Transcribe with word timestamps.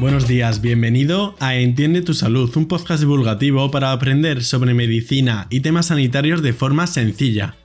Buenos 0.00 0.26
días, 0.26 0.62
bienvenido 0.62 1.36
a 1.40 1.56
Entiende 1.56 2.00
tu 2.00 2.14
Salud, 2.14 2.50
un 2.56 2.68
podcast 2.68 3.00
divulgativo 3.00 3.70
para 3.70 3.92
aprender 3.92 4.42
sobre 4.42 4.72
medicina 4.72 5.46
y 5.50 5.60
temas 5.60 5.88
sanitarios 5.88 6.40
de 6.40 6.54
forma 6.54 6.86
sencilla. 6.86 7.56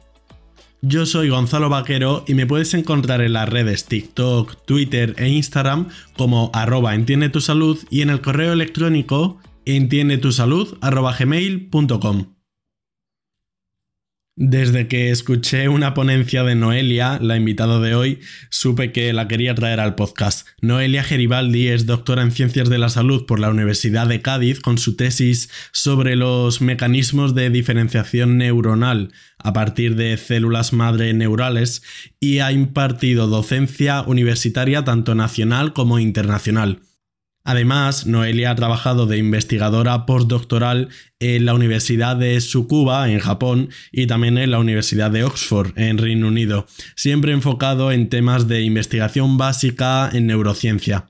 Yo 0.82 1.06
soy 1.06 1.30
Gonzalo 1.30 1.70
Vaquero 1.70 2.26
y 2.28 2.34
me 2.34 2.46
puedes 2.46 2.74
encontrar 2.74 3.22
en 3.22 3.32
las 3.32 3.48
redes 3.48 3.86
TikTok, 3.86 4.66
Twitter 4.66 5.16
e 5.18 5.30
Instagram 5.30 5.88
como 6.18 6.52
arroba 6.54 6.94
entiende 6.94 7.30
tu 7.30 7.40
salud 7.40 7.80
y 7.90 8.02
en 8.02 8.10
el 8.10 8.20
correo 8.20 8.52
electrónico 8.52 9.40
entiendetusalud.gmail.com. 9.64 12.35
Desde 14.38 14.90
que 14.90 15.12
escuché 15.12 15.70
una 15.70 15.94
ponencia 15.94 16.44
de 16.44 16.56
Noelia, 16.56 17.20
la 17.22 17.38
invitada 17.38 17.80
de 17.80 17.96
hoy, 17.96 18.20
supe 18.50 18.92
que 18.92 19.14
la 19.14 19.30
quería 19.30 19.56
traer 19.56 19.80
al 19.80 19.96
podcast. 19.96 20.46
Noelia 20.60 21.06
Geribaldi 21.06 21.70
es 21.70 21.86
doctora 21.86 22.22
en 22.22 22.32
Ciencias 22.32 22.68
de 22.68 22.78
la 22.78 22.90
Salud 22.90 23.26
por 23.26 23.40
la 23.40 23.50
Universidad 23.50 24.08
de 24.08 24.22
Cádiz 24.22 24.60
con 24.60 24.78
su 24.78 24.98
tesis 24.98 25.50
sobre 25.72 26.18
los 26.18 26.60
mecanismos 26.60 27.34
de 27.34 27.50
diferenciación 27.50 28.38
neuronal 28.38 29.14
a 29.38 29.54
partir 29.54 29.96
de 29.96 30.18
células 30.18 30.74
madre 30.74 31.14
neurales 31.14 31.82
y 32.20 32.40
ha 32.40 32.52
impartido 32.52 33.28
docencia 33.28 34.02
universitaria 34.02 34.84
tanto 34.84 35.16
nacional 35.16 35.72
como 35.72 35.98
internacional. 35.98 36.82
Además, 37.46 38.08
Noelia 38.08 38.52
ha 38.52 38.56
trabajado 38.56 39.06
de 39.06 39.20
investigadora 39.20 40.06
postdoctoral 40.08 40.90
en 41.20 41.46
la 41.46 41.54
Universidad 41.54 42.18
de 42.18 42.38
Tsukuba, 42.40 43.10
en 43.10 43.20
Japón, 43.20 43.70
y 43.92 44.08
también 44.08 44.38
en 44.40 44.52
la 44.52 44.60
Universidad 44.60 45.12
de 45.12 45.24
Oxford, 45.24 45.72
en 45.78 46.00
Reino 46.00 46.28
Unido, 46.28 46.66
siempre 46.96 47.32
enfocado 47.32 47.92
en 47.92 48.10
temas 48.10 48.48
de 48.48 48.62
investigación 48.62 49.38
básica 49.38 50.10
en 50.12 50.26
neurociencia. 50.26 51.06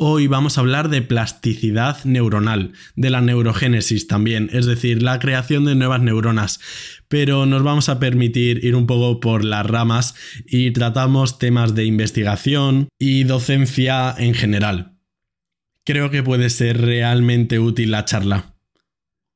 Hoy 0.00 0.28
vamos 0.28 0.56
a 0.56 0.60
hablar 0.60 0.90
de 0.90 1.02
plasticidad 1.02 2.04
neuronal, 2.04 2.72
de 2.94 3.10
la 3.10 3.20
neurogénesis 3.20 4.06
también, 4.06 4.48
es 4.52 4.64
decir, 4.64 5.02
la 5.02 5.18
creación 5.18 5.64
de 5.64 5.74
nuevas 5.74 6.00
neuronas. 6.00 6.60
Pero 7.08 7.46
nos 7.46 7.64
vamos 7.64 7.88
a 7.88 7.98
permitir 7.98 8.64
ir 8.64 8.76
un 8.76 8.86
poco 8.86 9.18
por 9.18 9.44
las 9.44 9.66
ramas 9.66 10.14
y 10.46 10.70
tratamos 10.70 11.40
temas 11.40 11.74
de 11.74 11.84
investigación 11.84 12.86
y 12.96 13.24
docencia 13.24 14.14
en 14.16 14.34
general. 14.34 14.96
Creo 15.84 16.10
que 16.10 16.22
puede 16.22 16.48
ser 16.50 16.80
realmente 16.80 17.58
útil 17.58 17.90
la 17.90 18.04
charla. 18.04 18.54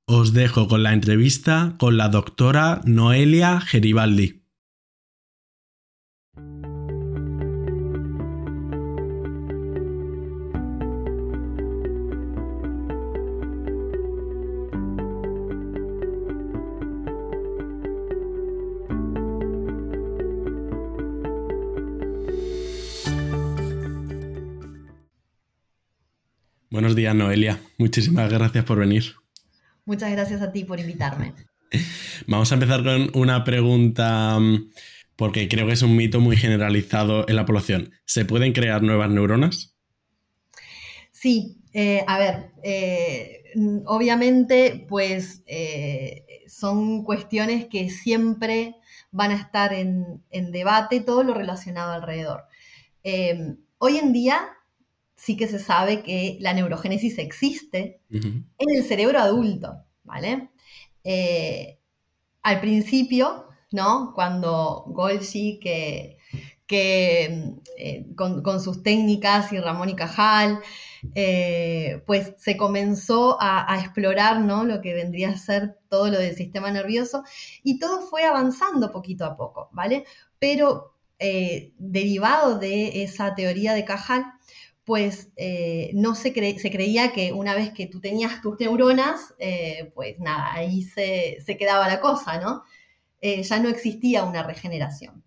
Os 0.06 0.32
dejo 0.32 0.68
con 0.68 0.84
la 0.84 0.92
entrevista 0.92 1.74
con 1.76 1.96
la 1.96 2.08
doctora 2.08 2.82
Noelia 2.84 3.60
Geribaldi. 3.60 4.41
Buenos 26.92 27.04
días, 27.04 27.14
Noelia. 27.14 27.58
Muchísimas 27.78 28.30
gracias 28.30 28.66
por 28.66 28.78
venir. 28.78 29.14
Muchas 29.86 30.12
gracias 30.12 30.42
a 30.42 30.52
ti 30.52 30.64
por 30.64 30.78
invitarme. 30.78 31.32
Vamos 32.26 32.52
a 32.52 32.54
empezar 32.54 32.84
con 32.84 33.10
una 33.14 33.44
pregunta 33.44 34.38
mm, 34.38 34.70
porque 35.16 35.48
creo 35.48 35.66
que 35.66 35.72
es 35.72 35.80
un 35.80 35.96
mito 35.96 36.20
muy 36.20 36.36
generalizado 36.36 37.26
en 37.30 37.36
la 37.36 37.46
población. 37.46 37.92
¿Se 38.04 38.26
pueden 38.26 38.52
crear 38.52 38.82
nuevas 38.82 39.08
neuronas? 39.08 39.74
Sí, 41.12 41.62
eh, 41.72 42.04
a 42.06 42.18
ver, 42.18 42.50
eh, 42.62 43.42
obviamente 43.86 44.84
pues 44.86 45.44
eh, 45.46 46.26
son 46.46 47.04
cuestiones 47.04 47.68
que 47.68 47.88
siempre 47.88 48.76
van 49.10 49.30
a 49.30 49.36
estar 49.36 49.72
en, 49.72 50.22
en 50.28 50.52
debate, 50.52 51.00
todo 51.00 51.22
lo 51.22 51.32
relacionado 51.32 51.92
alrededor. 51.92 52.42
hoy 53.78 53.96
en 53.96 54.12
día 54.12 54.46
sí 55.22 55.36
que 55.36 55.46
se 55.46 55.60
sabe 55.60 56.02
que 56.02 56.36
la 56.40 56.52
neurogénesis 56.52 57.16
existe 57.18 58.00
en 58.10 58.44
el 58.58 58.82
cerebro 58.82 59.20
adulto, 59.20 59.84
¿vale? 60.02 60.50
Eh, 61.04 61.78
al 62.42 62.60
principio, 62.60 63.46
¿no? 63.70 64.14
Cuando 64.16 64.82
Golgi, 64.88 65.60
que, 65.60 66.18
que 66.66 67.54
eh, 67.78 68.06
con, 68.16 68.60
sus 68.60 68.82
técnicas 68.82 69.52
y 69.52 69.60
Ramón 69.60 69.90
y 69.90 69.94
Cajal, 69.94 70.58
eh, 71.14 72.02
pues 72.04 72.34
se 72.38 72.56
comenzó 72.56 73.38
a, 73.40 73.78
explorar, 73.78 74.40
¿no? 74.40 74.64
Lo 74.64 74.80
que 74.80 74.92
vendría 74.92 75.30
a 75.30 75.38
ser 75.38 75.78
todo 75.88 76.08
lo 76.10 76.18
del 76.18 76.34
sistema 76.34 76.72
nervioso 76.72 77.22
y 77.62 77.78
todo 77.78 78.00
fue 78.00 78.24
avanzando 78.24 78.90
poquito 78.90 79.24
a 79.24 79.36
poco, 79.36 79.68
¿vale? 79.70 80.04
Pero 80.40 80.96
derivado 81.78 82.58
de 82.58 83.04
esa 83.04 83.36
teoría 83.36 83.74
de 83.74 83.84
Cajal, 83.84 84.24
pues 84.84 85.30
eh, 85.36 85.90
no 85.94 86.14
se, 86.14 86.32
creía 86.32 87.12
que 87.12 87.32
una 87.32 87.54
vez 87.54 87.72
que 87.72 87.86
tú 87.86 88.00
tenías 88.00 88.42
tus 88.42 88.58
neuronas, 88.58 89.34
eh, 89.38 89.92
pues 89.94 90.18
nada, 90.18 90.52
ahí 90.52 90.82
se, 90.82 91.38
quedaba 91.58 91.86
la 91.86 92.00
cosa, 92.00 92.40
¿no? 92.40 92.64
Eh, 93.20 93.42
ya 93.42 93.60
no 93.60 93.68
existía 93.68 94.24
una 94.24 94.42
regeneración. 94.42 95.24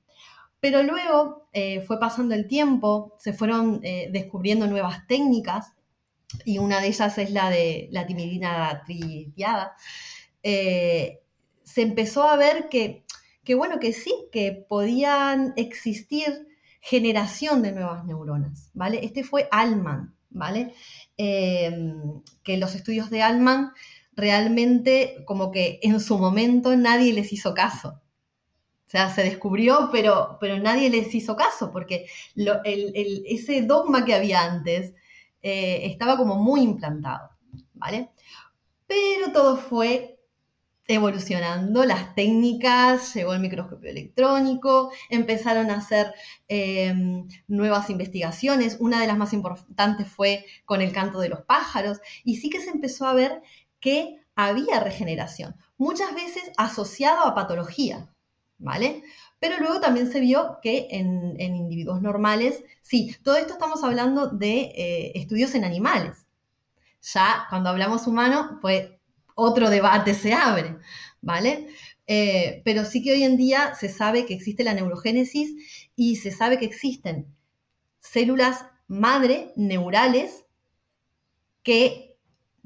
Pero 0.60 0.84
luego 0.84 1.48
fue 1.86 2.00
pasando 2.00 2.34
el 2.34 2.48
tiempo, 2.48 3.16
se 3.20 3.34
fueron 3.34 3.82
descubriendo 3.82 4.66
nuevas 4.68 5.06
técnicas, 5.08 5.74
y 6.44 6.58
una 6.58 6.82
de 6.82 6.88
ellas 6.88 7.18
es 7.20 7.30
la 7.30 7.50
de 7.52 7.88
la 7.92 8.08
timidina 8.08 8.82
tritiada. 8.84 9.76
se 10.42 11.22
empezó 11.76 12.24
a 12.24 12.36
ver 12.36 12.68
que, 12.70 13.06
bueno, 13.56 13.80
que 13.80 13.94
sí, 13.94 14.28
que 14.32 14.66
podían 14.68 15.54
existir 15.56 16.48
generación 16.86 17.64
de 17.64 17.72
nuevas 17.72 18.06
neuronas, 18.06 18.70
¿vale? 18.76 19.00
Este 19.04 19.24
fue 19.24 19.48
Alman, 19.50 20.16
¿vale? 20.30 20.76
Em, 21.18 22.22
que 22.44 22.58
los 22.58 22.76
estudios 22.76 23.10
de 23.10 23.24
Alman 23.24 23.72
realmente 24.16 25.24
como 25.26 25.52
que 25.52 25.80
en 25.82 26.00
su 26.00 26.20
momento 26.20 26.76
nadie 26.78 27.12
les 27.12 27.34
hizo 27.34 27.56
caso. 27.56 28.02
O 28.86 28.90
sea, 28.90 29.10
se 29.10 29.24
descubrió, 29.24 29.90
pero, 29.92 30.38
pero 30.40 30.60
nadie 30.60 30.92
les 30.92 31.14
hizo 31.16 31.36
caso, 31.36 31.72
porque 31.72 32.06
ese 32.36 33.64
dogma 33.64 34.06
que 34.06 34.14
había 34.14 34.44
antes 34.44 34.94
eh, 35.42 35.88
estaba 35.88 36.16
como 36.18 36.36
muy 36.36 36.62
implantado, 36.62 37.32
¿vale? 37.74 38.12
Pero 38.86 39.32
todo 39.34 39.58
fue 39.58 40.15
evolucionando 40.88 41.84
las 41.86 42.14
técnicas, 42.16 43.14
llegó 43.14 43.34
el 43.34 43.40
microscopio 43.40 43.90
electrónico, 43.90 44.92
empezaron 45.10 45.72
a 45.72 45.78
hacer 45.78 46.14
em, 46.48 47.28
nuevas 47.48 47.90
investigaciones, 47.90 48.78
una 48.80 49.02
de 49.02 49.08
las 49.08 49.18
más 49.18 49.34
importantes 49.34 50.08
fue 50.08 50.46
con 50.66 50.82
el 50.82 50.92
canto 50.92 51.20
de 51.20 51.30
los 51.30 51.42
pájaros, 51.42 52.00
y 52.24 52.38
sí 52.38 52.50
que 52.50 52.62
se 52.62 52.70
empezó 52.70 53.08
a 53.08 53.14
ver 53.14 53.42
que 53.80 54.22
había 54.36 54.80
regeneración, 54.80 55.56
muchas 55.78 56.14
veces 56.14 56.52
asociado 56.58 57.26
a 57.26 57.36
patología, 57.36 58.10
¿vale? 58.58 59.04
Pero 59.40 59.60
luego 59.60 59.80
también 59.80 60.12
se 60.12 60.20
vio 60.20 60.60
que 60.62 60.88
en, 60.92 61.40
individuos 61.40 62.02
normales, 62.02 62.64
sí, 62.82 63.16
todo 63.24 63.38
esto 63.38 63.54
estamos 63.54 63.84
hablando 63.84 64.28
de 64.28 64.72
eh, 64.76 65.12
estudios 65.16 65.56
en 65.56 65.66
animales. 65.66 66.26
Ya 67.02 67.46
cuando 67.50 67.70
hablamos 67.70 68.08
humano, 68.08 68.58
pues 68.62 68.90
otro 69.36 69.70
debate 69.70 70.14
se 70.14 70.34
abre, 70.34 70.78
¿vale? 71.22 71.68
Eh, 72.08 72.62
pero 72.66 72.86
sí 72.86 73.04
que 73.04 73.12
hoy 73.12 73.24
en 73.24 73.38
día 73.38 73.76
se 73.76 73.90
sabe 73.90 74.26
que 74.26 74.34
existe 74.34 74.64
la 74.64 74.74
neurogénesis 74.74 75.90
y 75.96 76.18
se 76.18 76.32
sabe 76.32 76.58
que 76.58 76.66
existen 76.66 77.36
células 78.00 78.66
madre 78.88 79.52
neurales 79.56 80.46
que 81.64 82.16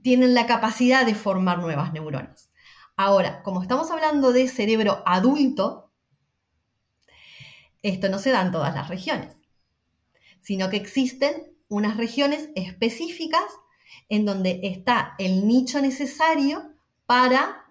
tienen 0.01 0.33
la 0.33 0.45
capacidad 0.45 1.06
de 1.06 1.16
formar 1.16 1.60
nuevas 1.60 1.94
neuronas. 1.94 2.51
Ahora, 2.95 3.42
como 3.44 3.62
estamos 3.62 3.89
hablando 3.92 4.33
de 4.33 4.48
cerebro 4.48 5.01
adulto, 5.06 5.92
esto 7.81 8.10
no 8.10 8.19
se 8.19 8.31
da 8.31 8.42
en 8.42 8.51
todas 8.51 8.75
las 8.75 8.89
regiones, 8.89 9.38
sino 10.42 10.69
que 10.69 10.77
existen 10.77 11.56
unas 11.69 11.95
regiones 11.95 12.50
específicas 12.56 13.44
en 14.07 14.25
donde 14.25 14.59
está 14.63 15.15
el 15.19 15.47
nicho 15.47 15.81
necesario 15.81 16.74
para 17.06 17.65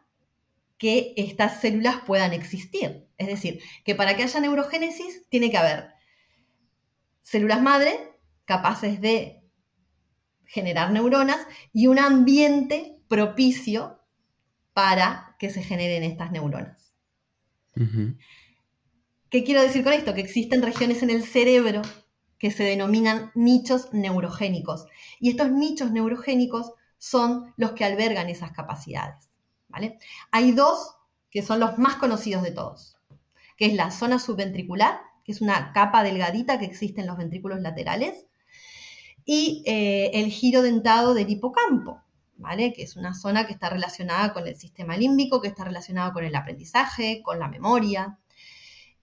que 0.78 1.12
estas 1.16 1.60
células 1.60 1.96
puedan 2.06 2.32
existir. 2.32 3.06
Es 3.18 3.26
decir, 3.26 3.60
que 3.84 3.94
para 3.94 4.16
que 4.16 4.22
haya 4.22 4.40
neurogénesis 4.40 5.28
tiene 5.28 5.50
que 5.50 5.58
haber 5.58 5.88
células 7.22 7.60
madre 7.60 7.98
capaces 8.44 9.00
de 9.00 9.42
generar 10.46 10.90
neuronas 10.92 11.46
y 11.72 11.88
un 11.88 11.98
ambiente 11.98 12.96
propicio 13.08 14.00
para 14.72 15.36
que 15.38 15.50
se 15.50 15.62
generen 15.62 16.04
estas 16.04 16.30
neuronas. 16.30 16.94
¿Qué 19.30 19.44
quiero 19.44 19.62
decir 19.62 19.84
con 19.84 19.92
esto? 19.92 20.14
Que 20.14 20.20
existen 20.20 20.62
regiones 20.62 21.02
en 21.02 21.10
el 21.10 21.22
cerebro 21.22 21.82
que 22.38 22.50
se 22.50 22.64
denominan 22.64 23.32
nichos 23.34 23.92
neurogénicos. 23.92 24.86
Y 25.20 25.30
estos 25.30 25.50
nichos 25.50 25.90
neurogénicos 25.90 26.72
son 26.98 27.52
los 27.56 27.72
que 27.72 27.84
albergan 27.84 28.28
esas 28.28 28.52
capacidades. 28.52 29.28
¿vale? 29.68 29.98
Hay 30.30 30.52
dos 30.52 30.96
que 31.30 31.42
son 31.42 31.60
los 31.60 31.78
más 31.78 31.96
conocidos 31.96 32.42
de 32.42 32.52
todos, 32.52 32.96
que 33.56 33.66
es 33.66 33.74
la 33.74 33.90
zona 33.90 34.18
subventricular, 34.18 35.00
que 35.24 35.32
es 35.32 35.40
una 35.40 35.72
capa 35.72 36.02
delgadita 36.02 36.58
que 36.58 36.64
existe 36.64 37.02
en 37.02 37.06
los 37.06 37.18
ventrículos 37.18 37.60
laterales, 37.60 38.26
y 39.24 39.62
eh, 39.66 40.10
el 40.14 40.30
giro 40.30 40.62
dentado 40.62 41.12
del 41.12 41.28
hipocampo, 41.28 42.02
¿vale? 42.38 42.72
Que 42.72 42.82
es 42.82 42.96
una 42.96 43.14
zona 43.14 43.46
que 43.46 43.52
está 43.52 43.68
relacionada 43.68 44.32
con 44.32 44.46
el 44.46 44.56
sistema 44.56 44.96
límbico, 44.96 45.42
que 45.42 45.48
está 45.48 45.64
relacionada 45.64 46.14
con 46.14 46.24
el 46.24 46.34
aprendizaje, 46.34 47.20
con 47.22 47.38
la 47.38 47.48
memoria. 47.48 48.18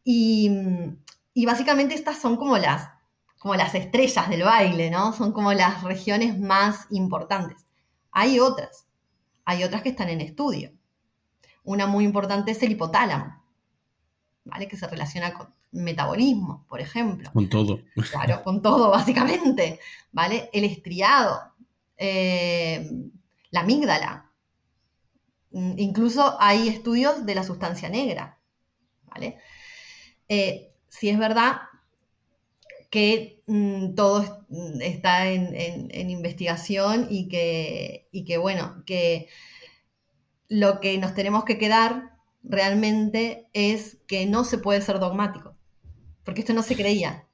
Y, 0.03 0.49
básicamente 1.45 1.93
estas 1.93 2.17
son 2.19 2.37
como 2.37 2.57
las, 2.57 2.89
como 3.39 3.55
las 3.55 3.75
estrellas 3.75 4.29
del 4.29 4.43
baile, 4.43 4.89
¿no? 4.89 5.13
Son 5.13 5.31
como 5.31 5.53
las 5.53 5.83
regiones 5.83 6.39
más 6.39 6.87
importantes. 6.89 7.65
Hay 8.11 8.39
otras, 8.39 8.87
hay 9.43 9.63
otras 9.63 9.81
que 9.81 9.89
están 9.89 10.09
en 10.09 10.21
estudio. 10.21 10.71
Una 11.63 11.87
muy 11.87 12.05
importante 12.05 12.51
es 12.51 12.63
el 12.63 12.71
hipotálamo, 12.71 13.43
¿vale? 14.45 14.67
Que 14.67 14.77
se 14.77 14.87
relaciona 14.87 15.33
con 15.33 15.53
metabolismo, 15.71 16.65
por 16.67 16.79
ejemplo. 16.79 17.29
Con 17.33 17.49
todo. 17.49 17.79
Claro, 18.11 18.43
con 18.43 18.61
todo, 18.61 18.89
básicamente, 18.91 19.79
¿vale? 20.11 20.49
El 20.53 20.63
estriado, 20.63 21.53
eh, 21.97 22.89
la 23.51 23.61
amígdala. 23.61 24.31
Incluso 25.51 26.35
hay 26.39 26.67
estudios 26.67 27.25
de 27.25 27.35
la 27.35 27.43
sustancia 27.43 27.89
negra, 27.89 28.39
¿vale? 29.03 29.37
Eh, 30.27 30.73
si 30.89 31.09
es 31.09 31.17
verdad 31.17 31.57
que 32.95 33.43
mm, 33.45 33.93
todo 33.95 34.45
mm, 34.47 34.79
está 34.79 35.27
en, 35.27 36.09
investigación 36.09 37.07
y 37.09 37.27
que, 37.27 38.37
bueno, 38.37 38.83
que 38.85 39.27
lo 40.47 40.79
que 40.79 40.97
nos 40.97 41.13
tenemos 41.13 41.43
que 41.43 41.57
quedar 41.57 42.13
realmente 42.41 43.49
es 43.51 43.97
que 44.07 44.25
no 44.27 44.45
se 44.45 44.59
puede 44.59 44.79
ser 44.79 44.99
dogmático, 44.99 45.57
porque 46.23 46.39
esto 46.39 46.53
no 46.53 46.63
se 46.63 46.77
creía, 46.77 47.27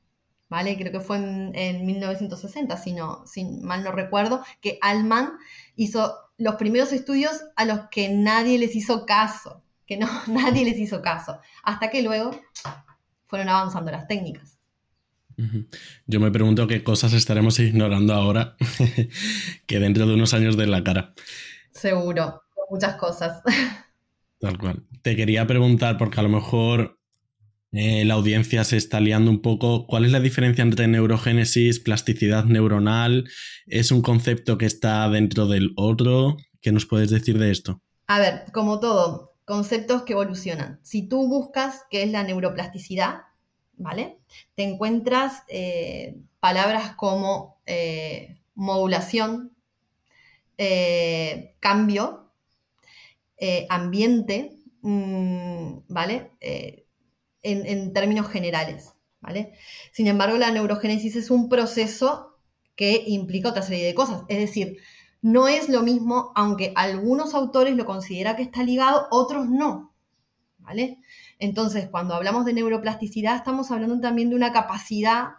¿vale? 0.50 0.75
Creo 0.78 0.92
que 0.92 1.00
fue 1.00 1.18
en, 1.18 1.86
1960, 1.86 2.75
si, 2.78 2.96
si 3.28 3.46
mal 3.46 3.84
no 3.84 3.92
recuerdo, 3.92 4.44
que 4.62 4.80
Alman 4.81 5.34
hizo 5.75 6.12
los 6.40 6.56
primeros 6.56 6.92
estudios 6.92 7.40
a 7.56 7.66
los 7.66 7.81
que 7.92 8.10
nadie 8.10 8.58
les 8.58 8.75
hizo 8.75 9.06
caso, 9.06 9.62
que 9.86 9.98
no, 9.98 10.08
nadie 10.25 10.66
les 10.66 10.80
hizo 10.80 11.04
caso, 11.04 11.40
hasta 11.62 11.92
que 11.92 12.02
luego 12.02 12.31
fueron 13.28 13.48
avanzando 13.48 13.92
las 13.92 14.08
técnicas. 14.08 14.61
Yo 16.06 16.19
me 16.19 16.31
pregunto 16.31 16.68
qué 16.68 16.83
cosas 16.83 17.13
estaremos 17.13 17.60
ignorando 17.60 18.13
ahora 18.13 18.56
que 19.66 19.80
dentro 19.80 20.06
de 20.06 20.13
unos 20.13 20.33
años 20.33 20.57
de 20.57 20.68
la 20.68 20.83
cara. 20.83 21.13
Seguro, 21.72 22.44
muchas 22.69 22.95
cosas. 22.95 23.42
Tal 24.39 24.57
cual. 24.57 24.83
Te 25.01 25.16
quería 25.16 25.45
preguntar, 25.48 25.98
porque 25.98 26.19
a 26.19 26.24
lo 26.24 26.30
mejor 26.30 27.00
eh, 27.72 28.04
la 28.06 28.16
audiencia 28.16 28.63
se 28.63 28.75
está 28.75 29.00
liando 29.00 29.31
un 29.31 29.42
poco, 29.42 29.88
¿cuál 29.88 30.04
es 30.06 30.12
la 30.12 30.19
diferencia 30.19 30.62
entre 30.62 30.88
neurogénesis, 30.88 31.80
plasticidad 31.80 32.45
neuronal? 32.45 33.30
¿Es 33.66 33.92
un 33.92 34.01
concepto 34.01 34.57
que 34.57 34.66
está 34.66 35.07
dentro 35.10 35.48
del 35.48 35.72
otro? 35.75 36.38
¿Qué 36.60 36.72
nos 36.72 36.86
puedes 36.86 37.10
decir 37.10 37.39
de 37.39 37.51
esto? 37.51 37.81
A 38.07 38.19
ver, 38.19 38.44
como 38.51 38.80
todo, 38.80 39.36
conceptos 39.45 40.04
que 40.04 40.13
evolucionan. 40.13 40.80
Si 40.84 41.07
tú 41.07 41.27
buscas 41.27 41.84
qué 41.89 42.04
es 42.04 42.12
la 42.12 42.24
neuroplasticidad, 42.24 43.22
¿vale? 43.81 44.19
Te 44.56 44.63
encuentras 44.63 45.44
eh, 45.48 46.18
palabras 46.39 46.95
como 46.95 47.62
eh, 47.66 48.39
modulación, 48.56 49.51
cambio, 51.60 52.31
eh, 53.38 53.66
ambiente, 53.69 54.60
mm, 54.83 55.80
¿vale? 55.88 56.31
En, 57.42 57.94
términos 57.94 58.28
generales, 58.28 58.94
¿vale? 59.22 59.54
Sin 59.92 60.06
embargo, 60.06 60.38
la 60.38 60.51
neurogénesis 60.51 61.16
es 61.16 61.31
un 61.31 61.50
proceso 61.50 62.38
que 62.75 63.04
implica 63.07 63.50
otra 63.50 63.63
serie 63.63 63.88
de 63.88 63.95
cosas. 63.95 64.22
Es 64.27 64.38
decir, 64.38 64.77
no 65.24 65.48
es 65.48 65.69
lo 65.69 65.81
mismo, 65.81 66.31
aunque 66.36 66.72
algunos 66.75 67.34
autores 67.34 67.75
lo 67.75 67.86
consideran 67.86 68.36
que 68.36 68.44
está 68.44 68.62
ligado, 68.62 69.07
otros 69.10 69.50
no, 69.50 69.92
¿vale? 70.60 71.00
Entonces, 71.42 71.90
cuando 71.90 72.14
hablamos 72.14 72.46
de 72.46 72.54
neuroplasticidad, 72.54 73.36
estamos 73.36 73.72
hablando 73.72 74.00
también 74.00 74.30
de 74.30 74.36
una 74.36 74.54
capacidad 74.54 75.30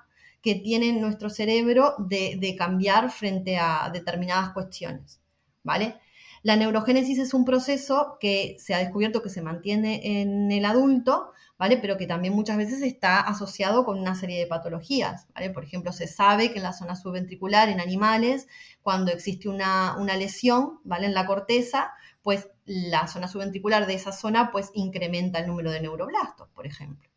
que 0.42 0.56
tiene 0.56 0.92
nuestro 0.92 1.30
cerebro 1.30 1.94
de, 1.96 2.56
cambiar 2.58 3.08
frente 3.12 3.56
a 3.56 3.88
determinadas 3.92 4.50
cuestiones, 4.50 5.20
¿vale? 5.62 6.00
La 6.42 6.56
neurogénesis 6.56 7.20
es 7.20 7.34
un 7.34 7.44
proceso 7.44 8.16
que 8.20 8.56
se 8.58 8.74
ha 8.74 8.78
descubierto 8.78 9.22
que 9.22 9.30
se 9.30 9.42
mantiene 9.42 10.20
en 10.20 10.50
el 10.50 10.64
adulto, 10.64 11.30
¿vale? 11.56 11.76
Pero 11.76 11.96
que 11.96 12.08
también 12.08 12.34
muchas 12.34 12.56
veces 12.56 12.82
está 12.82 13.20
asociado 13.20 13.84
con 13.84 14.00
una 14.00 14.16
serie 14.16 14.40
de 14.40 14.48
patologías, 14.48 15.28
¿vale? 15.32 15.50
Por 15.50 15.62
ejemplo, 15.62 15.92
se 15.92 16.08
sabe 16.08 16.50
que 16.50 16.56
en 16.56 16.64
la 16.64 16.72
zona 16.72 16.96
subventricular, 16.96 17.68
en 17.68 17.78
animales, 17.78 18.48
cuando 18.82 19.12
existe 19.12 19.48
una, 19.48 19.96
lesión, 20.18 20.80
¿vale? 20.82 21.06
En 21.06 21.14
la 21.14 21.26
corteza, 21.26 21.92
pues 22.22 22.48
la 22.64 23.08
zona 23.08 23.28
subventricular 23.28 23.86
de 23.86 23.94
esa 23.94 24.12
zona, 24.12 24.50
pues 24.52 24.70
incrementa 24.74 25.40
el 25.40 25.46
número 25.46 25.70
de 25.70 25.80
neuroblastos, 25.80 26.48
por 26.50 26.66
ejemplo, 26.66 27.08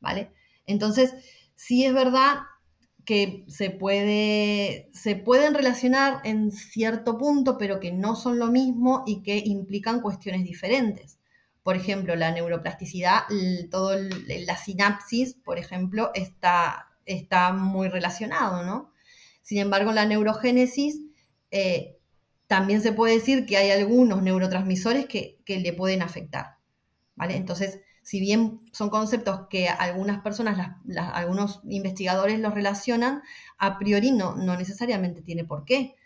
¿vale? 0.00 0.32
Entonces, 0.66 1.14
sí 1.54 1.84
es 1.84 1.92
verdad 1.92 2.38
que 3.04 3.44
se, 3.48 3.70
puede, 3.70 4.88
se 4.92 5.16
pueden 5.16 5.54
relacionar 5.54 6.20
en 6.24 6.52
cierto 6.52 7.18
punto, 7.18 7.58
pero 7.58 7.80
que 7.80 7.92
no 7.92 8.14
son 8.14 8.38
lo 8.38 8.46
mismo 8.46 9.02
y 9.06 9.22
que 9.22 9.38
implican 9.38 10.00
cuestiones 10.00 10.44
diferentes. 10.44 11.18
Por 11.62 11.76
ejemplo, 11.76 12.14
la 12.16 12.30
neuroplasticidad, 12.30 13.22
todo 13.70 13.96
la 13.96 14.56
sinapsis, 14.56 15.34
por 15.34 15.58
ejemplo, 15.58 16.10
está, 16.14 16.88
está 17.04 17.52
muy 17.52 17.88
relacionado, 17.88 18.64
¿no? 18.64 18.92
Sin 19.42 19.58
embargo, 19.58 19.92
la 19.92 20.06
neurogénesis 20.06 21.00
eh, 21.50 21.98
también 22.52 22.82
se 22.82 22.92
puede 22.92 23.14
decir 23.14 23.46
que 23.46 23.56
hay 23.56 23.70
algunos 23.70 24.22
neurotransmisores 24.22 25.06
que, 25.06 25.38
le 25.46 25.72
pueden 25.72 26.02
afectar, 26.02 26.58
¿vale? 27.14 27.34
Entonces, 27.34 27.80
si 28.02 28.20
bien 28.20 28.60
son 28.72 28.90
conceptos 28.90 29.46
que 29.48 29.70
algunas 29.70 30.20
personas, 30.20 30.76
algunos 31.14 31.62
investigadores 31.64 32.40
los 32.40 32.52
relacionan, 32.52 33.22
a 33.56 33.78
priori 33.78 34.10
no, 34.10 34.36
no 34.36 34.54
necesariamente 34.58 35.22
tiene 35.22 35.44
por 35.44 35.64
qué. 35.64 35.96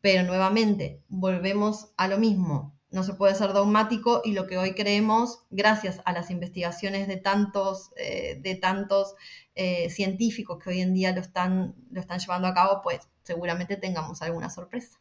Pero 0.00 0.22
nuevamente, 0.22 1.02
volvemos 1.08 1.90
a 1.96 2.06
lo 2.06 2.18
mismo. 2.18 2.72
No 2.92 3.02
se 3.02 3.14
puede 3.14 3.34
ser 3.34 3.52
dogmático 3.52 4.22
y 4.24 4.30
lo 4.30 4.46
que 4.46 4.58
hoy 4.58 4.74
creemos, 4.76 5.40
gracias 5.50 6.02
a 6.04 6.12
las 6.12 6.30
investigaciones 6.30 7.08
de 7.08 7.16
tantos, 7.16 7.90
eh, 7.96 8.38
de 8.40 8.54
tantos 8.54 9.16
eh, 9.56 9.90
científicos 9.90 10.62
que 10.62 10.70
hoy 10.70 10.82
en 10.82 10.94
día 10.94 11.10
lo 11.10 11.20
están, 11.20 11.74
lo 11.90 12.00
están 12.00 12.20
llevando 12.20 12.46
a 12.46 12.54
cabo, 12.54 12.80
pues 12.80 13.08
seguramente 13.24 13.76
tengamos 13.76 14.22
alguna 14.22 14.50
sorpresa. 14.50 15.00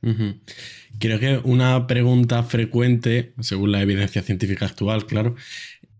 Creo 0.00 1.18
que 1.18 1.40
una 1.44 1.86
pregunta 1.86 2.42
frecuente, 2.42 3.34
según 3.40 3.72
la 3.72 3.82
evidencia 3.82 4.22
científica 4.22 4.66
actual, 4.66 5.06
claro, 5.06 5.34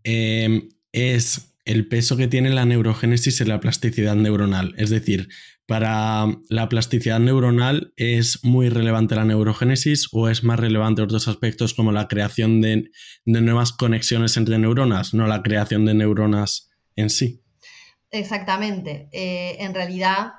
em, 0.04 0.68
es 0.92 1.54
el 1.64 1.86
peso 1.86 2.16
que 2.16 2.28
tiene 2.28 2.50
la 2.50 2.64
neurogénesis 2.64 3.40
en 3.40 3.48
la 3.48 3.60
plasticidad 3.60 4.14
neuronal. 4.14 4.74
Es 4.78 4.90
decir, 4.90 5.28
para 5.66 6.26
la 6.48 6.70
plasticidad 6.70 7.20
neuronal, 7.20 7.92
¿es 7.96 8.42
muy 8.42 8.70
relevante 8.70 9.14
la 9.14 9.26
neurogénesis 9.26 10.08
o 10.12 10.30
es 10.30 10.42
más 10.42 10.58
relevante 10.58 11.02
otros 11.02 11.28
aspectos 11.28 11.74
como 11.74 11.92
la 11.92 12.08
creación 12.08 12.62
de, 12.62 12.90
nuevas 13.26 13.72
conexiones 13.72 14.38
entre 14.38 14.58
neuronas, 14.58 15.12
no 15.12 15.26
la 15.26 15.42
creación 15.42 15.84
de 15.84 15.92
neuronas 15.92 16.70
en 16.96 17.10
sí? 17.10 17.42
Exactamente. 18.10 19.10
Eh, 19.12 19.56
en 19.60 19.74
realidad, 19.74 20.32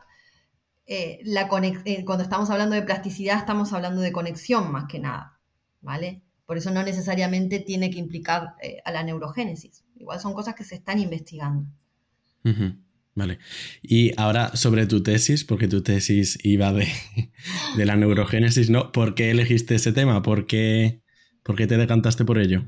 eh, 0.91 1.19
la 1.23 1.47
eh, 1.85 2.03
cuando 2.03 2.23
estamos 2.23 2.49
hablando 2.49 2.73
de 2.73 2.81
plasticidad 2.81 3.37
estamos 3.37 3.73
hablando 3.73 4.01
de 4.01 4.11
conexión 4.11 4.71
más 4.71 4.85
que 4.89 4.97
nada, 4.97 5.39
¿vale? 5.81 6.23
Por 6.47 6.57
eso 6.57 6.71
no 6.71 6.81
necesariamente 6.81 7.59
tiene 7.59 7.91
que 7.91 7.99
implicar 7.99 8.55
eh, 8.59 8.81
a 8.83 8.91
la 8.91 9.03
neurogénesis. 9.03 9.83
Igual 9.97 10.19
son 10.19 10.33
cosas 10.33 10.55
que 10.55 10.63
se 10.63 10.73
están 10.73 10.97
investigando. 10.97 11.67
Vale. 13.13 13.37
Y 13.83 14.19
ahora 14.19 14.55
sobre 14.55 14.87
tu 14.87 15.03
tesis, 15.03 15.43
porque 15.43 15.67
tu 15.67 15.83
tesis 15.83 16.39
iba 16.43 16.73
de, 16.73 16.87
de 17.77 17.85
la 17.85 17.95
neurogénesis, 17.95 18.71
¿no? 18.71 18.91
¿Por 18.91 19.13
qué 19.13 19.29
elegiste 19.29 19.75
ese 19.75 19.93
tema? 19.93 20.23
¿Por 20.23 20.47
qué, 20.47 21.03
¿Por 21.43 21.55
qué 21.55 21.67
te 21.67 21.77
decantaste 21.77 22.25
por 22.25 22.39
ello? 22.39 22.63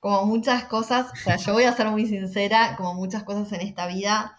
Como 0.00 0.26
muchas 0.26 0.64
cosas, 0.64 1.12
o 1.12 1.16
sea, 1.22 1.36
yo 1.36 1.52
voy 1.52 1.64
a 1.64 1.76
ser 1.76 1.86
muy 1.86 2.06
sincera, 2.06 2.74
como 2.76 2.94
muchas 2.94 3.22
cosas 3.22 3.52
en 3.52 3.60
esta 3.60 3.86
vida, 3.86 4.36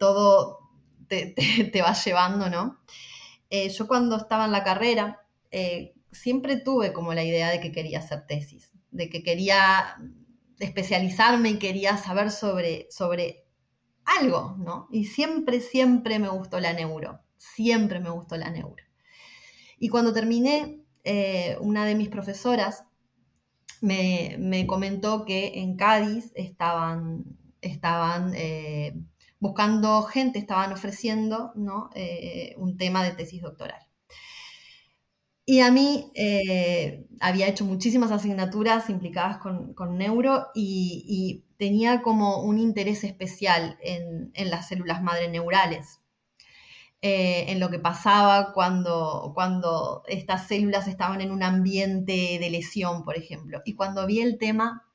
todo, 0.00 0.67
te, 1.08 1.34
vas 1.82 2.04
llevando, 2.04 2.48
¿no? 2.48 2.78
Eh, 3.50 3.68
yo 3.70 3.88
cuando 3.88 4.16
estaba 4.16 4.44
en 4.44 4.52
la 4.52 4.64
carrera, 4.64 5.26
eh, 5.50 5.94
siempre 6.12 6.56
tuve 6.56 6.92
como 6.92 7.14
la 7.14 7.24
idea 7.24 7.50
de 7.50 7.60
que 7.60 7.72
quería 7.72 8.00
hacer 8.00 8.26
tesis, 8.26 8.70
de 8.90 9.08
que 9.08 9.22
quería 9.22 9.96
especializarme 10.58 11.50
y 11.50 11.58
quería 11.58 11.96
saber 11.96 12.30
sobre, 12.30 12.88
sobre 12.90 13.46
algo, 14.04 14.56
¿no? 14.58 14.88
Y 14.90 15.06
siempre, 15.06 15.60
siempre 15.60 16.18
me 16.18 16.28
gustó 16.28 16.60
la 16.60 16.72
neuro, 16.72 17.20
siempre 17.36 18.00
me 18.00 18.10
gustó 18.10 18.36
la 18.36 18.50
neuro. 18.50 18.84
Y 19.78 19.88
cuando 19.88 20.12
terminé, 20.12 20.82
eh, 21.04 21.56
una 21.60 21.86
de 21.86 21.94
mis 21.94 22.08
profesoras 22.08 22.84
me, 23.80 24.66
comentó 24.66 25.24
que 25.24 25.60
en 25.60 25.76
Cádiz 25.76 26.32
estaban, 26.34 27.24
estaban 27.60 28.34
buscando 29.40 30.02
gente, 30.02 30.38
estaban 30.38 30.72
ofreciendo. 30.72 31.52
Eh, 31.94 32.54
un 32.56 32.76
tema 32.76 33.04
de 33.04 33.12
tesis 33.12 33.42
doctoral. 33.42 33.88
Y 35.50 35.60
a 35.60 35.70
mí 35.70 36.12
eh, 36.14 37.06
había 37.20 37.46
hecho 37.48 37.64
muchísimas 37.64 38.10
asignaturas 38.12 38.90
implicadas 38.90 39.38
con, 39.38 39.96
neuro 39.96 40.48
y, 40.54 41.46
tenía 41.56 42.02
como 42.02 42.42
un 42.42 42.58
interés 42.58 43.02
especial 43.02 43.78
en, 43.80 44.30
las 44.50 44.68
células 44.68 45.02
madre 45.02 45.28
neurales, 45.28 46.02
eh, 47.00 47.46
en 47.48 47.60
lo 47.60 47.70
que 47.70 47.78
pasaba 47.78 48.52
cuando, 48.52 49.32
cuando 49.34 50.02
estas 50.06 50.46
células 50.48 50.86
estaban 50.86 51.22
en 51.22 51.30
un 51.32 51.42
ambiente 51.42 52.38
de 52.38 52.50
lesión, 52.50 53.02
por 53.02 53.16
ejemplo. 53.16 53.62
Y 53.64 53.74
cuando 53.74 54.06
vi 54.06 54.20
el 54.20 54.36
tema, 54.36 54.86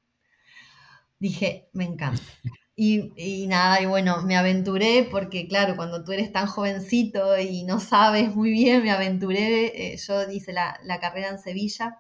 dije, 1.18 1.68
me 1.74 1.86
encanta. 1.86 2.22
Y, 2.76 3.46
nada, 3.48 3.82
y 3.82 3.86
bueno, 3.86 4.24
me 4.24 4.36
aventuré 4.36 5.08
porque 5.12 5.48
claro, 5.48 5.76
cuando 5.76 6.04
tú 6.04 6.12
eres 6.12 6.32
tan 6.32 6.48
jovencito 6.48 7.38
y 7.38 7.64
no 7.64 7.80
sabes 7.80 8.36
muy 8.36 8.50
bien, 8.52 8.82
me 8.82 8.90
aventuré, 8.90 9.94
eh, 9.94 9.98
yo 9.98 10.30
hice 10.32 10.54
la, 10.54 10.80
carrera 11.00 11.30
en 11.30 11.38
Sevilla 11.38 12.00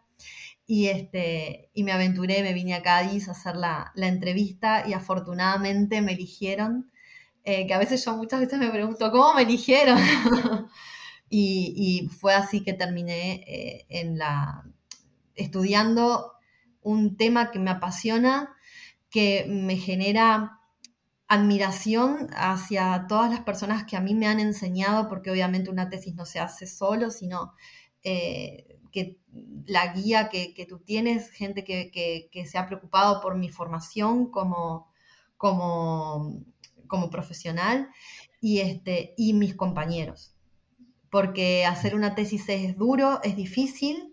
y, 0.65 0.87
este, 0.87 1.69
y 1.75 1.83
me 1.83 1.91
aventuré, 1.91 2.41
me 2.41 2.53
vine 2.53 2.73
a 2.73 2.81
Cádiz 2.81 3.27
a 3.27 3.31
hacer 3.33 3.55
la, 3.55 3.91
entrevista 3.95 4.83
y 4.87 4.93
afortunadamente 4.93 6.01
me 6.01 6.13
eligieron, 6.13 6.91
eh, 7.43 7.67
que 7.67 7.73
a 7.75 7.79
veces 7.79 8.03
yo 8.03 8.17
muchas 8.17 8.39
veces 8.39 8.57
me 8.57 8.71
pregunto, 8.71 9.11
¿cómo 9.11 9.35
me 9.35 9.43
eligieron? 9.43 9.99
y, 11.29 12.09
fue 12.19 12.33
así 12.33 12.63
que 12.63 12.73
terminé 12.73 13.43
eh, 13.47 13.85
en 13.89 14.17
la, 14.17 14.63
estudiando 15.35 16.33
un 16.81 17.15
tema 17.15 17.51
que 17.51 17.59
me 17.59 17.69
apasiona, 17.69 18.55
que 19.11 19.45
me 19.47 19.77
genera 19.77 20.61
admiración 21.33 22.29
hacia 22.35 23.05
todas 23.07 23.29
las 23.31 23.41
personas 23.41 23.85
que 23.85 23.95
a 23.95 24.01
mí 24.01 24.15
me 24.15 24.27
han 24.27 24.39
enseñado, 24.39 25.09
porque 25.09 25.31
obviamente 25.31 25.69
una 25.69 25.89
tesis 25.89 26.15
no 26.15 26.25
se 26.25 26.39
hace 26.39 26.67
solo, 26.67 27.09
sino 27.09 27.53
eh, 28.03 28.79
que 28.91 29.17
la 29.65 29.93
guía 29.93 30.29
que, 30.29 30.65
tú 30.69 30.79
tienes, 30.79 31.31
gente 31.31 31.63
que, 31.63 32.45
se 32.45 32.57
ha 32.57 32.67
preocupado 32.67 33.21
por 33.21 33.35
mi 33.35 33.49
formación 33.49 34.29
como, 34.29 34.91
como, 35.37 36.43
como 36.87 37.09
profesional 37.09 37.89
y, 38.39 38.59
este, 38.59 39.13
y 39.17 39.33
mis 39.33 39.55
compañeros. 39.55 40.35
Porque 41.09 41.65
hacer 41.65 41.95
una 41.95 42.15
tesis 42.15 42.47
es 42.49 42.77
duro, 42.77 43.21
es 43.23 43.35
difícil, 43.35 44.12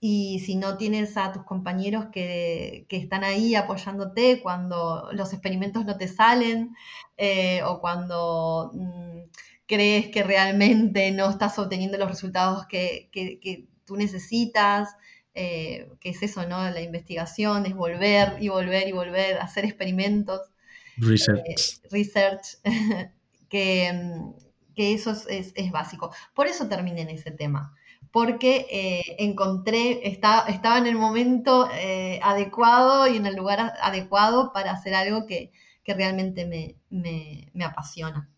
y 0.00 0.40
si 0.40 0.54
no 0.54 0.76
tienes 0.76 1.16
a 1.16 1.32
tus 1.32 1.44
compañeros 1.44 2.06
que, 2.12 2.86
están 2.88 3.24
ahí 3.24 3.54
apoyándote 3.54 4.40
cuando 4.40 5.08
los 5.12 5.32
experimentos 5.32 5.84
no 5.84 5.96
te 5.96 6.08
salen 6.08 6.74
eh, 7.16 7.62
o 7.64 7.80
cuando 7.80 8.70
mm, 8.74 9.30
crees 9.66 10.08
que 10.08 10.22
realmente 10.22 11.10
no 11.10 11.28
estás 11.28 11.58
obteniendo 11.58 11.98
los 11.98 12.08
resultados 12.08 12.66
que, 12.66 13.10
tú 13.84 13.96
necesitas, 13.96 14.94
eh, 15.34 15.88
que 16.00 16.10
es 16.10 16.22
eso, 16.22 16.46
¿no? 16.46 16.58
La 16.70 16.80
investigación 16.80 17.66
es 17.66 17.74
volver 17.74 18.36
y 18.40 18.48
volver 18.48 18.86
y 18.86 18.92
volver, 18.92 19.38
hacer 19.38 19.64
experimentos. 19.64 20.40
Research. 20.98 21.40
Eh, 21.46 21.88
research, 21.90 22.58
que, 23.48 23.92
mm, 23.92 24.32
eso 24.76 25.10
es, 25.10 25.52
es 25.56 25.70
básico. 25.72 26.14
Por 26.34 26.46
eso 26.46 26.68
terminé 26.68 27.00
en 27.00 27.08
ese 27.08 27.32
tema 27.32 27.74
porque 28.12 28.66
eh, 28.70 29.16
encontré, 29.18 30.08
estaba 30.08 30.78
en 30.78 30.86
el 30.86 30.96
momento 30.96 31.68
eh, 31.72 32.20
adecuado 32.22 33.06
y 33.06 33.16
en 33.16 33.26
el 33.26 33.36
lugar 33.36 33.74
adecuado 33.82 34.52
para 34.52 34.72
hacer 34.72 34.94
algo 34.94 35.26
que, 35.26 35.52
realmente 35.86 36.44
me, 36.90 37.64
apasiona. 37.64 38.30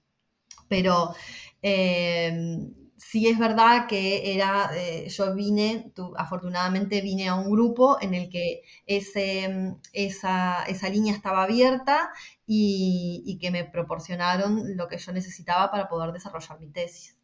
Pero 0.69 1.15
em, 1.63 2.73
sí 2.97 3.29
es 3.29 3.39
verdad 3.39 3.87
que 3.89 4.35
era, 4.35 4.71
eh, 4.77 5.09
yo 5.09 5.35
vine, 5.35 5.93
afortunadamente 6.17 7.01
vine 7.01 7.29
a 7.29 7.35
un 7.35 7.51
grupo 7.51 7.99
en 8.01 8.15
el 8.15 8.29
que 8.31 8.63
ese, 8.87 9.75
esa, 9.93 10.65
línea 10.91 11.15
estaba 11.15 11.43
abierta 11.43 12.11
y, 12.47 13.23
y 13.27 13.39
que 13.39 13.51
me 13.51 13.65
proporcionaron 13.65 14.77
lo 14.77 14.87
que 14.89 14.99
yo 14.99 15.13
necesitaba 15.13 15.71
para 15.73 15.89
poder 15.89 16.13
desarrollar 16.13 16.61
mi 16.61 16.69
tesis. 16.71 17.20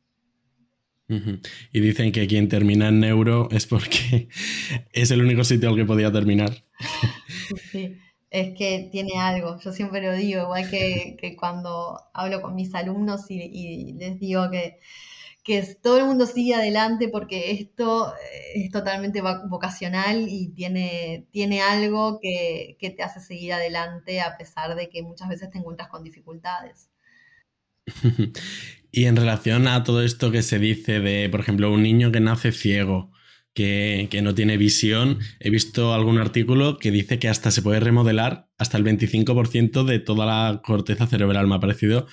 Y 1.08 1.80
dicen 1.80 2.10
que 2.10 2.26
quien 2.26 2.48
termina 2.48 2.88
en 2.88 3.00
neuro 3.00 3.48
es 3.52 3.66
porque 3.66 4.28
es 4.92 5.10
el 5.10 5.22
único 5.22 5.44
sitio 5.44 5.68
al 5.68 5.76
que 5.76 5.84
podía 5.84 6.12
terminar. 6.12 6.64
Sí, 7.70 7.96
es 8.28 8.58
que 8.58 8.88
tiene 8.90 9.20
algo, 9.20 9.60
yo 9.60 9.72
siempre 9.72 10.02
lo 10.02 10.12
digo, 10.12 10.42
igual 10.42 10.68
que, 10.68 11.36
cuando 11.38 11.96
hablo 12.12 12.42
con 12.42 12.56
mis 12.56 12.75
alumnos 12.75 13.30
y, 13.30 13.92
les 13.92 14.18
digo 14.18 14.50
que, 14.50 14.80
que, 15.44 15.62
todo 15.80 15.98
el 15.98 16.06
mundo 16.06 16.26
sigue 16.26 16.56
adelante 16.56 17.08
porque 17.08 17.52
esto 17.52 18.12
es 18.52 18.72
totalmente 18.72 19.22
vocacional 19.48 20.26
y 20.28 20.48
tiene, 20.48 21.28
tiene 21.30 21.60
algo 21.62 22.18
que, 22.20 22.76
que 22.80 22.90
te 22.90 23.04
hace 23.04 23.20
seguir 23.20 23.52
adelante 23.52 24.20
a 24.20 24.36
pesar 24.36 24.75
de 24.75 24.88
que 24.88 25.04
muchas 25.04 25.28
veces 25.28 25.48
te 25.50 25.58
encuentras 25.58 25.88
con 25.88 26.02
dificultades. 26.02 26.90
y 28.96 29.04
en 29.04 29.16
relación 29.16 29.68
a 29.68 29.84
todo 29.84 30.02
esto 30.02 30.32
que 30.32 30.40
se 30.40 30.58
dice 30.58 31.00
de, 31.00 31.28
por 31.28 31.40
ejemplo, 31.40 31.70
un 31.70 31.82
niño 31.82 32.10
que 32.10 32.20
nace 32.20 32.50
ciego, 32.50 33.12
que, 33.52 34.08
no 34.22 34.34
tiene 34.34 34.56
visión, 34.56 35.18
he 35.38 35.50
visto 35.50 35.92
algún 35.92 36.16
artículo 36.16 36.78
que 36.78 36.90
dice 36.90 37.18
que 37.18 37.28
hasta 37.28 37.50
se 37.50 37.60
puede 37.60 37.78
remodelar 37.78 38.48
hasta 38.56 38.78
el 38.78 38.84
25% 38.84 39.84
de 39.84 39.98
toda 39.98 40.24
la 40.24 40.62
corteza 40.64 41.06
cerebral. 41.06 41.46
Me 41.46 41.56
ha 41.56 41.60
parecido 41.60 42.06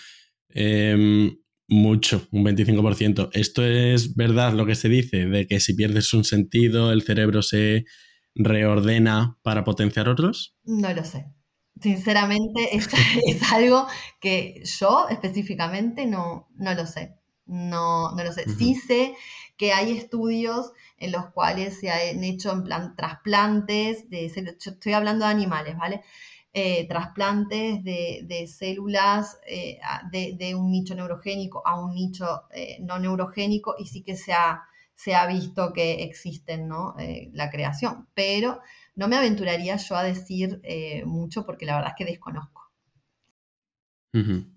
em, 0.49 1.37
mucho, 1.69 2.27
un 2.31 2.43
25%. 2.43 3.29
¿Esto 3.31 3.65
es 3.65 4.13
verdad 4.15 4.51
lo 4.51 4.65
que 4.65 4.75
se 4.75 4.89
dice? 4.89 5.25
De 5.25 5.47
que 5.47 5.61
si 5.61 5.75
pierdes 5.75 6.13
un 6.13 6.25
sentido, 6.25 6.91
el 6.91 7.03
cerebro 7.03 7.43
se 7.43 7.85
reordena 8.35 9.37
para 9.41 9.63
potenciar 9.63 10.09
otros? 10.09 10.57
No 10.65 10.93
lo 10.93 11.05
sé. 11.05 11.27
Sinceramente, 11.83 12.69
es, 12.75 12.87
es, 13.27 13.51
algo 13.51 13.85
que 14.19 14.63
yo 14.63 15.07
específicamente 15.09 16.05
no, 16.05 16.47
no 16.55 16.73
lo 16.73 16.87
sé. 16.87 17.15
No, 17.45 18.13
no 18.15 18.23
lo 18.23 18.31
sé. 18.31 18.45
Sí 18.57 18.73
sé 18.75 19.15
que 19.57 19.73
hay 19.73 19.97
estudios 19.97 20.71
en 20.97 21.11
los 21.11 21.25
cuales 21.31 21.77
se 21.79 21.91
han 21.91 22.23
hecho 22.23 22.53
en 22.53 22.63
plan 22.63 22.95
trasplantes 22.95 24.09
de 24.09 24.29
yo 24.59 24.71
estoy 24.71 24.93
hablando 24.93 25.25
de 25.25 25.31
animales, 25.31 25.77
¿vale? 25.77 26.01
Eh, 26.53 26.87
trasplantes 26.87 27.83
de, 27.83 28.47
células 28.47 29.39
eh, 29.47 29.79
de, 30.11 30.55
un 30.55 30.71
nicho 30.71 30.95
neurogénico 30.95 31.61
a 31.65 31.83
un 31.83 31.95
nicho 31.95 32.43
eh, 32.53 32.77
no 32.81 32.99
neurogénico 32.99 33.75
y 33.77 33.87
sí 33.87 34.03
que 34.03 34.15
se 34.15 34.33
ha, 34.33 34.63
se 34.95 35.15
ha 35.15 35.25
visto 35.25 35.73
que 35.73 36.03
existen, 36.03 36.67
¿no? 36.67 36.95
la 37.33 37.49
creación, 37.49 38.07
pero 38.13 38.61
no 38.95 39.07
me 39.07 39.15
aventuraría 39.15 39.77
yo 39.77 39.95
a 39.95 40.03
decir 40.03 40.59
eh, 40.63 41.03
mucho 41.05 41.45
porque 41.45 41.65
la 41.65 41.75
verdad 41.75 41.91
es 41.91 42.05
que 42.05 42.11
desconozco. 42.11 42.61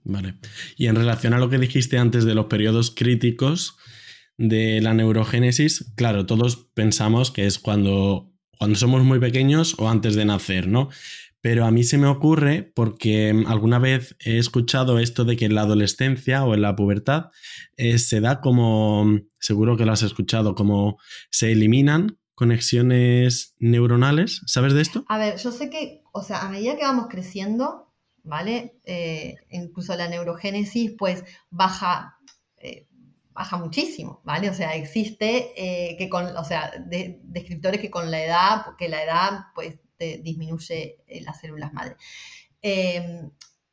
vale. 0.05 0.35
Y 0.77 0.87
en 0.87 0.97
relación 0.97 1.33
a 1.35 1.39
lo 1.39 1.49
que 1.49 1.59
dijiste 1.59 1.99
antes 1.99 2.25
de 2.25 2.35
los 2.35 2.47
periodos 2.47 2.91
críticos 2.91 3.77
de 4.37 4.81
la 4.83 4.93
neurogénesis, 4.93 5.93
claro, 5.97 6.27
todos 6.27 6.69
pensamos 6.75 7.31
que 7.31 7.47
es 7.47 7.59
cuando, 7.59 8.31
cuando 8.59 8.79
somos 8.79 9.03
muy 9.03 9.19
pequeños 9.19 9.75
o 9.79 9.89
antes 9.89 10.15
de 10.15 10.27
nacer, 10.27 10.69
¿no? 10.69 10.91
Pero 11.41 11.65
a 11.65 11.71
mí 11.71 11.85
se 11.85 11.97
me 11.97 12.09
ocurre 12.09 12.73
porque 12.75 13.45
alguna 13.47 13.79
vez 13.79 14.17
he 14.19 14.37
escuchado 14.37 14.99
esto 14.99 15.25
de 15.25 15.37
que 15.37 15.45
en 15.45 15.55
la 15.55 15.63
adolescencia 15.63 16.45
o 16.45 16.55
en 16.55 16.63
la 16.63 16.75
pubertad 16.75 17.27
eh, 17.77 17.99
se 17.99 18.21
da 18.21 18.41
como, 18.41 19.21
seguro 19.39 19.77
que 19.77 19.87
lo 19.87 19.93
has 19.93 20.03
escuchado, 20.03 20.55
como 20.55 20.99
se 21.31 21.53
eliminan 21.53 22.19
conexiones 22.37 23.57
neuronales. 23.59 24.43
¿Sabes 24.47 24.75
de 24.75 24.83
esto? 24.83 25.05
A 25.09 25.19
ver, 25.19 25.39
yo 25.39 25.51
sé 25.51 25.71
que, 25.71 26.05
o 26.13 26.23
sea, 26.23 26.43
a 26.43 26.49
medida 26.49 26.77
que 26.77 26.85
vamos 26.85 27.09
creciendo, 27.09 27.93
¿vale? 28.23 28.79
Eh, 28.85 29.37
incluso 29.51 29.97
la 29.97 30.07
neurogénesis, 30.07 30.93
pues 30.99 31.25
baja, 31.49 32.19
eh, 32.59 32.87
baja 33.33 33.57
muchísimo, 33.57 34.21
¿vale? 34.23 34.51
O 34.51 34.55
sea, 34.55 34.75
existe 34.75 35.55
eh, 35.57 35.97
que 35.97 36.11
con, 36.11 36.27
o 36.37 36.45
sea, 36.45 36.73
descriptores 36.87 37.81
que 37.81 37.91
con 37.91 38.11
la 38.11 38.23
edad, 38.23 38.65
porque 38.67 38.91
la 38.91 39.03
edad, 39.03 39.47
pues, 39.55 39.81
disminuye 39.99 40.99
las 41.23 41.41
células 41.41 41.73
madre. 41.73 41.97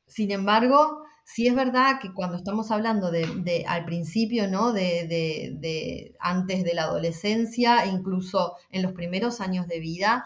sin 0.07 0.31
embargo, 0.31 1.03
Sí 1.23 1.47
es 1.47 1.55
verdad 1.55 1.99
que 2.01 2.13
cuando 2.13 2.37
estamos 2.37 2.69
hablando 2.71 3.09
de, 3.09 3.65
al 3.67 3.85
principio, 3.85 4.47
¿no? 4.47 4.73
De, 4.73 6.15
antes 6.19 6.63
de 6.63 6.73
la 6.73 6.83
adolescencia, 6.83 7.85
e 7.85 7.89
incluso 7.89 8.55
en 8.69 8.83
los 8.83 8.91
primeros 8.91 9.41
años 9.41 9.67
de 9.67 9.79
vida, 9.79 10.25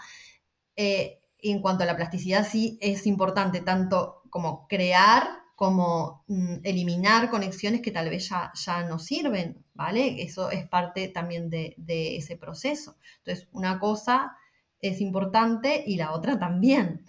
eh, 0.76 1.20
en 1.40 1.62
cuanto 1.62 1.84
a 1.84 1.88
la 1.88 1.96
plasticidad, 1.96 2.48
sí 2.48 2.78
es 2.82 3.06
importante 3.06 3.62
tanto 3.62 4.24
como 4.30 4.68
crear 4.68 5.48
como 5.58 6.24
mm, 6.28 6.58
eliminar 6.64 7.32
conexiones 7.32 7.82
que 7.82 7.90
tal 7.90 8.12
vez 8.12 8.30
ya, 8.30 8.52
ya 8.54 8.84
no 8.84 9.00
sirven, 9.00 9.66
¿vale? 9.74 10.22
Eso 10.22 10.52
es 10.52 10.68
parte 10.68 11.08
también 11.08 11.50
de, 11.50 11.76
ese 12.16 12.38
proceso. 12.38 12.96
Entonces, 13.18 13.48
una 13.54 13.80
cosa 13.80 14.38
es 14.80 15.02
importante 15.02 15.84
y 15.88 15.96
la 15.98 16.12
otra 16.12 16.38
también. 16.38 17.08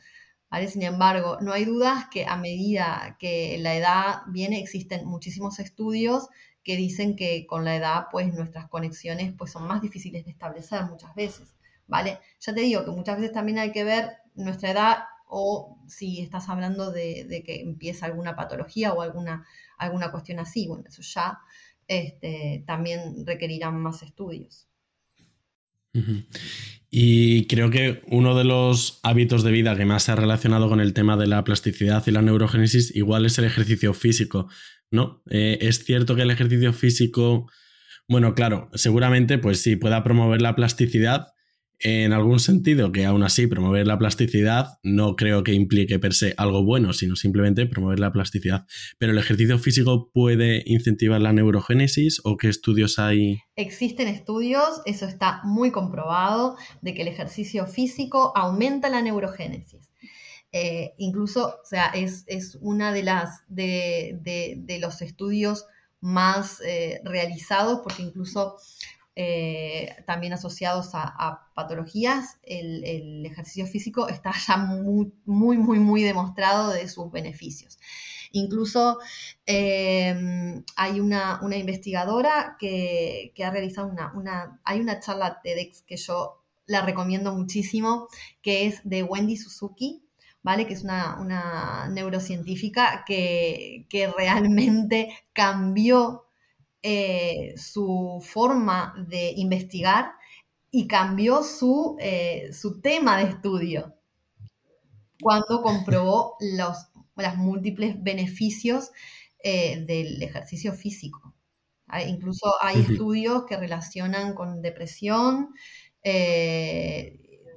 ¿Vale? 0.50 0.68
Sin 0.68 0.82
embargo, 0.82 1.38
no 1.40 1.52
hay 1.52 1.64
dudas 1.64 2.06
que 2.10 2.24
a 2.26 2.36
medida 2.36 3.16
que 3.18 3.58
la 3.58 3.74
edad 3.74 4.22
viene, 4.28 4.60
existen 4.60 5.06
muchísimos 5.06 5.58
estudios 5.58 6.28
que 6.64 6.76
dicen 6.76 7.16
que 7.16 7.46
con 7.46 7.64
la 7.64 7.76
edad, 7.76 8.06
pues 8.10 8.32
nuestras 8.34 8.68
conexiones 8.68 9.32
pues, 9.36 9.52
son 9.52 9.66
más 9.66 9.82
difíciles 9.82 10.24
de 10.24 10.30
establecer 10.30 10.84
muchas 10.84 11.14
veces, 11.14 11.54
¿vale? 11.86 12.20
Ya 12.40 12.54
te 12.54 12.60
digo 12.60 12.84
que 12.84 12.90
muchas 12.90 13.16
veces 13.16 13.32
también 13.32 13.58
hay 13.58 13.72
que 13.72 13.84
ver 13.84 14.18
nuestra 14.34 14.70
edad 14.70 14.98
o 15.26 15.78
si 15.86 16.20
estás 16.20 16.48
hablando 16.48 16.90
de, 16.90 17.42
que 17.44 17.60
empieza 17.60 18.06
alguna 18.06 18.36
patología 18.36 18.92
o 18.92 19.02
alguna, 19.02 19.46
alguna 19.78 20.10
cuestión 20.10 20.40
así, 20.40 20.66
bueno, 20.66 20.84
eso 20.86 21.02
ya 21.02 21.38
este, 21.86 22.64
también 22.66 23.26
requerirán 23.26 23.80
más 23.80 24.02
estudios. 24.02 24.67
Y 26.90 27.46
creo 27.46 27.70
que 27.70 28.02
uno 28.06 28.36
de 28.36 28.44
los 28.44 29.00
hábitos 29.02 29.42
de 29.42 29.52
vida 29.52 29.76
que 29.76 29.84
más 29.84 30.04
se 30.04 30.12
ha 30.12 30.16
relacionado 30.16 30.68
con 30.68 30.80
el 30.80 30.94
tema 30.94 31.16
de 31.16 31.26
la 31.26 31.44
plasticidad 31.44 32.02
y 32.06 32.10
la 32.10 32.22
neurogénesis 32.22 32.94
igual 32.96 33.26
es 33.26 33.38
el 33.38 33.44
ejercicio 33.44 33.92
físico, 33.92 34.48
¿no? 34.90 35.22
Eh, 35.30 35.58
es 35.60 35.84
cierto 35.84 36.16
que 36.16 36.22
el 36.22 36.30
ejercicio 36.30 36.72
físico, 36.72 37.50
bueno, 38.08 38.34
claro, 38.34 38.70
seguramente 38.74 39.38
pues 39.38 39.60
sí 39.60 39.76
pueda 39.76 40.02
promover 40.02 40.40
la 40.40 40.56
plasticidad, 40.56 41.34
en 41.80 42.12
algún 42.12 42.40
sentido, 42.40 42.90
que 42.90 43.06
aún 43.06 43.22
así 43.22 43.46
promover 43.46 43.86
la 43.86 43.98
plasticidad 43.98 44.78
no 44.82 45.14
creo 45.14 45.44
que 45.44 45.52
implique 45.52 45.98
per 45.98 46.12
se 46.12 46.34
algo 46.36 46.64
bueno, 46.64 46.92
sino 46.92 47.14
simplemente 47.14 47.66
promover 47.66 48.00
la 48.00 48.12
plasticidad. 48.12 48.66
Pero 48.98 49.12
el 49.12 49.18
ejercicio 49.18 49.58
físico 49.58 50.10
puede 50.12 50.62
incentivar 50.66 51.20
la 51.20 51.32
neurogénesis 51.32 52.20
o 52.24 52.36
qué 52.36 52.48
estudios 52.48 52.98
hay? 52.98 53.38
Existen 53.54 54.08
estudios, 54.08 54.82
eso 54.86 55.06
está 55.06 55.40
muy 55.44 55.70
comprobado, 55.70 56.56
de 56.82 56.94
que 56.94 57.02
el 57.02 57.08
ejercicio 57.08 57.66
físico 57.66 58.32
aumenta 58.34 58.88
la 58.88 59.02
neurogénesis. 59.02 59.88
Eh, 60.50 60.94
incluso, 60.96 61.58
o 61.62 61.66
sea, 61.66 61.88
es, 61.88 62.24
una 62.60 62.92
de 62.92 63.02
las 63.02 63.42
de, 63.48 64.78
los 64.80 65.02
estudios 65.02 65.66
más 66.00 66.60
eh, 66.62 67.00
realizados, 67.04 67.80
porque 67.84 68.02
incluso 68.02 68.56
eh, 69.20 69.96
también 70.06 70.32
asociados 70.32 70.90
a, 70.92 71.50
patologías, 71.52 72.38
el, 72.44 73.26
ejercicio 73.26 73.66
físico 73.66 74.06
está 74.06 74.32
ya 74.46 74.56
muy, 74.56 75.12
muy, 75.24 75.56
muy, 75.58 76.04
demostrado 76.04 76.70
de 76.70 76.88
sus 76.88 77.10
beneficios. 77.10 77.80
Incluso 78.30 79.00
em, 79.44 80.62
hay 80.76 81.00
una, 81.00 81.40
investigadora 81.42 82.56
que, 82.60 83.32
ha 83.44 83.50
realizado 83.50 83.88
una, 83.88 84.60
hay 84.62 84.78
una 84.78 85.00
charla 85.00 85.40
TEDx 85.42 85.82
que 85.82 85.96
yo 85.96 86.44
la 86.66 86.82
recomiendo 86.82 87.34
muchísimo, 87.34 88.06
que 88.40 88.66
es 88.66 88.80
de 88.84 89.02
Wendy 89.02 89.36
Suzuki, 89.36 90.00
¿vale? 90.44 90.68
Que 90.68 90.74
es 90.74 90.84
una, 90.84 91.88
neurocientífica 91.90 93.02
que, 93.04 93.84
que 93.88 94.06
realmente 94.16 95.12
cambió 95.32 96.27
eh, 96.82 97.54
su 97.56 98.22
forma 98.24 98.94
de 99.08 99.32
investigar 99.36 100.12
y 100.70 100.86
cambió 100.86 101.42
su, 101.42 101.96
eh, 101.98 102.50
su 102.52 102.80
tema 102.80 103.16
de 103.18 103.24
estudio 103.24 103.96
cuando 105.20 105.62
comprobó 105.62 106.36
los, 106.56 106.76
los 107.16 107.36
múltiples 107.36 108.00
beneficios 108.00 108.90
eh, 109.42 109.84
del 109.86 110.22
ejercicio 110.22 110.72
físico. 110.72 111.34
incluso 112.06 112.52
hay 112.60 112.80
estudios 112.80 113.44
que 113.46 113.56
relacionan 113.56 114.34
con 114.34 114.62
depresión, 114.62 115.54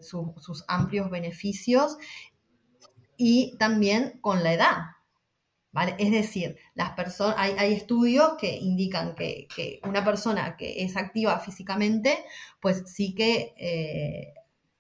sus 0.02 0.66
amplios 0.68 1.12
beneficios 1.12 1.98
y 3.18 3.56
también 3.60 4.20
con 4.22 4.44
la 4.44 4.54
edad. 4.54 4.78
Es 5.98 6.12
decir, 6.12 6.58
las 6.76 6.92
personas, 6.92 7.36
hay, 7.38 7.74
estudios 7.74 8.34
que 8.38 8.58
indican 8.58 9.16
que, 9.16 9.48
una 9.88 10.04
persona 10.04 10.58
que 10.58 10.84
es 10.84 10.98
activa 10.98 11.40
físicamente, 11.40 12.26
pues 12.60 12.84
sí 12.88 13.16
que 13.16 13.54
eh, 13.58 14.34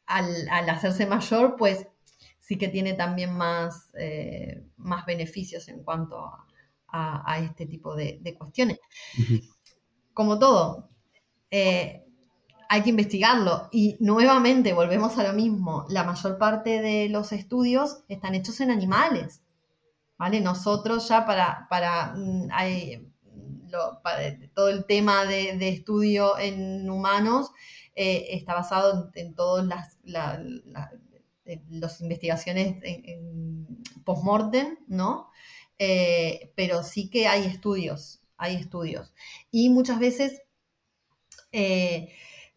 al, 0.06 0.50
hacerse 0.70 1.06
mayor, 1.06 1.56
pues 1.58 1.88
sí 2.40 2.58
que 2.58 2.68
tiene 2.68 2.94
también 2.94 3.34
más, 3.34 3.90
eh, 3.98 4.66
más 4.76 5.06
beneficios 5.06 5.70
en 5.70 5.82
cuanto 5.84 6.30
a, 6.90 7.40
este 7.40 7.66
tipo 7.68 7.96
de, 7.96 8.36
cuestiones. 8.38 8.80
Como 10.14 10.38
todo, 10.40 10.90
eh, 11.50 12.04
hay 12.68 12.82
que 12.82 12.90
investigarlo. 12.90 13.70
Y 13.72 13.96
nuevamente 14.02 14.74
volvemos 14.74 15.18
a 15.18 15.24
lo 15.24 15.32
mismo, 15.32 15.86
la 15.88 16.04
mayor 16.04 16.38
parte 16.38 16.82
de 16.82 17.08
los 17.08 17.32
estudios 17.32 18.04
están 18.10 18.36
hechos 18.36 18.60
en 18.60 18.72
animales. 18.72 19.42
Nosotros 20.30 21.08
ya 21.08 21.26
para, 21.26 21.68
para, 21.70 22.14
mm, 22.16 22.50
todo 24.54 24.70
el 24.70 24.86
tema 24.86 25.26
de, 25.26 25.70
estudio 25.70 26.38
en 26.38 26.90
humanos 26.90 27.52
eh, 27.96 28.28
está 28.32 28.54
basado 28.54 29.10
en, 29.16 29.34
todas 29.34 29.66
las, 30.04 30.38
investigaciones 32.02 32.78
en, 32.84 33.68
post-mortem, 34.06 34.78
¿no? 34.88 35.30
Eh, 35.78 36.52
pero 36.56 36.84
sí 36.84 37.10
que 37.10 37.28
hay 37.28 37.46
estudios, 37.46 38.22
hay 38.38 38.56
estudios. 38.56 39.14
Y 39.52 39.70
muchas 39.70 40.00
veces 40.00 40.42
eh, 41.52 42.10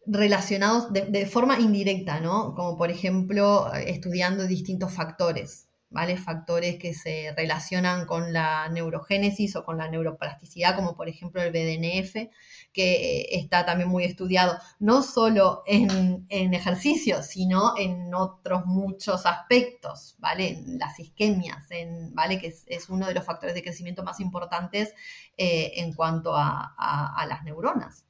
relacionados 0.05 0.93
de, 0.93 1.05
de, 1.05 1.25
forma 1.25 1.59
indirecta, 1.59 2.19
¿no? 2.19 2.53
Como 2.55 2.77
por 2.77 2.91
ejemplo 2.91 3.73
estudiando 3.73 4.45
distintos 4.45 4.93
factores. 4.93 5.64
¿Vale? 5.95 6.17
Factores 6.17 6.77
que 6.77 6.93
se 6.93 7.33
relacionan 7.37 8.05
con 8.05 8.33
la 8.33 8.67
neurogénesis 8.67 9.55
o 9.55 9.63
con 9.63 9.77
la 9.77 9.87
neuroplasticidad, 9.87 10.75
como 10.75 10.93
por 10.93 11.07
ejemplo 11.07 11.41
el 11.41 11.53
BDNF, 11.53 12.33
que 12.73 13.29
está 13.31 13.65
también 13.65 13.87
muy 13.87 14.03
estudiado, 14.03 14.59
no 14.77 15.01
solo 15.01 15.63
en, 15.65 16.25
ejercicio, 16.29 17.23
sino 17.23 17.77
en 17.77 18.13
otros 18.13 18.65
muchos 18.65 19.25
aspectos, 19.25 20.17
¿vale? 20.19 20.61
Las 20.67 20.99
isquemias, 20.99 21.63
¿vale? 22.11 22.39
Que 22.39 22.47
es, 22.47 22.89
uno 22.89 23.07
de 23.07 23.13
los 23.13 23.23
factores 23.23 23.55
de 23.55 23.63
crecimiento 23.63 24.03
más 24.03 24.19
importantes 24.19 24.93
eh, 25.37 25.71
en 25.77 25.93
cuanto 25.93 26.33
a, 26.35 27.25
las 27.25 27.45
neuronas. 27.45 28.05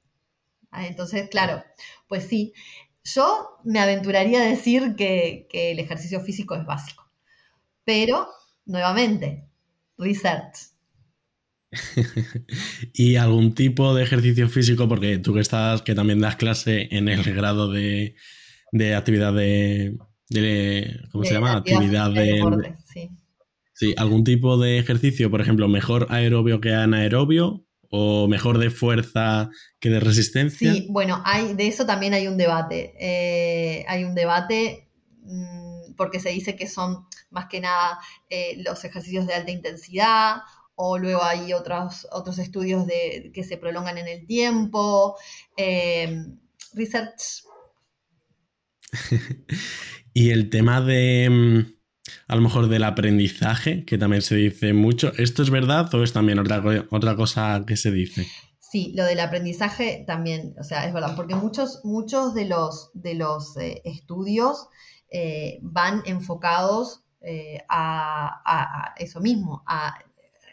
Entonces, 0.74 1.30
claro, 1.30 1.64
pues 2.08 2.28
sí, 2.28 2.52
yo 3.04 3.60
me 3.64 3.80
aventuraría 3.80 4.42
a 4.42 4.46
decir 4.46 4.96
que 4.96 5.48
el 5.52 5.78
ejercicio 5.78 6.20
físico 6.22 6.56
es 6.56 6.66
básico. 6.66 7.05
Pero, 7.86 8.28
nuevamente, 8.66 9.48
research. 9.98 10.76
¿Y 12.94 13.16
algún 13.16 13.54
tipo 13.54 13.94
de 13.94 14.04
ejercicio 14.04 14.50
físico? 14.50 14.88
Porque 14.88 15.18
tú 15.18 15.34
que 15.34 15.42
estás, 15.42 15.82
que 15.82 15.96
también 15.96 16.20
das 16.20 16.36
clase 16.36 16.88
en 16.92 17.08
el 17.10 17.24
grado 17.24 17.72
de, 17.72 18.16
actividad 18.96 19.34
de, 19.34 19.98
¿cómo 21.12 21.24
se 21.24 21.34
llama? 21.34 21.58
Actividad, 21.58 22.12
de, 22.12 22.76
sí. 22.86 23.10
sí. 23.74 23.94
algún 23.98 24.24
tipo 24.24 24.58
de 24.58 24.80
ejercicio, 24.80 25.30
por 25.30 25.42
ejemplo, 25.42 25.68
mejor 25.68 26.08
aerobio 26.10 26.62
que 26.62 26.74
anaerobio 26.74 27.66
o 27.90 28.28
mejor 28.28 28.58
de 28.58 28.70
fuerza 28.70 29.50
que 29.80 29.90
de 29.90 30.00
resistencia. 30.00 30.74
Sí, 30.74 30.88
bueno, 30.90 31.22
hay, 31.24 31.54
de 31.54 31.68
eso 31.68 31.86
también 31.86 32.14
hay 32.14 32.28
un 32.28 32.38
debate. 32.38 32.94
Eh, 33.00 33.86
hay 33.88 34.04
un 34.04 34.16
debate. 34.16 34.90
Mm, 35.24 35.65
porque 35.96 36.20
se 36.20 36.30
dice 36.30 36.56
que 36.56 36.68
son 36.68 37.06
más 37.30 37.48
que 37.48 37.62
nada 37.62 38.00
eh, 38.30 38.62
los 38.64 38.84
ejercicios 38.84 39.28
de 39.28 39.34
alta 39.34 39.52
intensidad 39.52 40.38
o 40.76 40.98
luego 40.98 41.24
hay 41.24 41.54
otros, 41.54 42.08
otros 42.12 42.38
estudios 42.38 42.86
de, 42.86 43.32
que 43.34 43.44
se 43.44 43.58
prolongan 43.58 43.98
en 43.98 44.08
el 44.08 44.28
tiempo. 44.28 45.16
Em, 45.58 46.38
research. 46.74 47.44
y 50.14 50.30
el 50.32 50.50
tema 50.50 50.82
de, 50.82 51.30
mm, 51.30 51.76
a 52.28 52.36
lo 52.36 52.42
mejor 52.42 52.68
del 52.68 52.84
aprendizaje, 52.84 53.86
que 53.86 53.98
también 53.98 54.22
se 54.22 54.36
dice 54.36 54.74
mucho, 54.74 55.14
¿esto 55.18 55.42
es 55.42 55.50
verdad 55.50 55.94
o 55.94 56.04
es 56.04 56.14
también 56.14 56.40
otra, 56.40 56.62
otra 56.92 57.16
cosa 57.16 57.64
que 57.66 57.78
se 57.78 57.92
dice? 57.92 58.28
Sí, 58.60 58.92
lo 58.96 59.06
del 59.06 59.22
aprendizaje 59.22 60.04
también, 60.06 60.56
o 60.60 60.64
sea, 60.64 60.86
es 60.86 60.94
verdad, 60.94 61.16
porque 61.16 61.36
muchos, 61.36 61.80
muchos 61.84 62.34
de 62.34 62.46
los, 62.46 62.92
de 62.94 63.14
los 63.14 63.56
eh, 63.58 63.82
estudios 63.86 64.68
eh, 65.18 65.60
van 65.62 66.04
enfocados 66.06 67.06
eh, 67.22 67.64
a, 67.70 68.94
eso 68.98 69.22
mismo, 69.22 69.64
a 69.66 69.98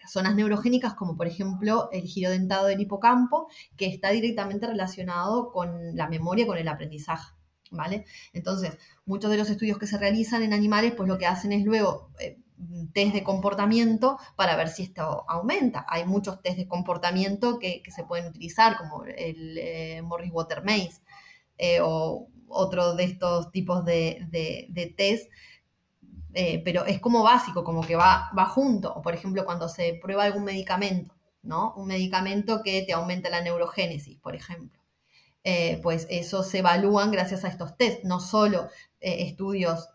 zonas 0.07 0.37
neurogénicas 0.37 0.95
como 0.95 1.17
por 1.17 1.27
ejemplo 1.27 1.89
el 1.91 2.03
giro 2.03 2.31
dentado 2.31 2.67
del 2.67 2.81
hipocampo, 2.81 3.49
que 3.77 3.87
está 3.87 4.11
directamente 4.11 4.69
relacionado 4.69 5.51
con 5.51 5.97
la 5.97 6.09
memoria, 6.09 6.47
con 6.47 6.59
el 6.59 6.69
aprendizaje. 6.69 7.35
¿Vale? 7.73 8.05
Entonces, 8.35 8.79
muchos 9.05 9.33
de 9.33 9.39
los 9.39 9.51
estudios 9.51 9.79
que 9.79 9.89
se 9.89 9.99
realizan 9.99 10.45
en 10.45 10.53
animales, 10.53 10.93
pues 10.97 11.09
lo 11.09 11.19
que 11.19 11.27
hacen 11.27 11.51
es 11.53 11.65
luego 11.65 12.11
eh, 12.21 12.39
test 12.93 13.15
de 13.15 13.25
comportamiento 13.25 14.19
para 14.37 14.55
ver 14.55 14.69
si 14.69 14.85
esto 14.85 15.25
aumenta. 15.29 15.85
Hay 15.89 16.05
muchos 16.05 16.41
test 16.41 16.59
de 16.59 16.69
comportamiento 16.69 17.59
que, 17.59 17.83
se 17.89 18.05
pueden 18.05 18.29
utilizar, 18.29 18.77
como 18.77 19.05
el 19.07 19.59
eh, 19.59 20.03
Morris 20.03 20.31
Water 20.33 20.63
Maze 20.63 21.01
o 21.81 22.29
otro 22.53 22.95
de 22.95 23.05
estos 23.05 23.51
tipos 23.51 23.85
de, 23.85 24.95
test, 24.97 25.31
eh, 26.35 26.63
pero 26.65 26.85
es 26.87 27.01
como 27.01 27.23
básico, 27.23 27.65
como 27.65 27.83
que 27.83 27.97
va, 27.97 28.31
va 28.37 28.47
junto. 28.47 28.93
O 28.95 29.03
por 29.03 29.15
ejemplo, 29.15 29.45
cuando 29.45 29.69
se 29.69 29.99
prueba 30.03 30.25
algún 30.25 30.45
medicamento, 30.45 31.15
¿no? 31.43 31.75
Un 31.77 31.89
medicamento 31.89 32.63
que 32.63 32.83
te 32.83 32.93
aumenta 32.93 33.31
la 33.31 33.43
neurogénesis, 33.43 34.19
por 34.19 34.35
ejemplo. 34.35 34.81
pues 35.83 36.07
eso 36.11 36.43
se 36.45 36.59
evalúan 36.59 37.11
gracias 37.11 37.45
a 37.45 37.49
estos 37.49 37.77
test, 37.77 38.05
no 38.05 38.21
solo 38.21 38.69
estudios 39.01 39.89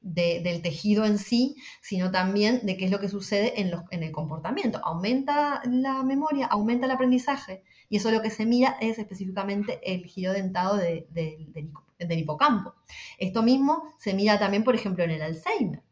del 0.00 0.62
tejido 0.62 1.04
en 1.04 1.18
sí, 1.18 1.56
sino 1.82 2.10
también 2.10 2.64
de 2.64 2.76
qué 2.76 2.86
es 2.86 2.90
lo 2.90 3.00
que 3.00 3.08
sucede 3.08 3.60
en, 3.60 3.70
los, 3.70 3.82
en 3.90 4.02
el 4.02 4.12
comportamiento. 4.12 4.80
Aumenta 4.82 5.62
la 5.64 6.02
memoria, 6.02 6.46
aumenta 6.46 6.86
el 6.86 6.92
aprendizaje, 6.92 7.62
y 7.90 7.96
eso 7.96 8.10
lo 8.12 8.22
que 8.22 8.30
se 8.30 8.46
mira 8.46 8.76
es 8.80 8.98
específicamente 8.98 9.80
el 9.82 10.06
giro 10.06 10.32
dentado 10.32 10.76
del 10.76 12.18
hipocampo. 12.18 12.76
Esto 13.18 13.42
mismo 13.42 13.82
se 13.98 14.14
mira 14.14 14.38
también, 14.38 14.62
por 14.62 14.76
ejemplo, 14.76 15.02
en 15.02 15.10
el 15.10 15.20
Alzheimer. 15.20 15.82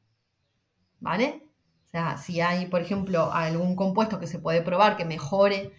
¿Vale? 1.00 1.42
O 1.86 1.90
sea, 1.90 2.16
si 2.16 2.40
hay, 2.40 2.66
por 2.66 2.80
ejemplo, 2.82 3.32
algún 3.32 3.74
compuesto 3.74 4.20
que 4.20 4.28
se 4.28 4.38
puede 4.38 4.62
probar 4.62 4.96
que 4.96 5.04
mejore 5.04 5.72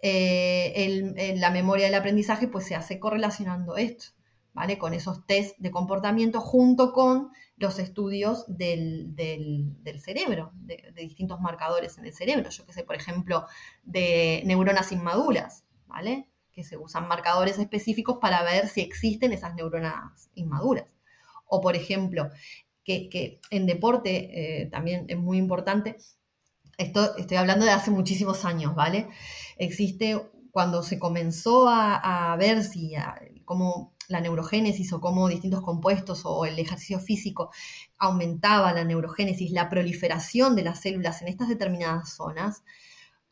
eh, 0.00 1.34
la 1.36 1.50
memoria 1.50 1.86
del 1.86 1.94
aprendizaje, 1.94 2.48
pues 2.48 2.64
se 2.64 2.74
hace 2.74 2.98
correlacionando 2.98 3.76
esto. 3.76 4.16
¿vale? 4.56 4.78
Con 4.78 4.94
esos 4.94 5.26
test 5.26 5.58
de 5.58 5.70
comportamiento 5.70 6.40
junto 6.40 6.94
con 6.94 7.30
los 7.58 7.78
estudios 7.78 8.46
del, 8.48 9.14
cerebro, 9.98 10.52
de, 10.54 10.92
distintos 10.96 11.40
marcadores 11.40 11.98
en 11.98 12.06
el 12.06 12.14
cerebro. 12.14 12.48
Yo 12.48 12.64
que 12.64 12.72
sé, 12.72 12.82
por 12.82 12.96
ejemplo, 12.96 13.44
de 13.84 14.42
neuronas 14.46 14.92
inmaduras, 14.92 15.65
Que 16.52 16.64
se 16.64 16.76
usan 16.76 17.08
marcadores 17.08 17.58
específicos 17.58 18.18
para 18.20 18.42
ver 18.42 18.68
si 18.68 18.80
existen 18.80 19.32
esas 19.32 19.54
neuronas 19.54 20.30
inmaduras. 20.34 20.86
O, 21.46 21.60
por 21.60 21.76
ejemplo, 21.76 22.30
que, 22.84 23.40
en 23.50 23.66
deporte 23.66 24.62
eh, 24.62 24.66
también 24.66 25.06
es 25.08 25.18
muy 25.18 25.38
importante, 25.38 25.96
esto 26.78 27.16
estoy 27.16 27.36
hablando 27.36 27.64
de 27.64 27.72
hace 27.72 27.90
muchísimos 27.90 28.44
años, 28.44 28.74
¿vale? 28.74 29.08
Existe 29.56 30.20
cuando 30.50 30.82
se 30.82 30.98
comenzó 30.98 31.68
a, 31.68 32.34
ver 32.38 32.62
si, 32.64 32.94
cómo 33.44 33.94
la 34.08 34.20
neurogénesis 34.20 34.92
o 34.92 35.00
cómo 35.00 35.28
distintos 35.28 35.62
compuestos 35.62 36.22
o 36.24 36.46
el 36.46 36.58
ejercicio 36.58 36.98
físico 37.00 37.50
aumentaba 37.98 38.72
la 38.72 38.84
neurogénesis, 38.84 39.50
la 39.50 39.68
proliferación 39.68 40.56
de 40.56 40.62
las 40.62 40.80
células 40.80 41.20
en 41.22 41.28
estas 41.28 41.48
determinadas 41.48 42.14
zonas, 42.14 42.62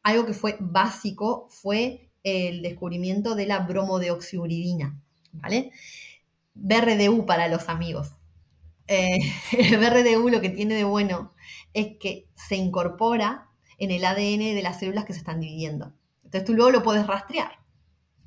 algo 0.03 0.27
que 0.27 0.35
fue 0.35 0.57
básico 0.61 1.49
fue 1.51 2.11
el 2.25 2.63
descubrimiento 2.63 3.37
de 3.37 3.47
la 3.47 3.61
bromodeoxiuridina, 3.61 5.01
¿vale? 5.33 5.71
BRDU 6.55 7.27
para 7.27 7.47
los 7.47 7.69
amigos. 7.69 8.17
Eh, 8.89 9.21
el 9.59 9.79
BRDU 9.79 10.29
lo 10.29 10.41
que 10.41 10.51
tiene 10.51 10.75
de 10.75 10.85
bueno 10.85 11.33
es 11.73 11.97
que 12.01 12.27
se 12.35 12.57
incorpora 12.57 13.49
en 13.79 13.93
el 13.93 14.05
ADN 14.05 14.57
de 14.57 14.63
las 14.63 14.81
células 14.81 15.05
que 15.05 15.13
se 15.13 15.21
están 15.21 15.39
dividiendo. 15.39 15.93
Entonces 16.25 16.45
tú 16.45 16.55
luego 16.55 16.73
lo 16.73 16.83
puedes 16.83 17.07
rastrear. 17.07 17.65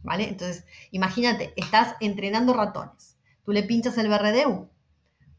¿vale? 0.07 0.29
Entonces, 0.29 0.65
imagínate, 0.91 1.53
estás 1.57 1.95
entrenando 1.99 2.53
ratones, 2.53 3.17
tú 3.43 3.51
le 3.51 3.63
pinchas 3.63 3.97
el 3.97 4.07
BRDU, 4.07 4.69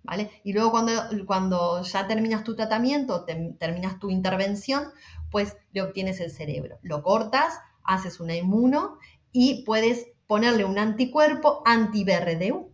¿vale? 0.02 0.30
Y 0.44 0.52
luego 0.52 0.70
cuando, 0.70 0.92
cuando 1.26 1.82
ya 1.82 2.06
terminas 2.06 2.44
tu 2.44 2.54
tratamiento, 2.54 3.24
terminas 3.24 3.98
tu 3.98 4.10
intervención, 4.10 4.84
pues 5.30 5.56
le 5.72 5.80
obtienes 5.80 6.20
el 6.20 6.30
cerebro. 6.30 6.78
Lo 6.82 7.02
cortas, 7.02 7.58
haces 7.88 8.20
una 8.20 8.36
inmuno 8.36 8.98
y 9.32 9.64
puedes 9.64 10.06
ponerle 10.26 10.64
un 10.64 10.78
anticuerpo 10.78 11.62
anti-BRDU. 11.64 12.72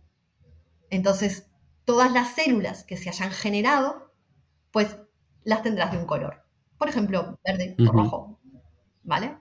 Entonces, 0.89 1.47
todas 1.85 2.11
las 2.11 2.35
células 2.35 2.83
que 2.83 2.97
se 2.97 3.09
hayan 3.09 3.31
generado, 3.31 4.13
pues 4.71 4.97
las 5.43 5.63
tendrás 5.63 5.91
de 5.91 5.97
un 5.97 6.05
color. 6.05 6.43
Por 6.77 6.89
ejemplo, 6.89 7.39
verde 7.45 7.75
o 7.79 7.91
rojo. 7.91 8.39
¿Vale? 9.03 9.37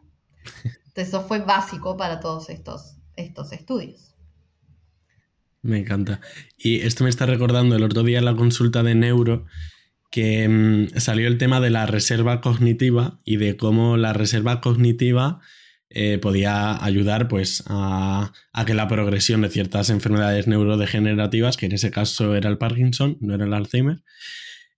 eso 0.95 1.23
fue 1.23 1.41
básico 1.41 1.97
para 1.97 2.21
todos 2.21 2.49
estos, 2.51 2.97
estos 3.17 3.53
estudios. 3.53 4.15
Me 5.63 5.79
encanta. 5.79 6.21
Y 6.57 6.81
esto 6.81 7.05
me 7.05 7.11
está 7.11 7.27
recordando 7.27 7.75
el 7.75 7.83
otro 7.83 8.03
día 8.03 8.19
en 8.19 8.27
la 8.27 8.37
consulta 8.37 8.83
de 8.83 8.95
neuro 8.95 9.47
que 10.11 10.49
mm, 10.49 11.01
salió 11.01 11.27
el 11.27 11.39
tema 11.39 11.61
de 11.61 11.71
la 11.71 11.87
reserva 11.87 12.41
cognitiva 12.41 13.19
y 13.25 13.39
de 13.39 13.57
cómo 13.57 13.97
la 13.97 14.13
reserva 14.13 14.61
cognitiva 14.61 15.41
eh, 15.91 16.19
podía 16.19 16.83
ayudar 16.85 17.29
pues, 17.29 17.63
a, 17.67 18.33
que 18.67 18.75
la 18.75 18.89
progresión 18.89 19.43
de 19.43 19.49
ciertas 19.49 19.91
enfermedades 19.91 20.47
neurodegenerativas, 20.49 21.57
que 21.57 21.67
en 21.67 21.73
ese 21.73 21.91
caso 21.91 22.35
era 22.35 22.51
el 22.51 22.59
Parkinson, 22.59 23.17
no 23.21 23.35
era 23.35 23.45
el 23.45 23.55
Alzheimer, 23.55 24.03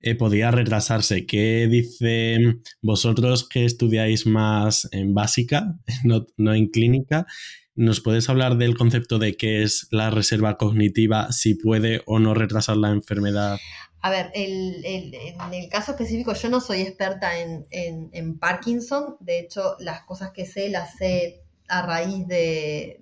eh, 0.00 0.14
podía 0.14 0.50
retrasarse. 0.50 1.24
¿Qué 1.26 1.68
dicen 1.70 2.62
vosotros 2.82 3.48
que 3.48 3.64
estudiáis 3.64 4.26
más 4.26 4.88
en 4.92 5.14
básica, 5.14 5.76
no, 6.04 6.54
en 6.54 6.66
clínica? 6.68 7.26
¿Nos 7.74 8.00
puedes 8.00 8.28
hablar 8.28 8.56
del 8.56 8.76
concepto 8.76 9.18
de 9.18 9.36
qué 9.36 9.62
es 9.62 9.88
la 9.90 10.10
reserva 10.10 10.56
cognitiva, 10.56 11.32
si 11.32 11.54
puede 11.54 12.02
o 12.06 12.18
no 12.18 12.34
retrasar 12.34 12.76
la 12.76 12.90
enfermedad? 12.90 13.58
A 14.06 14.10
ver, 14.10 14.30
en 14.34 15.54
el 15.54 15.68
caso 15.68 15.92
específico 15.92 16.32
yo 16.34 16.48
no 16.48 16.60
soy 16.60 16.82
experta 16.82 17.38
en, 17.38 17.66
en, 17.70 18.38
Parkinson, 18.38 19.16
de 19.20 19.40
hecho 19.40 19.76
las 19.80 20.02
cosas 20.02 20.30
que 20.30 20.46
sé 20.46 20.68
las 20.68 20.96
sé 20.96 21.42
a 21.68 21.82
raíz 21.82 22.26
de 22.28 22.98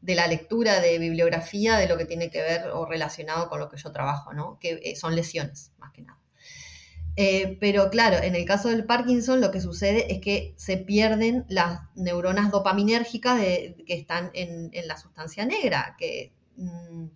de 0.00 0.14
la 0.14 0.26
lectura 0.26 0.80
de 0.80 0.98
bibliografía 0.98 1.76
de 1.76 1.88
lo 1.88 1.98
que 1.98 2.06
tiene 2.06 2.30
que 2.30 2.40
ver 2.40 2.68
o 2.72 2.86
relacionado 2.86 3.48
con 3.48 3.60
lo 3.60 3.68
que 3.68 3.76
yo 3.76 3.92
trabajo, 3.92 4.32
¿no? 4.32 4.58
Que 4.58 4.80
eh, 4.82 4.96
son 4.96 5.14
lesiones, 5.14 5.72
más 5.78 5.92
que 5.92 6.02
nada. 6.02 6.18
Eh, 7.16 7.58
pero 7.60 7.90
claro, 7.90 8.22
en 8.22 8.34
el 8.34 8.44
caso 8.44 8.68
del 8.68 8.86
Parkinson 8.86 9.40
lo 9.40 9.50
que 9.50 9.60
sucede 9.60 10.12
es 10.12 10.20
que 10.20 10.54
se 10.56 10.78
pierden 10.78 11.44
las 11.48 11.80
neuronas 11.94 12.50
dopaminérgicas 12.50 13.40
que 13.40 13.74
están 13.88 14.30
en, 14.32 14.70
la 14.86 14.96
sustancia 14.96 15.44
negra, 15.44 15.96
que 15.98 16.32
mm, 16.56 17.06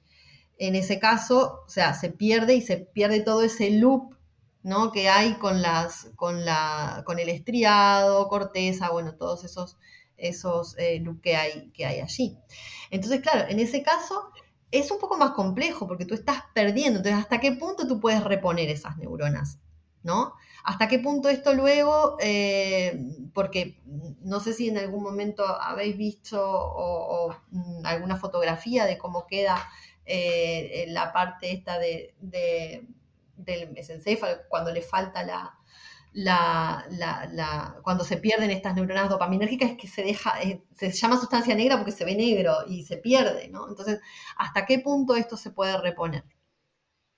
en 0.59 0.77
ese 0.77 0.99
caso, 0.99 1.62
o 1.67 1.69
sea, 1.69 1.95
se 1.95 2.11
pierde 2.11 2.55
y 2.55 2.62
se 2.62 2.77
pierde 2.79 3.21
todo 3.21 3.43
ese 3.43 3.71
loop 3.71 4.14
¿no? 4.62 4.93
que 4.93 5.09
hay 5.09 5.35
con, 5.35 5.62
las, 5.62 6.11
con, 6.17 6.45
la, 6.45 7.03
con 7.07 7.19
el 7.19 7.29
estriado, 7.29 8.29
corteza, 8.29 8.90
bueno, 8.90 9.14
todos 9.14 9.45
esos 9.45 9.79
esos 10.17 10.77
eh, 10.79 11.03
que 11.23 11.37
hay, 11.37 11.71
que 11.71 11.87
hay 11.87 12.01
allí. 12.01 12.38
Entonces, 12.90 13.21
claro, 13.21 13.49
en 13.49 13.59
ese 13.59 13.83
caso 13.83 14.31
es 14.71 14.90
un 14.90 14.99
poco 14.99 15.17
más 15.17 15.33
complejo 15.33 15.87
porque 15.87 16.05
tú 16.05 16.14
estás 16.14 16.43
perdiendo. 16.55 16.99
Entonces, 16.99 17.21
¿hasta 17.21 17.40
qué 17.40 17.53
punto 17.53 17.87
tú 17.87 18.01
puedes 18.01 18.23
reponer 18.25 18.69
esas 18.69 18.97
neuronas? 18.97 19.59
¿No? 20.03 20.35
¿Hasta 20.64 20.87
qué 20.88 20.99
punto 20.99 21.31
esto 21.31 21.55
luego, 21.55 22.17
eh, 22.21 23.01
porque 23.33 23.81
no 24.21 24.38
sé 24.40 24.53
si 24.53 24.69
en 24.69 24.77
algún 24.77 25.03
momento 25.03 25.45
habéis 25.47 25.97
visto 25.97 27.38
mm, 27.51 27.87
alguna 27.87 28.17
fotografía 28.17 28.85
de 28.85 28.99
cómo 28.99 29.27
queda 29.27 29.67
eh, 30.07 30.87
la 30.88 31.12
parte 31.12 31.53
esta 31.53 31.79
de, 31.79 32.14
del 33.37 33.71
mesencéfalo 33.73 34.43
cuando 34.49 34.73
le 34.73 34.83
falta 34.83 35.25
la, 35.25 35.55
la, 36.14 36.87
la, 37.33 37.77
cuando 37.83 38.05
se 38.05 38.17
pierden 38.17 38.51
estas 38.51 38.75
neuronas 38.75 39.09
dopaminérgicas 39.09 39.73
es 39.73 39.77
que 39.77 39.88
se 39.88 40.03
deja, 40.03 40.40
eh, 40.43 40.62
se 40.77 40.90
llama 40.90 41.19
sustancia 41.19 41.55
negra 41.55 41.77
porque 41.77 41.93
se 41.93 42.05
ve 42.05 42.14
negro 42.14 42.59
y 42.69 42.85
se 42.85 42.97
pierde, 42.97 43.49
¿no? 43.49 43.69
Entonces, 43.69 44.01
¿hasta 44.37 44.64
qué 44.64 44.79
punto 44.79 45.17
esto 45.17 45.37
se 45.37 45.51
puede 45.51 45.77
reponer? 45.81 46.25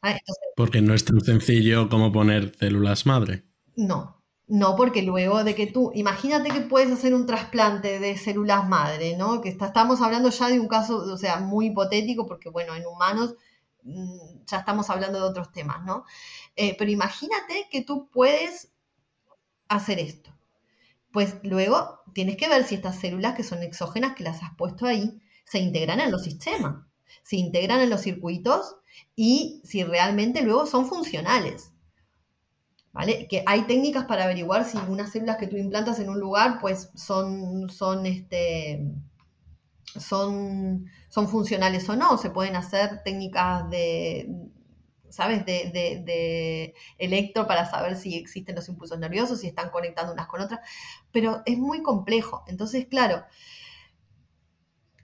Ah, 0.03 0.19
porque 0.57 0.81
no 0.81 0.95
es 0.95 1.05
tan 1.05 1.21
sencillo 1.21 1.89
como 1.89 2.13
poner 2.13 2.55
células 2.55 3.07
madre. 3.07 3.45
No, 3.77 4.23
no, 4.49 4.77
porque 4.77 5.03
luego 5.03 5.43
de 5.43 5.55
que 5.57 5.67
tú, 5.67 5.91
imagínate 5.95 6.51
que 6.51 6.61
puedes 6.61 6.93
hacer 6.93 7.15
un 7.15 7.27
trasplante 7.27 7.99
de 7.99 8.17
células 8.17 8.69
madre, 8.69 9.17
¿no? 9.17 9.41
Que 9.41 9.49
estamos 9.49 10.01
hablando 10.01 10.31
ya 10.31 10.49
de 10.49 10.61
un 10.61 10.69
caso, 10.69 10.99
o 10.99 11.17
sea, 11.17 11.41
muy 11.41 11.67
hipotético, 11.67 12.27
porque 12.27 12.49
bueno, 12.49 12.75
en 12.77 12.87
humanos 12.87 13.35
mm, 13.83 14.45
ya 14.47 14.59
estamos 14.59 14.89
hablando 14.91 15.19
de 15.19 15.25
otros 15.25 15.51
temas, 15.53 15.85
¿no? 15.85 16.05
Eh, 16.55 16.77
pero 16.79 16.91
imagínate 16.91 17.67
que 17.71 17.83
tú 17.83 18.09
puedes 18.09 18.71
hacer 19.69 19.99
esto? 19.99 20.31
Pues 21.13 21.37
luego 21.43 22.01
tienes 22.13 22.37
que 22.37 22.49
ver 22.49 22.65
si 22.65 22.77
estas 22.77 23.01
células 23.01 23.35
que 23.35 23.43
son 23.43 23.63
exógenas, 23.63 24.15
que 24.15 24.25
las 24.25 24.43
has 24.43 24.55
puesto 24.57 24.87
ahí, 24.87 25.21
se 25.45 25.59
integran 25.59 26.01
en 26.01 26.11
los 26.11 26.23
sistemas, 26.25 26.85
se 27.23 27.37
integran 27.37 27.81
en 27.81 27.91
los 27.91 28.03
circuitos 28.03 28.77
y 29.15 29.61
si 29.65 29.85
realmente 29.85 30.43
luego 30.43 30.67
son 30.67 30.87
funcionales. 30.87 31.73
¿Vale? 32.97 33.29
Que 33.29 33.43
hay 33.45 33.65
técnicas 33.65 34.07
para 34.07 34.25
averiguar 34.25 34.65
si 34.65 34.79
unas 34.79 35.13
células 35.13 35.37
que 35.37 35.47
tú 35.47 35.59
implantas 35.59 35.99
en 35.99 36.09
un 36.09 36.19
lugar, 36.19 36.57
pues 36.63 36.89
son, 36.95 37.69
son, 37.69 38.07
este, 38.07 38.91
son, 39.85 40.87
son 41.11 41.29
funcionales 41.29 41.87
o 41.91 41.95
no. 41.95 42.17
Se 42.17 42.31
pueden 42.31 42.57
hacer 42.57 43.03
técnicas 43.05 43.69
de, 43.69 44.31
¿sabes? 45.11 45.45
De, 45.45 46.75
electro 46.97 47.47
para 47.47 47.71
saber 47.71 47.97
si 47.97 48.17
existen 48.17 48.57
los 48.57 48.67
impulsos 48.71 48.99
nerviosos, 48.99 49.41
si 49.41 49.47
están 49.47 49.69
conectando 49.69 50.15
unas 50.15 50.27
con 50.27 50.41
otras, 50.41 50.61
pero 51.13 51.43
es 51.45 51.59
muy 51.59 51.83
complejo. 51.83 52.45
Entonces, 52.47 52.87
claro, 52.87 53.27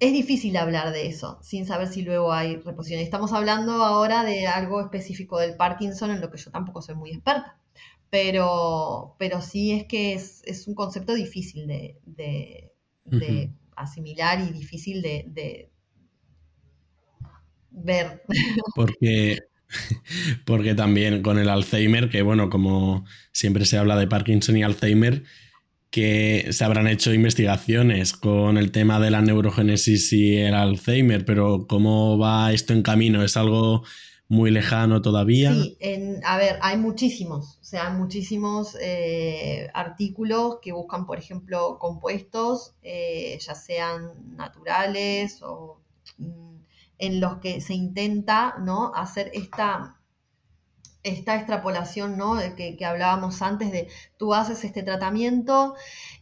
es 0.02 0.12
difícil 0.12 0.56
hablar 0.56 0.92
de 0.92 1.06
eso 1.06 1.38
sin 1.42 1.64
saber 1.64 1.86
si 1.86 2.02
luego 2.02 2.32
hay 2.32 2.56
reposición. 2.56 3.00
Estamos 3.00 3.32
hablando 3.32 3.84
ahora 3.84 4.24
de 4.24 4.48
algo 4.48 4.80
específico 4.80 5.38
del 5.38 5.54
Parkinson, 5.54 6.10
en 6.10 6.20
lo 6.20 6.28
que 6.28 6.38
yo 6.38 6.50
tampoco 6.50 6.82
soy 6.82 6.96
muy 6.96 7.10
experta, 7.12 7.56
pero, 8.10 9.14
pero 9.20 9.40
sí 9.40 9.70
es 9.70 9.84
que 9.84 10.14
es, 10.14 10.64
un 10.66 10.74
concepto 10.74 11.14
difícil 11.14 11.68
de, 11.68 12.72
asimilar 13.76 14.40
y 14.40 14.50
difícil 14.50 15.02
de, 15.02 15.70
ver. 17.70 18.24
Porque, 18.74 19.38
porque 20.44 20.74
también 20.74 21.22
con 21.22 21.38
el 21.38 21.48
Alzheimer, 21.48 22.10
que 22.10 22.22
bueno, 22.22 22.50
como 22.50 23.04
siempre 23.30 23.66
se 23.66 23.78
habla 23.78 23.96
de 23.96 24.08
Parkinson 24.08 24.56
y 24.56 24.64
Alzheimer, 24.64 25.22
que 25.92 26.48
se 26.52 26.64
habrán 26.64 26.86
hecho 26.86 27.12
investigaciones 27.12 28.14
con 28.14 28.56
el 28.56 28.72
tema 28.72 28.98
de 28.98 29.10
la 29.10 29.20
neurogénesis 29.20 30.10
y 30.14 30.38
el 30.38 30.54
Alzheimer, 30.54 31.26
pero 31.26 31.66
¿cómo 31.68 32.16
va 32.16 32.50
esto 32.50 32.72
en 32.72 32.82
camino? 32.82 33.22
¿Es 33.22 33.36
algo 33.36 33.82
muy 34.26 34.50
lejano 34.50 35.02
todavía? 35.02 35.52
Sí, 35.52 35.76
a 36.24 36.38
ver, 36.38 36.58
hay 36.62 36.78
muchísimos, 36.78 37.58
o 37.60 37.64
sea, 37.64 37.90
muchísimos 37.90 38.74
eh, 38.80 39.68
artículos 39.74 40.60
que 40.62 40.72
buscan, 40.72 41.04
por 41.04 41.18
ejemplo, 41.18 41.78
compuestos, 41.78 42.74
eh, 42.82 43.38
ya 43.38 43.54
sean 43.54 44.12
naturales 44.34 45.42
o 45.42 45.78
mm, 46.16 46.56
en 46.96 47.20
los 47.20 47.36
que 47.36 47.60
se 47.60 47.74
intenta 47.74 48.54
¿no? 48.64 48.92
hacer 48.94 49.30
esta, 49.34 50.00
esta 51.02 51.34
extrapolación 51.36 52.16
¿no? 52.16 52.38
que, 52.56 52.76
hablábamos 52.84 53.42
antes 53.42 53.72
de 53.72 53.88
tú 54.16 54.34
haces 54.34 54.64
este 54.64 54.82
tratamiento 54.82 55.74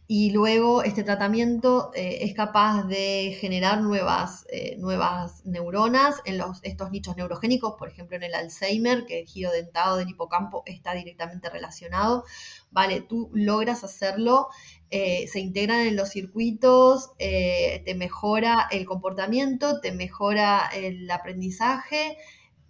y 0.07 0.31
luego 0.31 0.83
este 0.83 1.03
tratamiento 1.03 1.91
eh, 1.93 2.19
es 2.21 2.33
capaz 2.33 2.83
de 2.83 3.37
generar 3.39 3.81
nuevas, 3.81 4.45
eh, 4.51 4.75
nuevas 4.77 5.45
neuronas 5.45 6.15
en 6.25 6.37
los, 6.37 6.59
estos 6.63 6.91
nichos 6.91 7.15
neurogénicos, 7.15 7.75
por 7.77 7.89
ejemplo 7.89 8.17
en 8.17 8.23
el 8.23 8.33
Alzheimer, 8.33 9.05
que 9.05 9.19
el 9.21 9.27
giro 9.27 9.51
dentado 9.51 9.97
del 9.97 10.09
hipocampo 10.09 10.63
está 10.65 10.93
directamente 10.93 11.49
relacionado. 11.49 12.25
Vale, 12.71 13.01
tú 13.01 13.29
logras 13.33 13.83
hacerlo 13.83 14.49
eh, 14.89 15.27
se 15.29 15.39
integran 15.39 15.87
en 15.87 15.95
los 15.95 16.09
circuitos, 16.09 17.11
te 17.17 17.95
mejora 17.95 18.67
el 18.71 18.85
comportamiento, 18.85 19.79
te 19.79 19.93
mejora 19.93 20.69
el 20.73 21.09
aprendizaje, 21.09 22.17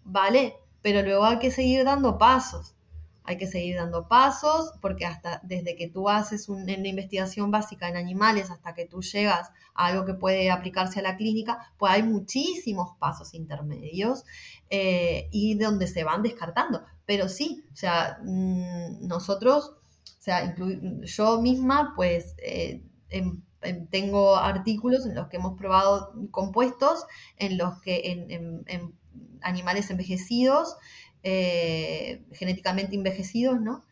¿vale? 0.03 0.57
Pero 0.81 1.01
luego 1.01 1.25
hay 1.25 1.39
que 1.39 1.51
seguir 1.51 1.83
dando 1.83 2.17
pasos. 2.17 2.75
Hay 3.23 3.37
que 3.37 3.47
seguir 3.47 3.75
dando 3.75 4.07
pasos 4.07 4.73
porque 4.81 5.05
hasta 5.05 5.39
desde 5.43 5.75
que 5.75 5.87
tú 5.87 6.09
haces 6.09 6.49
una 6.49 6.71
investigación 6.71 7.51
básica 7.51 7.87
en 7.87 7.95
animales 7.95 8.49
hasta 8.49 8.73
que 8.73 8.87
tú 8.87 9.01
llegas 9.01 9.51
a 9.75 9.87
algo 9.87 10.05
que 10.05 10.15
puede 10.15 10.49
aplicarse 10.49 10.99
a 10.99 11.03
la 11.03 11.17
clínica, 11.17 11.71
pues 11.77 11.93
hay 11.93 12.03
muchísimos 12.03 12.97
pasos 12.97 13.33
intermedios 13.35 14.25
eh, 14.69 15.29
y 15.31 15.55
donde 15.55 15.87
se 15.87 16.03
van 16.03 16.23
descartando. 16.23 16.83
Pero 17.05 17.29
sí, 17.29 17.63
o 17.71 17.75
sea, 17.75 18.17
mm, 18.23 19.07
nosotros 19.07 19.75
o 20.21 20.23
sea, 20.23 20.55
yo 21.03 21.41
misma, 21.41 21.93
pues, 21.95 22.35
eh, 22.37 22.83
em, 23.09 23.41
em, 23.63 23.87
tengo 23.87 24.35
artículos 24.35 25.07
en 25.07 25.15
los 25.15 25.29
que 25.29 25.37
hemos 25.37 25.57
probado 25.57 26.13
compuestos 26.29 27.05
en 27.37 27.57
los 27.57 27.81
que 27.81 28.11
en, 28.11 28.93
animales 29.41 29.89
envejecidos, 29.89 30.75
eh, 31.23 32.23
genéticamente 32.33 32.95
envejecidos, 32.95 33.59
¿no? 33.61 33.83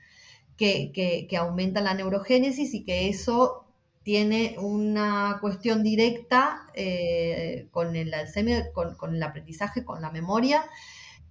Que, 0.58 1.28
aumentan 1.38 1.86
la 1.86 1.94
neurogénesis 1.94 2.74
y 2.74 2.84
que 2.84 3.10
eso 3.10 3.66
tiene 4.04 4.56
una 4.60 5.38
cuestión 5.42 5.84
directa 5.84 6.68
eh, 6.74 7.68
con 7.72 7.96
el 7.96 8.14
Alzheimer, 8.14 8.72
con, 8.74 9.16
el 9.16 9.24
aprendizaje, 9.24 9.86
con 9.86 10.02
la 10.02 10.12
memoria, 10.12 10.64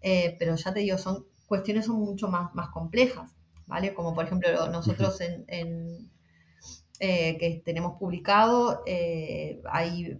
pero 0.00 0.54
ya 0.56 0.72
te 0.72 0.80
digo, 0.80 0.96
son 0.96 1.26
cuestiones 1.46 1.86
son 1.86 1.96
mucho 2.00 2.28
más, 2.28 2.54
más 2.54 2.70
complejas. 2.70 3.38
¿vale? 3.68 3.94
Como 3.94 4.14
por 4.14 4.24
ejemplo 4.24 4.68
nosotros 4.70 5.20
en, 5.20 6.10
eh, 6.98 7.36
que 7.38 7.62
tenemos 7.64 7.96
publicado, 7.98 8.82
eh, 8.86 9.60
hay 9.70 10.18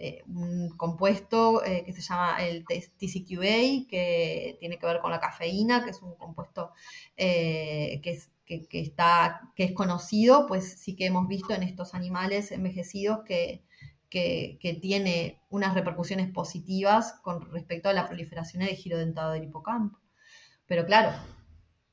eh, 0.00 0.22
un 0.26 0.76
compuesto 0.76 1.62
que 1.64 1.92
se 1.92 2.00
llama 2.00 2.38
el 2.40 2.64
TCQA, 2.64 3.88
que 3.88 4.56
tiene 4.58 4.78
que 4.78 4.86
ver 4.86 5.00
con 5.00 5.10
la 5.10 5.20
cafeína, 5.20 5.84
que 5.84 5.90
es 5.90 6.02
un 6.02 6.16
compuesto 6.16 6.72
que 7.16 8.00
es 8.04 8.30
está, 8.70 9.52
que 9.54 9.64
es 9.64 9.72
conocido, 9.72 10.46
pues 10.46 10.80
sí 10.80 10.96
que 10.96 11.06
hemos 11.06 11.28
visto 11.28 11.54
en 11.54 11.62
estos 11.62 11.94
animales 11.94 12.50
envejecidos 12.50 13.20
que, 13.24 13.64
que, 14.08 14.78
tiene 14.80 15.40
unas 15.48 15.74
repercusiones 15.74 16.30
positivas 16.32 17.14
con 17.22 17.50
respecto 17.52 17.88
a 17.88 17.92
la 17.92 18.08
proliferación 18.08 18.64
de 18.64 18.74
giro 18.74 18.98
dentado 18.98 19.32
del 19.32 19.44
hipocampo. 19.44 19.98
Pero 20.66 20.84
claro, 20.84 21.12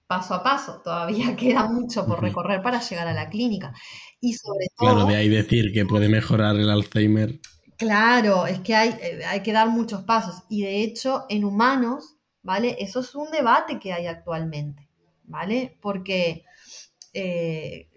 paso 0.08 0.34
a 0.34 0.44
paso, 0.44 0.82
todavía 0.84 1.36
queda 1.38 1.70
mucho 1.70 2.06
por 2.06 2.22
recorrer 2.22 2.62
para 2.62 2.82
llegar 2.82 3.08
a 3.08 3.14
la 3.14 3.30
clínica. 3.30 3.74
Y 4.20 4.34
sobre 4.34 4.68
todo... 4.76 4.94
Claro, 4.94 5.06
de 5.06 5.16
ahí 5.16 5.30
decir 5.30 5.72
que 5.72 5.86
puede 5.86 6.10
mejorar 6.10 6.56
el 6.56 6.70
Alzheimer. 6.70 7.40
Claro, 7.78 8.48
es 8.48 8.60
que 8.62 8.76
hay, 8.76 8.90
eh, 9.02 9.26
hay 9.26 9.44
que 9.44 9.54
dar 9.54 9.70
muchos 9.70 10.04
pasos. 10.04 10.44
Y 10.50 10.64
de 10.64 10.82
hecho, 10.82 11.26
en 11.30 11.46
humanos, 11.46 12.18
¿vale? 12.42 12.76
Eso 12.80 13.02
es 13.02 13.14
un 13.16 13.30
debate 13.32 13.80
que 13.80 13.94
hay 13.94 14.08
actualmente, 14.08 14.90
¿vale? 15.24 15.78
Porque 15.82 16.44
eh, 17.14 17.90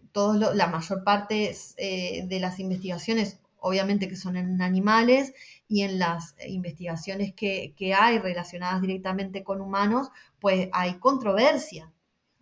la 0.54 0.66
mayor 0.66 1.04
parte 1.04 1.54
eh, 1.76 2.26
de 2.26 2.40
las 2.40 2.58
investigaciones, 2.58 3.40
obviamente 3.58 4.08
que 4.08 4.16
son 4.16 4.36
en 4.36 4.60
animales, 4.62 5.32
y 5.68 5.82
en 5.82 5.98
las 6.00 6.34
investigaciones 6.48 7.32
que, 7.34 7.74
que 7.76 7.94
hay 7.94 8.18
relacionadas 8.18 8.82
directamente 8.82 9.44
con 9.44 9.60
humanos, 9.60 10.10
pues 10.40 10.68
hay 10.72 10.94
controversia, 10.98 11.92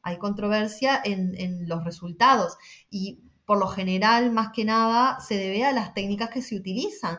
hay 0.03 0.16
controversia 0.16 1.01
en, 1.05 1.68
los 1.68 1.85
resultados 1.85 2.57
y 2.90 3.20
por 3.44 3.59
lo 3.59 3.68
general, 3.68 4.31
más 4.31 4.51
que 4.55 4.64
nada, 4.64 5.20
se 5.20 5.37
debe 5.37 5.64
a 5.64 5.72
las 5.72 5.92
técnicas 5.92 6.31
que 6.31 6.42
se 6.42 6.57
utilizan, 6.57 7.18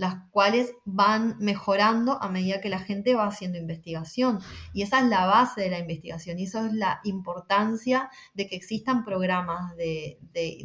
las 0.00 0.14
cuales 0.30 0.72
van 0.86 1.36
mejorando 1.40 2.22
a 2.22 2.30
medida 2.30 2.62
que 2.62 2.70
la 2.70 2.78
gente 2.78 3.14
va 3.14 3.26
haciendo 3.26 3.58
investigación. 3.58 4.40
Y 4.72 4.80
esa 4.80 5.00
es 5.00 5.04
la 5.08 5.26
base 5.26 5.60
de 5.60 5.68
la 5.68 5.78
investigación 5.78 6.38
y 6.38 6.44
eso 6.44 6.64
es 6.64 6.72
la 6.72 7.00
importancia 7.04 8.08
de 8.32 8.46
que 8.46 8.56
existan 8.56 9.04
programas 9.04 9.76
de, 9.76 10.18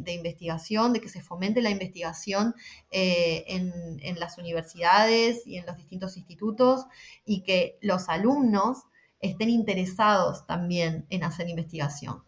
investigación, 0.06 0.94
de 0.94 1.02
que 1.02 1.10
se 1.10 1.20
fomente 1.20 1.60
la 1.60 1.68
investigación 1.68 2.54
eh, 2.90 3.44
en, 3.48 3.98
en 4.00 4.18
las 4.18 4.38
universidades 4.38 5.46
y 5.46 5.58
en 5.58 5.66
los 5.66 5.76
distintos 5.76 6.16
institutos 6.16 6.86
y 7.26 7.42
que 7.42 7.76
los 7.82 8.08
alumnos 8.08 8.84
estén 9.20 9.50
interesados 9.50 10.46
también 10.46 11.04
en 11.10 11.24
hacer 11.24 11.46
investigación. 11.50 12.22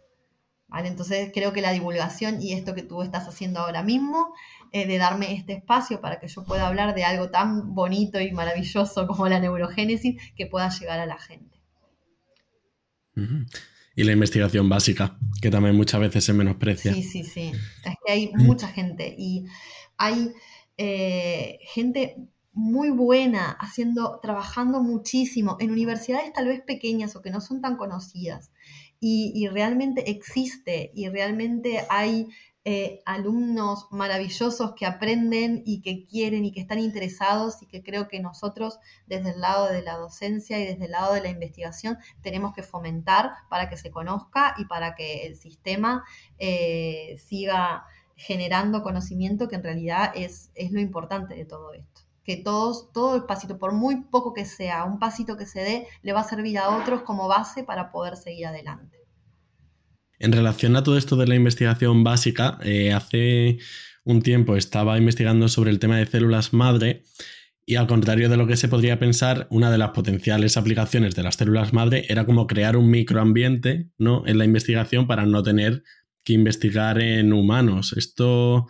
¿Vale? 0.71 0.89
Entonces 0.89 1.31
creo 1.33 1.55
que 1.55 1.63
la 1.63 1.73
divulgación 1.73 2.43
y 2.43 2.53
esto 2.53 2.75
que 2.75 2.83
tú 2.83 3.01
estás 3.01 3.27
haciendo 3.27 3.61
ahora 3.61 3.83
mismo, 3.83 4.35
eh, 4.73 4.87
de 4.87 4.99
darme 4.99 5.35
este 5.35 5.55
espacio 5.55 6.01
para 6.01 6.19
que 6.21 6.29
yo 6.29 6.45
pueda 6.45 6.67
hablar 6.67 6.95
de 6.95 7.05
algo 7.05 7.31
tan 7.31 7.75
bonito 7.75 8.21
y 8.21 8.33
maravilloso 8.33 9.07
como 9.07 9.29
la 9.29 9.41
neurogénesis, 9.41 10.21
que 10.35 10.47
pueda 10.47 10.69
llegar 10.71 11.01
a 11.01 11.07
la 11.07 11.19
gente. 11.19 11.59
Y 13.97 14.05
la 14.05 14.13
investigación 14.13 14.69
básica, 14.69 15.19
que 15.43 15.51
también 15.51 15.77
muchas 15.77 16.01
veces 16.01 16.25
se 16.25 16.33
menosprecia. 16.33 16.95
Sí, 16.95 17.03
sí, 17.03 17.25
sí. 17.25 17.53
Es 17.85 17.95
que 18.05 18.13
hay 18.13 18.33
mucha 18.35 18.69
gente 18.69 19.15
y 19.19 19.47
hay 19.97 20.33
eh, 20.77 21.59
gente 21.63 22.17
muy 22.53 22.91
buena, 22.91 23.51
haciendo, 23.51 24.19
trabajando 24.21 24.83
muchísimo 24.83 25.57
en 25.61 25.71
universidades 25.71 26.33
tal 26.33 26.49
vez 26.49 26.61
pequeñas 26.61 27.15
o 27.15 27.23
que 27.23 27.31
no 27.31 27.41
son 27.41 27.61
tan 27.61 27.77
conocidas. 27.77 28.51
Y, 29.01 29.47
realmente 29.47 30.11
existe 30.11 30.91
y 30.93 31.09
realmente 31.09 31.85
hay 31.89 32.27
eh, 32.71 33.01
alumnos 33.07 33.87
maravillosos 33.91 34.75
que 34.75 34.85
aprenden 34.85 35.63
y 35.65 35.81
que 35.81 36.05
quieren 36.05 36.45
y 36.45 36.53
que 36.53 36.61
están 36.61 36.79
interesados 36.79 37.63
y 37.63 37.67
que 37.67 37.83
creo 37.83 38.09
que 38.09 38.21
nosotros 38.21 38.79
desde 39.07 39.31
el 39.31 39.41
lado 39.41 39.69
de 39.69 39.81
la 39.81 39.97
docencia 39.97 40.61
y 40.61 40.67
desde 40.67 40.85
el 40.85 40.91
lado 40.91 41.15
de 41.15 41.23
la 41.23 41.31
investigación 41.31 41.97
tenemos 42.21 42.53
que 42.53 42.63
fomentar 42.63 43.31
para 43.49 43.71
que 43.71 43.79
se 43.79 43.91
conozca 43.91 44.55
y 44.59 44.67
para 44.67 44.95
que 44.95 45.27
el 45.27 45.37
sistema 45.37 46.05
eh, 46.39 47.17
siga 47.27 47.87
generando 48.17 48.83
conocimiento 48.83 49.49
que 49.49 49.57
en 49.57 49.63
realidad 49.63 50.13
es, 50.15 50.51
es 50.55 50.71
lo 50.71 50.81
importante 50.81 51.37
de 51.37 51.47
todo 51.47 51.73
esto 51.73 52.03
que 52.23 52.37
todos, 52.37 52.93
todo 52.93 53.17
el 53.17 53.25
pasito, 53.25 53.57
por 53.57 53.73
muy 53.73 54.03
poco 54.03 54.35
que 54.35 54.45
sea, 54.45 54.85
un 54.85 54.99
pasito 54.99 55.39
que 55.39 55.47
se 55.47 55.61
dé, 55.61 55.87
le 56.03 56.13
va 56.13 56.21
a 56.21 56.25
servir 56.25 56.59
a 56.59 56.77
otros 56.77 57.01
como 57.01 57.29
base 57.29 57.65
para 57.65 57.91
poder 57.91 58.19
seguir 58.19 58.49
adelante. 58.49 58.98
En 60.19 60.33
relación 60.33 60.77
a 60.77 60.83
todo 60.83 60.99
esto 60.99 61.17
de 61.17 61.27
la 61.27 61.35
investigación 61.35 62.05
básica, 62.05 62.59
eh, 62.63 62.93
hace 62.93 63.59
un 64.05 64.23
tiempo 64.23 64.57
estaba 64.57 64.99
investigando 64.99 65.49
sobre 65.49 65.71
el 65.71 65.79
tema 65.79 65.99
de 65.99 66.07
células 66.07 66.53
madre 66.53 67.05
Y 67.67 67.77
al 67.77 67.87
contrario 67.87 68.31
de 68.31 68.39
lo 68.39 68.47
que 68.47 68.57
se 68.57 68.69
podría 68.69 68.99
pensar, 68.99 69.47
una 69.51 69.71
de 69.71 69.77
las 69.77 69.91
potenciales 69.91 70.57
aplicaciones 70.57 71.15
de 71.15 71.23
las 71.23 71.37
células 71.37 71.75
madre 71.75 72.07
era 72.09 72.25
como 72.25 72.47
crear 72.47 72.77
un 72.79 72.91
microambiente 72.91 73.91
¿no? 73.99 74.27
en 74.27 74.39
la 74.39 74.47
investigación 74.47 75.07
para 75.07 75.27
no 75.27 75.43
tener 75.43 75.83
que 76.25 76.33
investigar 76.33 76.99
en 76.99 77.35
humanos. 77.35 77.93
Esto 77.95 78.67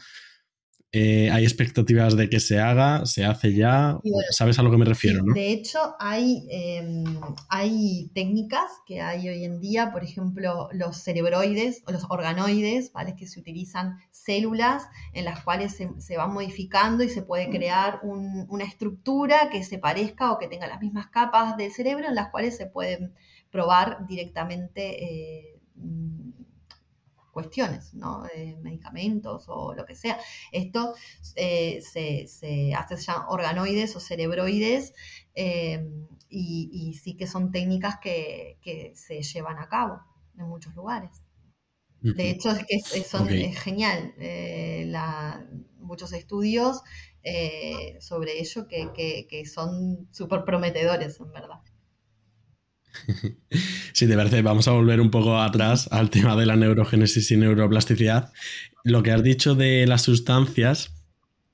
eh, 0.90 1.30
hay 1.30 1.44
expectativas 1.44 2.16
de 2.16 2.30
que 2.30 2.40
se 2.40 2.58
haga, 2.60 3.04
se 3.04 3.26
hace 3.26 3.52
ya, 3.52 3.98
¿sabes 4.30 4.58
a 4.58 4.62
lo 4.62 4.70
que 4.70 4.78
me 4.78 4.86
refiero? 4.86 5.22
De 5.34 5.52
hecho, 5.52 5.78
hay, 6.00 6.46
em, 6.50 7.04
hay 7.50 8.10
técnicas 8.14 8.70
que 8.86 9.02
hay 9.02 9.28
hoy 9.28 9.44
en 9.44 9.60
día, 9.60 9.92
por 9.92 10.02
ejemplo, 10.02 10.70
los 10.72 10.96
cerebroides 10.96 11.82
o 11.86 11.92
los 11.92 12.04
organoides, 12.08 12.90
¿vale? 12.92 13.16
que 13.16 13.26
se 13.26 13.38
utilizan 13.38 13.98
células 14.10 14.84
en 15.12 15.26
las 15.26 15.44
cuales 15.44 15.76
se, 15.76 16.16
van 16.16 16.32
modificando 16.32 17.04
y 17.04 17.10
se 17.10 17.20
puede 17.20 17.50
crear 17.50 18.00
una 18.02 18.64
estructura 18.64 19.50
que 19.50 19.64
se 19.64 19.76
parezca 19.76 20.32
o 20.32 20.38
que 20.38 20.48
tenga 20.48 20.66
las 20.66 20.80
mismas 20.80 21.08
capas 21.08 21.58
del 21.58 21.70
cerebro 21.70 22.08
en 22.08 22.14
las 22.14 22.30
cuales 22.30 22.56
se 22.56 22.64
pueden 22.64 23.12
probar 23.50 24.06
directamente. 24.06 25.04
Eh, 25.04 25.54
cuestiones, 27.38 27.94
¿no? 27.94 28.24
medicamentos 28.62 29.44
o 29.46 29.72
lo 29.72 29.86
que 29.86 29.94
sea. 29.94 30.18
Esto 30.50 30.94
eh, 31.36 31.80
se, 31.80 32.26
se, 32.26 32.74
hace 32.74 32.96
ya 32.96 33.28
organoides 33.28 33.94
o 33.94 34.00
cerebroides 34.00 34.92
em, 35.36 36.08
y, 36.28 36.98
sí 37.00 37.16
que 37.16 37.28
son 37.28 37.52
técnicas 37.52 38.00
que, 38.02 38.58
se 38.96 39.22
llevan 39.22 39.58
a 39.58 39.68
cabo 39.68 40.00
en 40.36 40.48
muchos 40.48 40.74
lugares. 40.74 41.22
De 42.00 42.30
hecho, 42.30 42.50
es 42.50 42.64
que 42.64 43.04
son, 43.04 43.28
es 43.28 43.56
genial. 43.60 44.14
Eh, 44.18 44.92
muchos 45.78 46.12
estudios 46.12 46.82
eh, 47.22 47.98
sobre 48.00 48.40
ello 48.40 48.66
que, 48.66 49.26
que 49.30 49.46
son 49.46 50.08
súper 50.10 50.42
prometedores, 50.44 51.20
en 51.20 51.30
verdad. 51.30 51.60
Si 53.92 54.06
te 54.06 54.14
parece, 54.14 54.42
vamos 54.42 54.68
a 54.68 54.72
volver 54.72 55.00
un 55.00 55.10
poco 55.10 55.40
atrás 55.40 55.88
al 55.90 56.10
tema 56.10 56.36
de 56.36 56.46
la 56.46 56.56
neurogénesis 56.56 57.30
y 57.30 57.36
neuroplasticidad. 57.36 58.32
Lo 58.84 59.02
que 59.02 59.10
has 59.10 59.22
dicho 59.22 59.54
de 59.54 59.86
las 59.86 60.02
sustancias, 60.02 60.92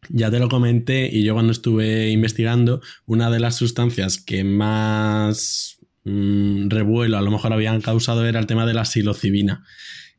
ya 0.09 0.31
te 0.31 0.39
lo 0.39 0.49
comenté 0.49 1.09
y 1.11 1.25
yo 1.25 1.35
cuando 1.35 1.53
estuve 1.53 2.11
investigando, 2.11 2.81
una 3.07 3.31
de 3.31 3.41
las 3.41 3.57
sustancias 3.57 4.19
que 4.19 4.45
más 4.45 5.79
mm, 6.05 6.69
revuelo 6.69 7.17
a 7.17 7.23
lo 7.23 7.31
mejor 7.31 7.53
habían 7.53 7.81
causado 7.81 8.27
era 8.27 8.41
el 8.41 8.47
tema 8.47 8.67
de 8.67 8.75
la 8.75 8.85
psilocibina. 8.85 9.65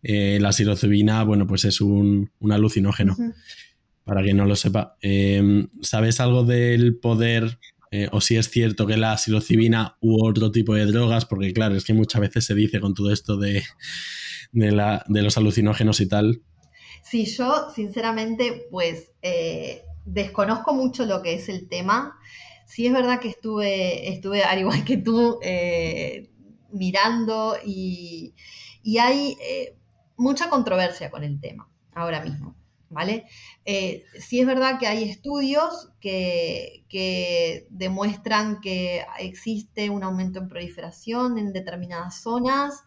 Eh, 0.02 0.40
la 0.42 0.52
psilocibina, 0.52 1.24
bueno, 1.24 1.48
pues 1.48 1.66
es 1.66 1.82
un, 1.82 2.32
alucinógeno. 2.50 3.16
Para 4.04 4.22
quien 4.22 4.38
no 4.38 4.46
lo 4.46 4.56
sepa, 4.56 4.98
em, 5.02 5.68
¿sabes 5.82 6.20
algo 6.20 6.44
del 6.44 6.96
poder 6.98 7.58
eh, 7.96 8.10
o 8.12 8.20
si 8.20 8.36
es 8.36 8.50
cierto 8.50 8.86
que 8.86 8.98
la 8.98 9.18
psilocibina 9.18 9.96
u 10.02 10.22
otro 10.22 10.52
tipo 10.52 10.74
de 10.74 10.86
drogas, 10.86 11.26
porque 11.26 11.54
claro, 11.54 11.76
es 11.76 11.86
que 11.86 11.94
muchas 11.94 12.20
veces 12.20 12.44
se 12.46 12.54
dice 12.54 12.82
con 12.82 12.94
todo 12.94 13.10
esto 13.10 13.38
de, 13.38 13.64
de, 14.52 15.22
los 15.22 15.38
alucinógenos 15.38 16.02
y 16.02 16.10
tal. 16.10 16.42
Sí, 17.04 17.26
yo 17.26 17.70
sinceramente 17.74 18.68
pues 18.70 19.14
eh, 19.22 19.84
desconozco 20.04 20.74
mucho 20.74 21.06
lo 21.06 21.22
que 21.22 21.36
es 21.36 21.48
el 21.48 21.70
tema. 21.70 22.20
Sí 22.68 22.86
es 22.86 22.92
verdad 22.92 23.22
que 23.22 23.30
estuve, 23.30 24.12
estuve 24.12 24.44
al 24.44 24.60
igual 24.60 24.84
que 24.84 24.98
tú, 24.98 25.40
eh, 25.42 26.32
mirando 26.74 27.56
y, 27.66 28.36
y 28.84 28.98
hay 28.98 29.38
mucha 30.18 30.50
controversia 30.50 31.10
con 31.10 31.24
el 31.24 31.40
tema 31.40 31.70
ahora 31.94 32.22
mismo. 32.22 32.58
¿Vale? 32.96 33.26
Eh, 33.66 34.06
sí 34.18 34.40
es 34.40 34.48
verdad 34.48 34.80
que 34.80 34.88
hay 34.88 35.04
estudios 35.04 35.92
que, 36.00 36.86
demuestran 37.70 38.62
que 38.62 39.06
existe 39.20 39.90
un 39.90 40.02
aumento 40.04 40.40
en 40.40 40.48
proliferación 40.48 41.38
en 41.38 41.52
determinadas 41.52 42.22
zonas, 42.22 42.84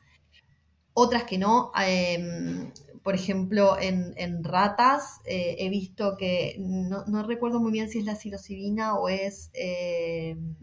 otras 0.94 1.24
que 1.24 1.36
no. 1.36 1.70
Em, 1.78 2.72
por 3.02 3.14
ejemplo, 3.14 3.76
en, 3.78 4.42
ratas 4.42 5.20
eh, 5.26 5.56
he 5.58 5.68
visto 5.68 6.16
que, 6.16 6.56
no, 6.58 7.22
recuerdo 7.22 7.60
muy 7.60 7.70
bien 7.70 7.90
si 7.90 7.98
es 7.98 8.06
la 8.06 8.16
psilocibina 8.16 8.94
o 8.94 9.10
es... 9.10 9.50
Em, 9.52 10.56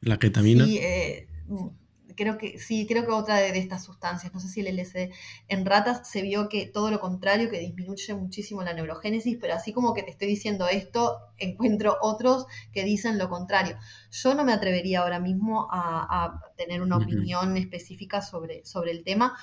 la 0.00 0.18
ketamina. 0.18 0.64
Sí, 0.64 0.78
eh, 0.78 1.26
creo 2.16 2.38
que 2.38 2.58
sí, 2.58 2.86
creo 2.86 3.04
que 3.04 3.12
otra 3.12 3.36
de, 3.36 3.58
estas 3.58 3.84
sustancias, 3.84 4.32
no 4.32 4.40
sé 4.40 4.48
si 4.48 4.60
el 4.60 4.76
LSD, 4.76 5.10
en 5.48 5.66
ratas 5.66 6.08
se 6.08 6.22
vio 6.22 6.48
que 6.48 6.66
todo 6.66 6.90
lo 6.90 7.00
contrario, 7.00 7.50
que 7.50 7.58
disminuye 7.58 8.14
muchísimo 8.14 8.62
la 8.62 8.74
neurogénesis, 8.74 9.38
pero 9.40 9.54
así 9.54 9.72
como 9.72 9.94
que 9.94 10.02
te 10.02 10.10
estoy 10.10 10.28
diciendo 10.28 10.68
esto, 10.68 11.18
encuentro 11.38 11.96
otros 12.00 12.46
que 12.72 12.84
dicen 12.84 13.18
lo 13.18 13.28
contrario. 13.28 13.76
Yo 14.10 14.34
no 14.34 14.44
me 14.44 14.52
atrevería 14.52 15.00
ahora 15.00 15.20
mismo 15.20 15.68
a, 15.70 16.40
tener 16.56 16.82
una 16.82 16.98
opinión 16.98 17.56
específica 17.56 18.22
sobre, 18.22 18.64
sobre 18.64 18.92
el 18.92 19.02
tema, 19.02 19.36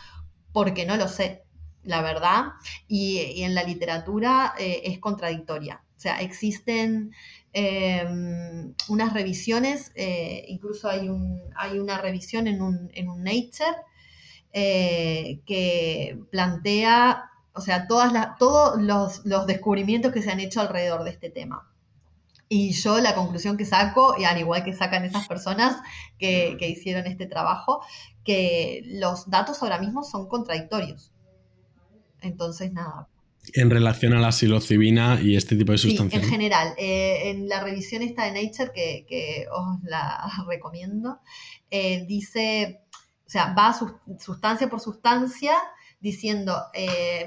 porque 0.54 0.86
no 0.86 0.96
lo 0.96 1.08
sé, 1.08 1.44
la 1.84 2.02
verdad, 2.02 2.54
y, 2.88 3.42
en 3.44 3.56
la 3.56 3.64
literatura 3.64 4.54
eh, 4.58 4.82
es 4.86 5.00
contradictoria. 5.00 5.84
O 6.02 6.04
sea, 6.04 6.20
existen 6.22 7.12
Em, 7.54 8.74
unas 8.88 9.14
revisiones, 9.14 9.92
eh, 9.96 10.46
incluso 10.48 10.88
hay, 10.88 11.10
un, 11.10 11.42
hay, 11.56 11.80
una 11.80 11.98
revisión 11.98 12.48
en 12.48 12.62
un, 12.62 12.90
en 12.94 13.10
un 13.10 13.24
Nature 13.24 13.76
eh, 14.54 15.42
que 15.46 16.18
plantea, 16.32 17.30
o 17.54 17.60
sea, 17.60 17.88
todas 17.88 18.38
todos 18.40 18.82
los, 18.82 19.26
los, 19.26 19.48
descubrimientos 19.48 20.14
que 20.14 20.22
se 20.22 20.32
han 20.32 20.40
hecho 20.40 20.62
alrededor 20.62 21.04
de 21.04 21.12
este 21.12 21.30
tema. 21.30 21.70
Y 22.48 22.72
yo 22.72 23.00
la 23.02 23.16
conclusión 23.16 23.58
que 23.58 23.66
saco, 23.66 24.16
y 24.18 24.24
al 24.24 24.38
igual 24.38 24.64
que 24.64 24.74
sacan 24.74 25.04
esas 25.04 25.28
personas 25.28 25.76
que, 26.18 26.56
que 26.58 26.70
hicieron 26.70 27.06
este 27.08 27.26
trabajo, 27.26 27.82
que 28.24 28.82
los 28.86 29.30
datos 29.30 29.62
ahora 29.62 29.80
mismo 29.80 30.04
son 30.04 30.30
contradictorios. 30.30 31.12
Entonces, 32.22 32.72
nada, 32.72 33.10
en 33.54 33.70
relación 33.70 34.14
a 34.14 34.20
la 34.20 34.32
psilocibina 34.32 35.20
y 35.22 35.36
este 35.36 35.56
tipo 35.56 35.72
de 35.72 35.78
sustancias. 35.78 36.22
Sí, 36.22 36.28
en 36.28 36.32
general. 36.32 36.74
Eh, 36.78 37.32
en 37.32 37.50
la 37.50 37.64
revisión 37.64 38.02
esta 38.02 38.26
de 38.26 38.32
Nature, 38.32 38.72
que, 38.74 39.46
os 39.52 39.84
la 39.84 40.32
recomiendo, 40.48 41.20
eh, 41.70 42.06
dice, 42.08 42.82
o 43.26 43.30
sea, 43.30 43.54
va 43.54 43.76
sustancia 44.20 44.70
por 44.70 44.80
sustancia 44.80 45.54
diciendo, 46.00 46.56
eh, 46.74 47.26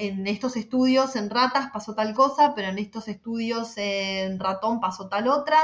en 0.00 0.26
estos 0.26 0.56
estudios 0.56 1.14
en 1.16 1.28
ratas 1.28 1.68
pasó 1.72 1.94
tal 1.94 2.14
cosa, 2.14 2.54
pero 2.54 2.68
en 2.68 2.78
estos 2.78 3.08
estudios 3.08 3.76
en 3.76 4.38
ratón 4.38 4.80
pasó 4.80 5.08
tal 5.08 5.28
otra. 5.28 5.58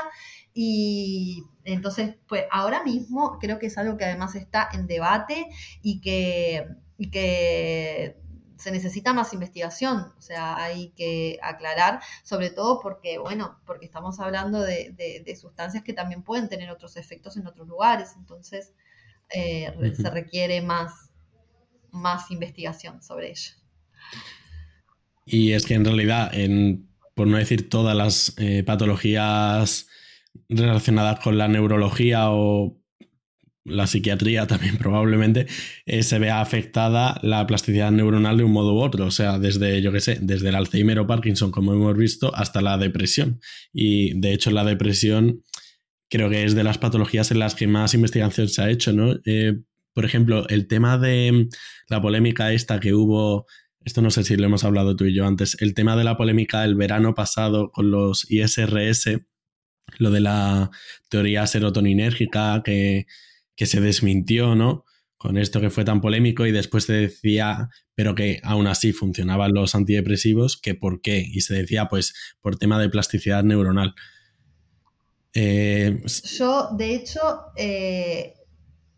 Y 0.53 1.43
entonces, 1.65 2.17
pues 2.29 2.45
ahora 2.51 2.85
mismo 2.85 3.39
creo 3.41 3.59
que 3.59 3.67
es 3.67 3.79
algo 3.79 3.97
que 3.97 4.05
además 4.05 4.35
está 4.35 4.69
en 4.73 4.87
debate 4.87 5.47
y 5.83 6.01
que, 6.01 6.67
y 6.97 7.11
que 7.11 8.24
se 8.65 8.71
necesita 8.71 9.13
más 9.13 9.35
investigación, 9.35 10.07
o 10.17 10.23
sea, 10.23 10.57
hay 10.57 10.89
que 10.97 11.39
aclarar, 11.43 12.01
sobre 12.23 12.49
todo 12.49 12.81
porque, 12.81 13.19
bueno, 13.19 13.61
porque 13.67 13.85
estamos 13.85 14.21
hablando 14.21 14.63
de, 14.63 15.37
sustancias 15.39 15.85
que 15.85 15.93
también 15.93 16.23
pueden 16.23 16.49
tener 16.49 16.71
otros 16.71 16.97
efectos 16.97 17.37
en 17.37 17.47
otros 17.47 17.69
lugares, 17.69 18.15
entonces 18.17 18.73
eh, 19.35 19.71
se 19.95 20.09
requiere 20.09 20.63
más, 20.63 21.11
más 21.91 22.31
investigación 22.31 23.03
sobre 23.03 23.33
ello. 23.33 23.51
Y 25.27 25.53
es 25.53 25.67
que 25.67 25.75
en 25.75 25.85
realidad, 25.85 26.31
en, 26.33 26.89
por 27.15 27.27
no 27.27 27.37
decir 27.37 27.69
todas 27.69 27.95
las 27.95 28.33
eh, 28.39 28.63
patologías 28.65 29.89
relacionadas 30.49 31.21
con 31.21 31.37
la 31.37 31.49
neurología 31.49 32.31
o 32.31 32.79
la 33.65 33.87
psiquiatría 33.87 34.47
también 34.47 34.77
probablemente 34.79 35.47
eh, 35.87 36.03
se 36.03 36.19
vea 36.19 36.41
afectada 36.41 37.19
la 37.23 37.47
plasticidad 37.47 37.91
neuronal 37.91 38.37
de 38.37 38.45
un 38.45 38.53
modo 38.53 38.75
u 38.75 38.81
otro, 38.81 39.07
o 39.07 39.11
sea, 39.11 39.39
desde, 39.39 39.83
yo 39.83 39.93
qué 39.93 40.01
sé, 40.01 40.19
desde 40.21 40.51
el 40.51 40.55
Alzheimer 40.55 40.99
o 40.99 41.07
Parkinson, 41.07 41.51
como 41.51 41.73
hemos 41.73 41.97
visto, 41.97 42.35
hasta 42.35 42.61
la 42.61 42.79
depresión. 42.79 43.41
Y 43.73 44.19
de 44.21 44.33
hecho 44.33 44.51
la 44.51 44.65
depresión 44.65 45.43
creo 46.11 46.31
que 46.31 46.45
es 46.45 46.55
de 46.55 46.65
las 46.65 46.79
patologías 46.79 47.31
en 47.31 47.39
las 47.41 47.55
que 47.55 47.67
más 47.67 47.95
investigación 47.95 48.49
se 48.49 48.63
ha 48.63 48.71
hecho, 48.71 48.93
¿no? 48.93 49.17
Eh, 49.25 49.55
por 49.95 50.05
ejemplo, 50.05 50.47
el 50.49 50.67
tema 50.67 50.99
de 50.99 51.49
la 51.89 52.03
polémica 52.03 52.53
esta 52.53 52.81
que 52.81 52.95
hubo, 52.95 53.47
esto 53.85 54.03
no 54.03 54.11
sé 54.11 54.25
si 54.25 54.37
lo 54.37 54.47
hemos 54.47 54.65
hablado 54.65 54.97
tú 54.97 55.05
y 55.07 55.15
yo 55.15 55.27
antes, 55.27 55.57
el 55.61 55.75
tema 55.75 55.97
de 55.97 56.05
la 56.05 56.17
polémica 56.17 56.65
el 56.65 56.75
verano 56.75 57.15
pasado 57.15 57.71
con 57.71 57.91
los 57.91 58.31
ISRS, 58.31 59.21
lo 59.99 60.11
de 60.11 60.21
la 60.21 60.71
teoría 61.09 61.47
serotoninérgica 61.47 62.63
que 62.65 63.07
que 63.57 63.67
se 63.67 63.81
desmintió, 63.81 64.55
¿no? 64.55 64.85
Con 65.17 65.39
esto 65.39 65.61
que 65.61 65.71
fue 65.71 65.85
tan 65.85 66.01
polémico 66.01 66.47
y 66.47 66.53
después 66.53 66.85
se 66.85 66.93
decía, 66.93 67.71
pero 67.95 68.15
que 68.15 68.41
aún 68.43 68.67
así 68.67 68.93
funcionaban 68.93 69.55
los 69.55 69.75
antidepresivos, 69.75 70.61
que 70.61 70.75
por 70.75 71.01
qué. 71.01 71.25
Y 71.27 71.41
se 71.41 71.55
decía, 71.55 71.89
pues, 71.89 72.15
por 72.41 72.57
tema 72.57 72.79
de 72.79 72.91
plasticidad 72.91 73.43
neuronal. 73.43 73.95
Eh, 75.33 76.03
Yo, 76.25 76.69
de 76.77 76.95
hecho, 76.95 77.21
eh, 77.57 78.35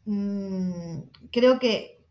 mm, 0.04 0.98
creo 1.30 1.59
que, 1.59 2.04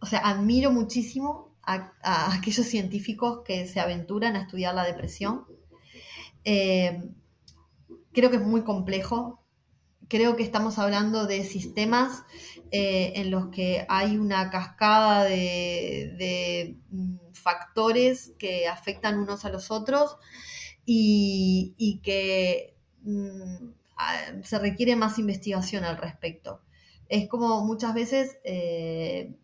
o 0.00 0.06
sea, 0.06 0.20
admiro 0.20 0.70
muchísimo 0.70 1.56
a, 1.62 2.34
aquellos 2.34 2.66
científicos 2.66 3.40
que 3.44 3.66
se 3.66 3.80
aventuran 3.80 4.36
a 4.36 4.42
estudiar 4.42 4.74
la 4.74 4.84
depresión 4.84 5.46
Eh, 6.46 7.02
creo 8.12 8.30
que 8.30 8.36
es 8.36 8.42
muy 8.42 8.64
complejo. 8.64 9.43
Creo 10.08 10.36
que 10.36 10.42
estamos 10.42 10.78
hablando 10.78 11.26
de 11.26 11.44
sistemas 11.44 12.24
eh, 12.70 13.12
en 13.16 13.30
los 13.30 13.48
que 13.48 13.86
hay 13.88 14.16
una 14.16 14.50
cascada 14.50 15.24
de, 15.24 16.76
mm, 16.90 17.16
factores 17.32 18.32
que 18.38 18.68
afectan 18.68 19.18
unos 19.18 19.44
a 19.44 19.50
los 19.50 19.70
otros 19.70 20.16
y, 20.84 22.00
que 22.02 22.76
mm, 23.02 23.72
se 24.42 24.58
requiere 24.58 24.96
más 24.96 25.18
investigación 25.18 25.84
al 25.84 25.96
respecto. 25.96 26.60
Es 27.08 27.28
como 27.28 27.64
muchas 27.64 27.94
veces 27.94 28.38
eh, 28.44 29.34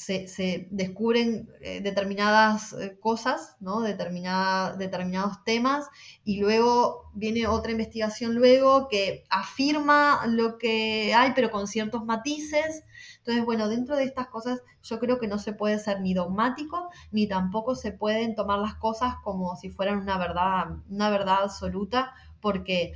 se, 0.00 0.66
descubren 0.70 1.50
eh, 1.60 1.82
determinadas 1.82 2.72
eh, 2.72 2.96
cosas, 3.00 3.56
¿no? 3.60 3.82
determinados 3.82 5.44
temas, 5.44 5.88
y 6.24 6.40
luego 6.40 7.10
viene 7.12 7.46
otra 7.46 7.72
investigación 7.72 8.34
luego 8.34 8.88
que 8.88 9.24
afirma 9.28 10.26
lo 10.26 10.56
que 10.56 11.12
hay, 11.14 11.32
pero 11.34 11.50
con 11.50 11.66
ciertos 11.66 12.04
matices. 12.06 12.82
Entonces, 13.18 13.44
bueno, 13.44 13.68
dentro 13.68 13.94
de 13.96 14.04
estas 14.04 14.28
cosas 14.28 14.62
yo 14.82 14.98
creo 14.98 15.18
que 15.18 15.28
no 15.28 15.38
se 15.38 15.52
puede 15.52 15.78
ser 15.78 16.00
ni 16.00 16.14
dogmático, 16.14 16.88
ni 17.10 17.26
tampoco 17.28 17.74
se 17.74 17.92
pueden 17.92 18.34
tomar 18.34 18.58
las 18.58 18.76
cosas 18.76 19.16
como 19.22 19.54
si 19.56 19.68
fueran 19.68 19.98
una 19.98 20.16
verdad, 20.16 20.78
una 20.88 21.10
verdad 21.10 21.42
absoluta, 21.42 22.14
porque 22.40 22.94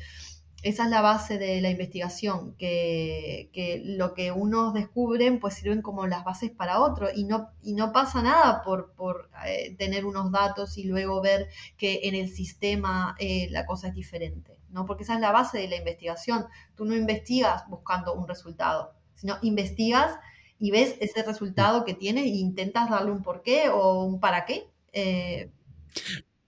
esa 0.64 0.84
es 0.84 0.90
la 0.90 1.02
base 1.02 1.36
de 1.38 1.60
la 1.60 1.68
investigación, 1.68 2.54
que, 2.56 3.82
lo 3.84 4.14
que 4.14 4.32
unos 4.32 4.72
descubren 4.72 5.38
pues 5.38 5.54
sirven 5.54 5.82
como 5.82 6.06
las 6.06 6.24
bases 6.24 6.50
para 6.50 6.80
otro 6.80 7.08
y 7.14 7.24
no, 7.24 7.50
y 7.62 7.74
no 7.74 7.92
pasa 7.92 8.22
nada 8.22 8.62
por, 8.62 9.28
eh, 9.46 9.76
tener 9.76 10.06
unos 10.06 10.32
datos 10.32 10.78
y 10.78 10.84
luego 10.84 11.20
ver 11.20 11.48
que 11.76 12.00
en 12.04 12.14
el 12.14 12.30
sistema 12.30 13.14
eh, 13.18 13.48
la 13.50 13.66
cosa 13.66 13.88
es 13.88 13.94
diferente, 13.94 14.58
¿no? 14.70 14.86
Porque 14.86 15.02
esa 15.02 15.14
es 15.14 15.20
la 15.20 15.32
base 15.32 15.58
de 15.58 15.68
la 15.68 15.76
investigación. 15.76 16.46
Tú 16.74 16.86
no 16.86 16.96
investigas 16.96 17.68
buscando 17.68 18.14
un 18.14 18.26
resultado, 18.26 18.94
sino 19.16 19.36
investigas 19.42 20.18
y 20.58 20.70
ves 20.70 20.96
ese 21.00 21.22
resultado 21.24 21.84
que 21.84 21.92
tiene 21.92 22.22
e 22.22 22.28
intentas 22.28 22.88
darle 22.88 23.10
un 23.10 23.22
porqué 23.22 23.68
o 23.68 24.02
un 24.04 24.18
para 24.18 24.46
qué. 24.46 24.70
Eh, 24.94 25.50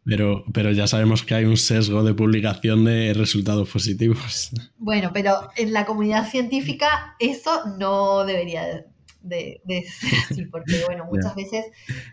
pero, 0.07 0.45
pero 0.55 0.71
ya 0.71 0.87
sabemos 0.87 1.25
que 1.25 1.35
hay 1.35 1.45
un 1.45 1.57
sesgo 1.57 2.05
de 2.05 2.15
publicación 2.15 2.85
de 2.85 3.13
resultados 3.13 3.69
positivos. 3.69 4.51
Bueno, 4.79 5.11
pero 5.13 5.51
en 5.57 5.73
la 5.73 5.85
comunidad 5.85 6.31
científica 6.31 7.17
eso 7.19 7.67
no 7.79 8.25
debería 8.25 8.87
de, 9.21 9.61
ser 9.67 10.19
así, 10.31 10.45
porque 10.47 10.85
bueno, 10.87 11.05
muchas 11.11 11.35
veces 11.35 11.67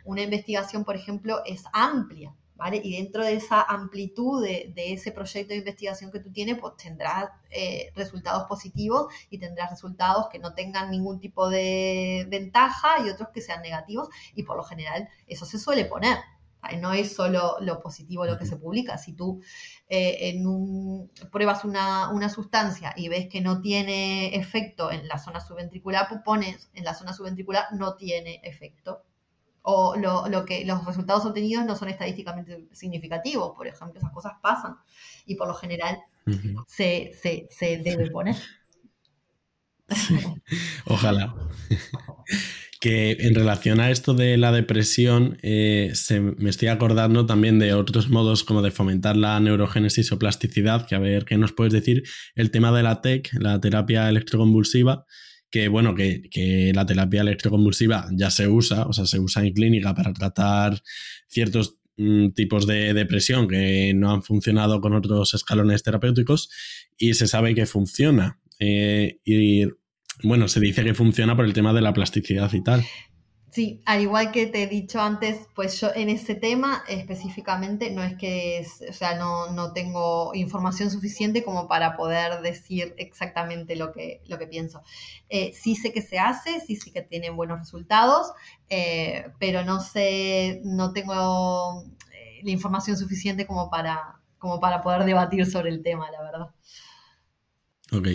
una 0.06 0.24
investigación, 0.24 0.84
por 0.84 0.96
ejemplo, 0.96 1.42
es 1.46 1.64
amplia, 1.72 2.34
¿vale? 2.56 2.82
Y 2.84 2.98
dentro 2.98 3.24
de 3.24 3.36
esa 3.36 3.62
amplitud 3.62 4.44
de, 4.44 4.74
ese 4.76 5.12
proyecto 5.12 5.54
de 5.54 5.60
investigación 5.60 6.12
que 6.12 6.20
tú 6.20 6.32
tienes, 6.32 6.58
pues 6.60 6.76
tendrás 6.78 7.30
eh, 7.52 7.92
resultados 7.96 8.48
positivos 8.48 9.14
y 9.30 9.38
tendrás 9.38 9.70
resultados 9.70 10.28
que 10.32 10.40
no 10.40 10.56
tengan 10.56 10.90
ningún 10.90 11.20
tipo 11.20 11.48
de 11.50 12.26
ventaja 12.30 13.06
y 13.06 13.10
otros 13.10 13.30
que 13.30 13.42
sean 13.42 13.62
negativos, 13.62 14.10
y 14.34 14.44
por 14.44 14.58
lo 14.58 14.64
general 14.64 15.10
eso 15.28 15.46
se 15.46 15.60
suele 15.60 15.86
poner, 15.86 16.18
no 16.80 16.94
es 16.94 17.14
solo 17.14 17.58
lo 17.62 17.82
positivo 17.82 18.26
lo 18.26 18.38
que 18.38 18.46
se 18.46 18.58
publica. 18.58 18.98
Si 18.98 19.14
tú 19.14 19.42
eh, 19.90 20.30
en 20.30 20.48
un, 20.48 21.12
pruebas 21.32 21.64
una, 21.66 22.30
sustancia 22.30 22.94
y 22.96 23.10
ves 23.10 23.28
que 23.30 23.42
no 23.42 23.62
tiene 23.62 24.36
efecto 24.36 24.92
en 24.92 25.08
la 25.08 25.20
zona 25.20 25.40
subventricular, 25.40 26.08
pues 26.08 26.22
pones 26.24 26.70
en 26.74 26.84
la 26.84 26.94
zona 26.94 27.14
subventricular 27.14 27.66
no 27.74 27.96
tiene 27.96 28.42
efecto. 28.44 29.04
O 29.62 29.96
lo, 29.96 30.46
que, 30.46 30.66
los 30.66 30.86
resultados 30.86 31.26
obtenidos 31.26 31.66
no 31.66 31.78
son 31.78 31.88
estadísticamente 31.88 32.68
significativos, 32.74 33.56
por 33.56 33.66
ejemplo, 33.66 33.98
esas 33.98 34.12
cosas 34.12 34.34
pasan 34.42 34.76
y 35.26 35.36
por 35.36 35.48
lo 35.48 35.54
general 35.54 36.00
se, 36.68 37.14
se, 37.50 37.78
debe 37.78 38.12
poner. 38.12 38.36
Ojalá 40.86 41.34
que 42.84 43.16
en 43.18 43.34
relación 43.34 43.80
a 43.80 43.92
esto 43.92 44.14
de 44.14 44.36
la 44.36 44.52
depresión, 44.52 45.38
eh, 45.42 45.94
me 46.38 46.50
estoy 46.50 46.68
acordando 46.68 47.26
también 47.26 47.58
de 47.58 47.74
otros 47.74 48.10
modos 48.10 48.44
como 48.44 48.62
de 48.62 48.72
fomentar 48.72 49.16
la 49.16 49.40
neurogénesis 49.40 50.12
o 50.12 50.20
plasticidad, 50.20 50.86
que 50.86 50.96
a 50.96 51.00
ver 51.00 51.24
qué 51.24 51.38
nos 51.38 51.54
puedes 51.54 51.72
decir, 51.72 52.04
el 52.36 52.52
tema 52.52 52.74
de 52.74 52.84
la 52.84 53.00
TEC, 53.00 53.30
la 53.40 53.62
terapia 53.62 54.10
electroconvulsiva, 54.10 55.06
que 55.50 55.70
bueno, 55.70 55.96
que, 55.96 56.74
la 56.76 56.86
terapia 56.86 57.22
electroconvulsiva 57.22 58.10
ya 58.12 58.30
se 58.30 58.50
usa, 58.50 58.86
o 58.86 58.92
sea, 58.92 59.06
se 59.06 59.18
usa 59.18 59.46
en 59.46 59.54
clínica 59.54 59.96
para 59.96 60.12
tratar 60.12 60.82
ciertos 61.30 61.78
mm, 61.96 62.32
tipos 62.32 62.68
de 62.68 62.94
depresión 62.94 63.48
que 63.48 63.94
no 63.96 64.12
han 64.12 64.24
funcionado 64.24 64.82
con 64.82 64.92
otros 64.94 65.34
escalones 65.34 65.84
terapéuticos 65.84 66.50
y 66.98 67.14
se 67.14 67.28
sabe 67.28 67.56
que 67.56 67.66
funciona. 67.66 68.42
Eh, 68.60 69.20
y 69.24 69.68
bueno, 70.22 70.48
se 70.48 70.60
dice 70.60 70.84
que 70.84 70.94
funciona 70.94 71.36
por 71.36 71.46
el 71.46 71.54
tema 71.54 71.74
de 71.74 71.82
la 71.82 71.94
plasticidad 71.94 72.52
y 72.54 72.62
tal. 72.62 72.86
Sí, 73.54 73.84
al 73.86 74.02
igual 74.02 74.32
que 74.32 74.48
te 74.48 74.64
he 74.64 74.68
dicho 74.68 75.00
antes, 75.00 75.48
pues 75.54 75.80
yo 75.80 75.92
en 75.94 76.10
ese 76.10 76.34
tema 76.34 76.84
específicamente 76.88 77.92
no 77.92 78.02
es 78.02 78.18
que, 78.18 78.66
o 78.90 78.94
sea, 78.94 79.16
no, 79.16 79.74
tengo 79.74 80.34
información 80.34 80.90
suficiente 80.90 81.44
como 81.44 81.68
para 81.68 81.96
poder 81.96 82.42
decir 82.42 82.96
exactamente 82.98 83.76
lo 83.76 83.92
que, 83.92 84.24
lo 84.26 84.40
que 84.40 84.48
pienso. 84.48 84.82
Eh, 85.30 85.54
sí 85.54 85.76
sé 85.76 85.94
que 85.94 86.02
se 86.02 86.18
hace, 86.18 86.62
sí 86.62 86.76
sé 86.78 86.92
que 86.92 87.04
tienen 87.04 87.36
buenos 87.36 87.60
resultados, 87.60 88.32
eh, 88.70 89.30
pero 89.38 89.64
no 89.64 89.82
sé, 89.82 90.60
no 90.64 90.92
tengo 90.92 91.84
eh, 92.12 92.42
la 92.44 92.50
información 92.50 92.98
suficiente 92.98 93.46
como 93.46 93.70
para, 93.70 94.20
como 94.40 94.60
para 94.60 94.82
poder 94.82 95.06
debatir 95.06 95.46
sobre 95.46 95.70
el 95.70 95.84
tema, 95.84 96.10
la 96.10 96.24
verdad. 96.24 96.48
Ok. 97.94 98.08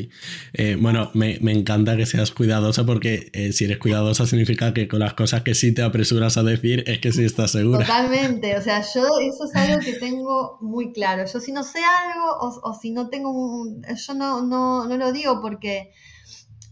Eh, 0.54 0.76
bueno, 0.80 1.10
me, 1.14 1.36
encanta 1.52 1.96
que 1.96 2.04
seas 2.04 2.32
cuidadosa 2.32 2.84
porque 2.84 3.30
eh, 3.32 3.52
si 3.52 3.64
eres 3.64 3.78
cuidadosa 3.78 4.26
significa 4.26 4.74
que 4.74 4.88
con 4.88 4.98
las 4.98 5.14
cosas 5.14 5.42
que 5.42 5.54
sí 5.54 5.72
te 5.72 5.82
apresuras 5.82 6.36
a 6.36 6.42
decir 6.42 6.82
es 6.86 6.98
que 6.98 7.12
sí 7.12 7.24
estás 7.24 7.52
segura. 7.52 7.86
Totalmente. 7.86 8.56
O 8.56 8.62
sea, 8.62 8.80
yo 8.80 9.06
eso 9.20 9.44
es 9.44 9.54
algo 9.54 9.78
que 9.78 9.92
tengo 9.94 10.58
muy 10.60 10.92
claro. 10.92 11.24
Yo 11.32 11.38
si 11.38 11.52
no 11.52 11.62
sé 11.62 11.78
algo 11.78 12.60
o, 12.62 12.74
si 12.74 12.90
no 12.90 13.08
tengo 13.08 13.30
un... 13.30 13.82
Yo 13.82 14.14
no, 14.14 14.42
no, 14.42 14.88
no 14.88 14.96
lo 14.96 15.12
digo 15.12 15.40
porque 15.40 15.92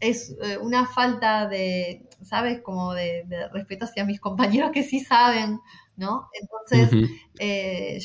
es 0.01 0.35
eh, 0.43 0.59
una 0.59 0.87
falta 0.87 1.47
de, 1.47 2.09
¿sabes? 2.23 2.61
Como 2.61 2.93
de, 2.93 3.25
respeto 3.53 3.85
hacia 3.85 4.05
mis 4.05 4.21
compañeros 4.21 4.73
que 4.73 4.83
sí 4.83 4.99
saben, 5.01 5.61
¿no? 5.97 6.29
Entonces, 6.33 7.09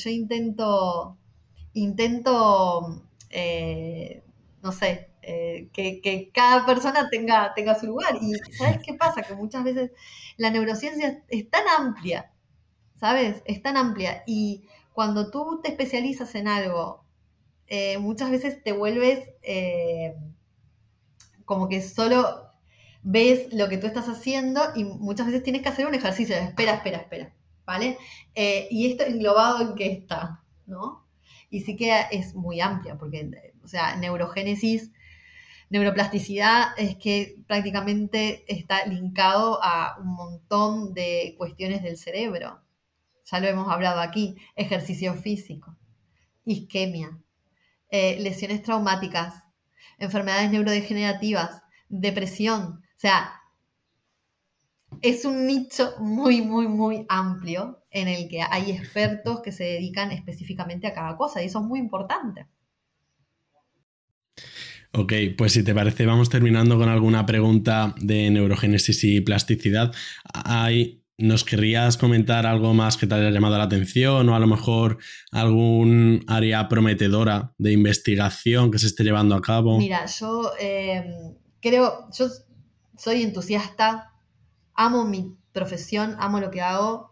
yo 0.03 0.09
intento, 0.11 1.17
intento 1.73 3.03
no 4.61 4.71
sé, 4.71 5.09
eh, 5.21 5.69
que, 5.73 6.31
cada 6.33 6.65
persona 6.65 7.09
tenga, 7.09 7.53
tenga 7.53 7.79
su 7.79 7.87
lugar. 7.87 8.15
Y 8.21 8.33
¿sabes 8.57 8.79
qué 8.85 8.93
pasa? 8.93 9.21
Que 9.23 9.33
muchas 9.33 9.63
veces 9.63 9.91
la 10.37 10.49
neurociencia 10.49 11.23
es 11.29 11.49
tan 11.49 11.63
amplia, 11.67 12.31
¿sabes? 12.99 13.41
Es 13.45 13.61
tan 13.61 13.77
amplia. 13.77 14.23
Y 14.27 14.67
cuando 14.93 15.31
tú 15.31 15.61
te 15.63 15.69
especializas 15.69 16.35
en 16.35 16.47
algo, 16.47 17.03
eh, 17.67 17.97
muchas 17.97 18.29
veces 18.31 18.63
te 18.63 18.71
vuelves 18.71 19.29
eh, 19.41 20.15
como 21.45 21.67
que 21.67 21.81
solo 21.81 22.49
ves 23.03 23.51
lo 23.53 23.67
que 23.67 23.77
tú 23.77 23.87
estás 23.87 24.07
haciendo 24.09 24.61
y 24.75 24.83
muchas 24.83 25.27
veces 25.27 25.43
tienes 25.43 25.63
que 25.63 25.69
hacer 25.69 25.87
un 25.87 25.95
ejercicio 25.95 26.35
de 26.35 26.43
espera, 26.43 26.75
espera, 26.75 26.99
espera, 26.99 27.33
¿vale? 27.65 27.97
y 28.35 28.91
esto 28.91 29.03
englobado 29.05 29.61
en 29.61 29.75
qué 29.75 29.91
está, 29.91 30.43
¿no? 30.67 31.03
Y 31.51 31.61
sí 31.61 31.75
que 31.75 32.05
es 32.11 32.33
muy 32.33 32.61
amplia, 32.61 32.97
porque 32.97 33.29
o 33.63 33.67
sea, 33.67 33.95
neurogénesis, 33.97 34.91
neuroplasticidad 35.69 36.69
es 36.77 36.95
que 36.97 37.37
prácticamente 37.47 38.43
está 38.47 38.85
linkado 38.87 39.59
a 39.61 39.97
un 39.99 40.13
montón 40.15 40.93
de 40.93 41.35
cuestiones 41.37 41.83
del 41.83 41.97
cerebro. 41.97 42.61
Ya 43.25 43.39
lo 43.39 43.47
hemos 43.47 43.69
hablado 43.69 44.01
aquí, 44.01 44.35
ejercicio 44.55 45.13
físico, 45.13 45.77
isquemia, 46.45 47.19
eh, 47.89 48.17
lesiones 48.19 48.63
traumáticas, 48.63 49.43
enfermedades 49.99 50.51
neurodegenerativas, 50.51 51.61
depresión. 51.87 52.81
O 52.81 52.99
sea, 52.99 53.40
es 55.01 55.25
un 55.25 55.47
nicho 55.47 55.93
muy, 55.99 56.41
muy, 56.41 56.67
muy 56.67 57.05
amplio 57.09 57.83
en 57.91 58.07
el 58.07 58.29
que 58.29 58.41
hay 58.41 58.71
expertos 58.71 59.41
que 59.41 59.51
se 59.51 59.63
dedican 59.63 60.11
específicamente 60.11 60.87
a 60.87 60.93
cada 60.93 61.17
cosa 61.17 61.41
y 61.41 61.47
eso 61.47 61.59
es 61.59 61.65
muy 61.65 61.79
importante. 61.79 62.47
Ok, 64.93 65.13
pues 65.37 65.53
si 65.53 65.63
te 65.63 65.73
parece, 65.73 66.05
vamos 66.05 66.29
terminando 66.29 66.77
con 66.77 66.89
alguna 66.89 67.25
pregunta 67.25 67.95
de 68.01 68.29
neurogénesis 68.29 69.03
y 69.05 69.21
plasticidad. 69.21 69.93
Hay, 70.33 71.01
¿Nos 71.17 71.45
querrías 71.45 71.97
comentar 71.97 72.45
algo 72.45 72.73
más 72.73 72.97
que 72.97 73.07
te 73.07 73.15
haya 73.15 73.29
llamado 73.29 73.57
la 73.57 73.65
atención 73.65 74.27
o 74.27 74.35
a 74.35 74.39
lo 74.39 74.47
mejor 74.47 74.97
algún 75.31 76.25
área 76.27 76.67
prometedora 76.67 77.53
de 77.57 77.71
investigación 77.71 78.69
que 78.69 78.79
se 78.79 78.87
esté 78.87 79.03
llevando 79.03 79.35
a 79.35 79.41
cabo? 79.41 79.77
Mira, 79.77 80.05
yo 80.07 80.51
em, 80.59 81.35
creo, 81.61 82.09
yo 82.11 82.27
soy 82.97 83.21
entusiasta, 83.21 84.10
amo 84.73 85.05
mi 85.05 85.35
profesión, 85.53 86.15
amo 86.19 86.39
lo 86.39 86.51
que 86.51 86.61
hago, 86.61 87.11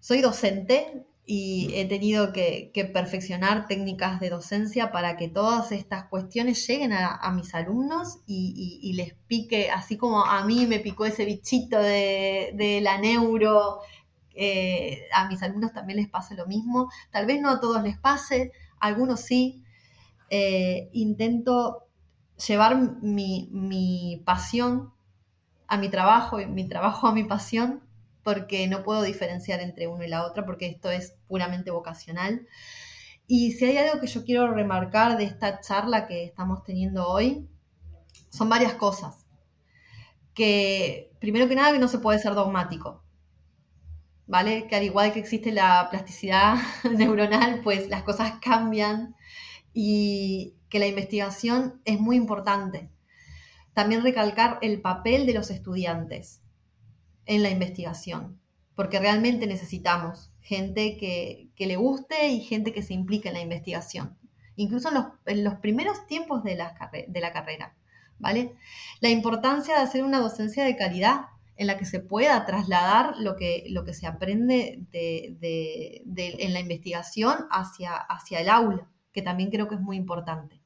soy 0.00 0.20
docente 0.20 1.06
y 1.28 1.72
he 1.74 1.84
tenido 1.86 2.32
que, 2.32 2.70
perfeccionar 2.94 3.66
técnicas 3.66 4.20
de 4.20 4.30
docencia 4.30 4.92
para 4.92 5.16
que 5.16 5.28
todas 5.28 5.72
estas 5.72 6.04
cuestiones 6.04 6.64
lleguen 6.66 6.92
a, 6.92 7.30
mis 7.32 7.52
alumnos 7.52 8.20
y, 8.26 8.92
les 8.94 9.14
pique, 9.26 9.70
así 9.70 9.96
como 9.96 10.24
a 10.24 10.44
mí 10.46 10.66
me 10.66 10.78
picó 10.78 11.04
ese 11.04 11.24
bichito 11.24 11.78
de, 11.78 12.80
la 12.80 12.98
neuro, 12.98 13.80
eh, 14.36 15.02
a 15.12 15.26
mis 15.28 15.42
alumnos 15.42 15.72
también 15.72 15.98
les 15.98 16.08
pase 16.08 16.36
lo 16.36 16.46
mismo. 16.46 16.88
Tal 17.10 17.26
vez 17.26 17.40
no 17.40 17.50
a 17.50 17.60
todos 17.60 17.82
les 17.82 17.98
pase, 17.98 18.52
a 18.78 18.86
algunos 18.86 19.20
sí. 19.20 19.64
Eh, 20.30 20.90
intento 20.92 21.88
llevar 22.46 22.76
mi, 23.02 23.48
mi 23.50 24.22
pasión 24.24 24.92
a 25.68 25.76
mi 25.76 25.88
trabajo 25.88 26.40
y 26.40 26.46
mi 26.46 26.68
trabajo 26.68 27.06
a 27.06 27.12
mi 27.12 27.24
pasión 27.24 27.82
porque 28.26 28.66
no 28.66 28.82
puedo 28.82 29.02
diferenciar 29.02 29.60
entre 29.60 29.86
uno 29.86 30.02
y 30.02 30.08
la 30.08 30.26
otra, 30.26 30.44
porque 30.44 30.66
esto 30.66 30.90
es 30.90 31.14
puramente 31.28 31.70
vocacional. 31.70 32.48
Y 33.28 33.52
si 33.52 33.66
hay 33.66 33.78
algo 33.78 34.00
que 34.00 34.08
yo 34.08 34.24
quiero 34.24 34.52
remarcar 34.52 35.16
de 35.16 35.22
esta 35.22 35.60
charla 35.60 36.08
que 36.08 36.24
estamos 36.24 36.64
teniendo 36.64 37.06
hoy, 37.06 37.48
son 38.30 38.48
varias 38.48 38.74
cosas. 38.74 39.24
Que, 40.34 41.12
primero 41.20 41.46
que 41.46 41.54
nada, 41.54 41.72
que 41.72 41.78
no 41.78 41.86
se 41.86 42.00
puede 42.00 42.18
ser 42.18 42.34
dogmático. 42.34 43.04
¿Vale? 44.26 44.66
Que 44.66 44.74
al 44.74 44.82
igual 44.82 45.12
que 45.12 45.20
existe 45.20 45.52
la 45.52 45.86
plasticidad 45.88 46.56
neuronal, 46.96 47.60
pues 47.62 47.88
las 47.88 48.02
cosas 48.02 48.40
cambian 48.40 49.14
y 49.72 50.56
que 50.68 50.80
la 50.80 50.88
investigación 50.88 51.80
es 51.84 52.00
muy 52.00 52.16
importante. 52.16 52.90
También 53.76 54.02
recalcar 54.02 54.58
el 54.62 54.80
papel 54.80 55.26
de 55.26 55.34
los 55.34 55.50
estudiantes 55.50 56.40
en 57.26 57.42
la 57.42 57.50
investigación, 57.50 58.40
porque 58.74 58.98
realmente 58.98 59.46
necesitamos 59.46 60.32
gente 60.40 60.96
que, 60.96 61.50
le 61.58 61.76
guste 61.76 62.28
y 62.28 62.40
gente 62.40 62.72
que 62.72 62.82
se 62.82 62.94
implique 62.94 63.28
en 63.28 63.34
la 63.34 63.42
investigación, 63.42 64.16
incluso 64.54 64.88
en 65.26 65.44
los, 65.44 65.56
primeros 65.56 66.06
tiempos 66.06 66.42
de 66.42 66.56
la, 66.56 66.74
de 67.06 67.20
la 67.20 67.34
carrera. 67.34 67.76
¿vale? 68.18 68.54
La 69.02 69.10
importancia 69.10 69.74
de 69.74 69.82
hacer 69.82 70.04
una 70.04 70.20
docencia 70.20 70.64
de 70.64 70.74
calidad 70.74 71.26
en 71.56 71.66
la 71.66 71.76
que 71.76 71.84
se 71.84 72.00
pueda 72.00 72.46
trasladar 72.46 73.18
lo 73.18 73.36
que, 73.36 73.64
lo 73.68 73.84
que 73.84 73.92
se 73.92 74.06
aprende 74.06 74.86
en 74.90 76.52
la 76.54 76.60
investigación 76.60 77.46
hacia, 77.50 77.94
hacia 77.94 78.40
el 78.40 78.48
aula, 78.48 78.88
que 79.12 79.20
también 79.20 79.50
creo 79.50 79.68
que 79.68 79.74
es 79.74 79.82
muy 79.82 79.98
importante. 79.98 80.62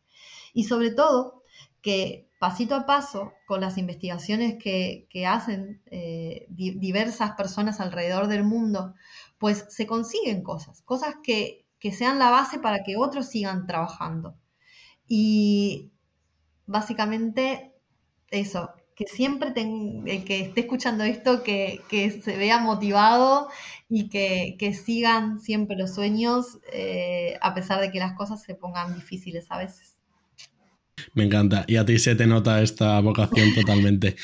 Y 0.53 0.63
sobre 0.63 0.93
todo, 0.93 1.40
que 1.83 2.31
pasito 2.41 2.75
a 2.75 2.87
paso, 2.87 3.35
con 3.47 3.61
las 3.61 3.77
investigaciones 3.77 4.57
que, 4.59 5.07
hacen 5.27 5.83
eh, 5.91 6.47
diversas 6.49 7.33
personas 7.33 7.81
alrededor 7.81 8.29
del 8.29 8.45
mundo, 8.45 8.95
pues 9.39 9.67
se 9.69 9.87
consiguen 9.87 10.43
cosas, 10.43 10.81
cosas 10.83 11.17
que, 11.23 11.67
sean 11.93 12.19
la 12.19 12.31
base 12.31 12.59
para 12.59 12.83
que 12.83 12.97
otros 12.97 13.27
sigan 13.29 13.67
trabajando. 13.67 14.37
Y 15.07 15.93
básicamente 16.67 17.75
eso, 18.31 18.71
que 18.97 19.07
siempre 19.07 19.53
el 19.57 20.25
que 20.25 20.41
esté 20.41 20.63
escuchando 20.63 21.05
esto, 21.05 21.43
que, 21.43 21.83
se 22.25 22.37
vea 22.39 22.59
motivado 22.59 23.49
y 23.89 24.09
que, 24.09 24.73
sigan 24.73 25.41
siempre 25.41 25.77
los 25.77 25.95
sueños, 25.95 26.59
eh, 26.73 27.39
a 27.43 27.53
pesar 27.53 27.83
de 27.83 27.91
que 27.91 27.99
las 27.99 28.15
cosas 28.15 28.43
se 28.43 28.55
pongan 28.55 28.95
difíciles 28.95 29.47
a 29.51 29.59
veces. 29.59 30.00
Me 31.15 31.25
encanta. 31.25 31.65
Y 31.67 31.77
a 31.77 31.85
ti 31.85 31.99
se 31.99 32.15
te 32.15 32.27
nota 32.27 32.63
esta 32.63 33.01
vocación 33.01 33.55
totalmente. 33.55 34.17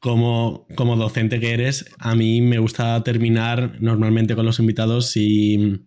Como, 0.00 0.66
como 0.76 0.96
docente 0.96 1.40
que 1.40 1.54
eres, 1.54 1.86
a 1.98 2.14
mí 2.14 2.42
me 2.42 2.58
gusta 2.58 3.02
terminar 3.02 3.80
normalmente 3.80 4.34
con 4.34 4.44
los 4.44 4.58
invitados 4.58 5.16
y 5.16 5.80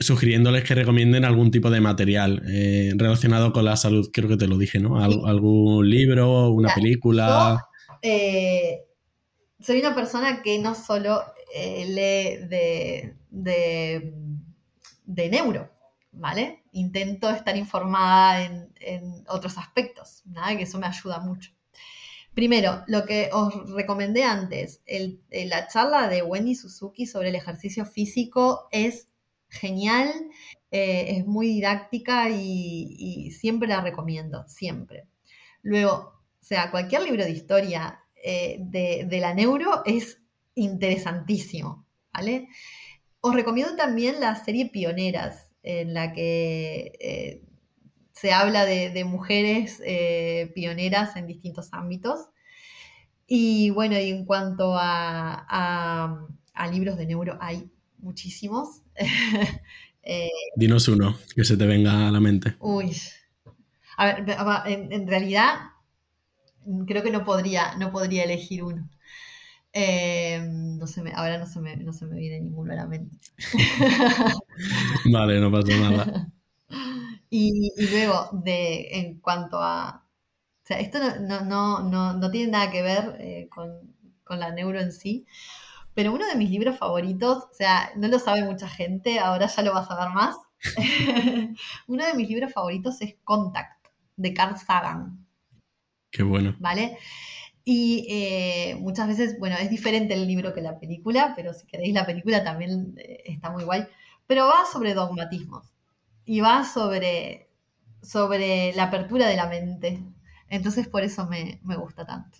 sugiriéndoles 0.00 0.64
que 0.64 0.74
recomienden 0.74 1.24
algún 1.24 1.52
tipo 1.52 1.70
de 1.70 1.80
material 1.80 2.42
eh, 2.48 2.92
relacionado 2.96 3.52
con 3.52 3.64
la 3.64 3.76
salud. 3.76 4.10
Creo 4.12 4.28
que 4.28 4.36
te 4.36 4.48
lo 4.48 4.58
dije, 4.58 4.80
¿no? 4.80 4.98
algún 4.98 5.88
libro, 5.88 6.50
una 6.50 6.74
película. 6.74 7.64
Eh, 8.02 8.80
soy 9.60 9.78
una 9.78 9.94
persona 9.94 10.42
que 10.42 10.58
no 10.58 10.74
solo 10.74 11.22
eh, 11.54 11.84
lee 11.86 12.48
de, 12.48 13.14
de, 13.30 14.14
de 15.04 15.28
neuro, 15.28 15.70
¿vale? 16.10 16.63
Intento 16.74 17.30
estar 17.30 17.56
informada 17.56 18.44
en, 18.80 19.24
otros 19.28 19.58
aspectos, 19.58 20.22
nada 20.26 20.56
que 20.56 20.64
eso 20.64 20.78
me 20.78 20.88
ayuda 20.88 21.20
mucho. 21.20 21.52
Primero, 22.34 22.82
lo 22.88 23.04
que 23.04 23.30
os 23.32 23.70
recomendé 23.70 24.24
antes, 24.24 24.82
la 25.30 25.68
charla 25.68 26.08
de 26.08 26.22
Wendy 26.22 26.56
Suzuki 26.56 27.06
sobre 27.06 27.28
el 27.28 27.36
ejercicio 27.36 27.86
físico 27.86 28.66
es 28.72 29.08
genial, 29.48 30.12
eh, 30.72 31.16
es 31.16 31.26
muy 31.26 31.46
didáctica 31.46 32.28
y, 32.28 33.30
siempre 33.30 33.68
la 33.68 33.80
recomiendo, 33.80 34.44
siempre. 34.48 35.06
Luego, 35.62 35.92
o 36.40 36.44
sea, 36.44 36.72
cualquier 36.72 37.02
libro 37.02 37.22
de 37.22 37.30
historia 37.30 38.00
eh, 38.16 38.56
de, 38.58 39.06
de, 39.08 39.20
la 39.20 39.32
neuro 39.32 39.82
es 39.86 40.20
interesantísimo, 40.56 41.86
¿vale? 42.12 42.48
Os 43.20 43.32
recomiendo 43.32 43.76
también 43.76 44.18
la 44.18 44.34
serie 44.34 44.70
Pioneras, 44.70 45.43
en 45.64 45.94
la 45.94 46.12
que 46.12 46.92
eh, 47.00 47.42
se 48.12 48.32
habla 48.32 48.64
de, 48.64 49.04
mujeres 49.04 49.82
eh, 49.84 50.52
pioneras 50.54 51.16
en 51.16 51.26
distintos 51.26 51.70
ámbitos. 51.72 52.28
Y 53.26 53.70
bueno, 53.70 53.98
y 53.98 54.10
en 54.10 54.26
cuanto 54.26 54.74
a, 54.76 56.26
libros 56.70 56.96
de 56.96 57.06
neuro, 57.06 57.38
hay 57.40 57.68
muchísimos. 57.98 58.82
Eh, 60.06 60.28
Dinos 60.54 60.86
uno 60.88 61.16
que 61.34 61.44
se 61.44 61.56
te 61.56 61.66
venga 61.66 62.06
a 62.06 62.10
la 62.10 62.20
mente. 62.20 62.56
Uy. 62.60 62.94
A 63.96 64.04
ver, 64.04 64.36
en, 64.66 65.06
realidad 65.06 65.54
creo 66.86 67.02
que 67.02 67.10
no 67.10 67.24
podría, 67.24 67.74
no 67.76 67.90
podría 67.90 68.24
elegir 68.24 68.64
uno. 68.64 68.86
No 69.74 70.86
se 70.86 71.02
me, 71.02 71.12
ahora 71.12 71.38
no 71.38 71.46
se, 71.46 71.60
me, 71.60 71.76
no 71.76 71.92
se 71.92 72.06
me 72.06 72.16
viene 72.16 72.40
ninguno 72.40 72.72
a 72.72 72.76
la 72.76 72.86
mente. 72.86 73.16
vale, 75.12 75.40
no 75.40 75.50
pasa 75.50 75.76
nada. 75.76 76.28
Y, 77.36 77.72
luego, 77.90 78.28
de, 78.44 78.88
en 78.92 79.18
cuanto 79.18 79.58
a... 79.60 80.06
O 80.62 80.66
sea, 80.66 80.78
esto 80.78 80.98
no, 81.20 82.30
tiene 82.30 82.52
nada 82.52 82.70
que 82.70 82.80
ver 82.80 83.16
eh, 83.18 83.48
con, 83.50 84.38
la 84.38 84.52
neuro 84.52 84.80
en 84.80 84.92
sí, 84.92 85.26
pero 85.94 86.12
uno 86.12 86.28
de 86.28 86.36
mis 86.36 86.48
libros 86.48 86.78
favoritos, 86.78 87.44
o 87.50 87.52
sea, 87.52 87.90
no 87.96 88.06
lo 88.06 88.20
sabe 88.20 88.44
mucha 88.44 88.68
gente, 88.68 89.18
ahora 89.18 89.48
ya 89.48 89.62
lo 89.62 89.74
vas 89.74 89.90
a 89.90 89.98
ver 89.98 90.14
más. 90.14 90.36
uno 91.88 92.06
de 92.06 92.14
mis 92.14 92.28
libros 92.28 92.52
favoritos 92.52 93.02
es 93.02 93.16
Contact, 93.24 93.84
de 94.16 94.32
Carl 94.32 94.56
Sagan. 94.56 95.26
Qué 96.12 96.22
bueno. 96.22 96.54
¿Vale? 96.60 96.98
Y 97.64 98.06
eh, 98.10 98.76
muchas 98.78 99.08
veces, 99.08 99.38
bueno, 99.38 99.56
es 99.58 99.70
diferente 99.70 100.12
el 100.12 100.26
libro 100.26 100.52
que 100.52 100.60
la 100.60 100.78
película, 100.78 101.32
pero 101.34 101.54
si 101.54 101.66
queréis 101.66 101.94
la 101.94 102.04
película 102.04 102.44
también 102.44 102.94
eh, 102.98 103.22
está 103.24 103.50
muy 103.50 103.64
guay. 103.64 103.84
Pero 104.26 104.46
va 104.46 104.64
sobre 104.70 104.92
dogmatismos 104.92 105.64
y 106.26 106.40
va 106.40 106.64
sobre, 106.64 107.48
sobre 108.02 108.74
la 108.74 108.84
apertura 108.84 109.28
de 109.28 109.36
la 109.36 109.48
mente. 109.48 110.02
Entonces 110.48 110.88
por 110.88 111.02
eso 111.02 111.26
me, 111.26 111.58
gusta 111.76 112.04
tanto. 112.04 112.38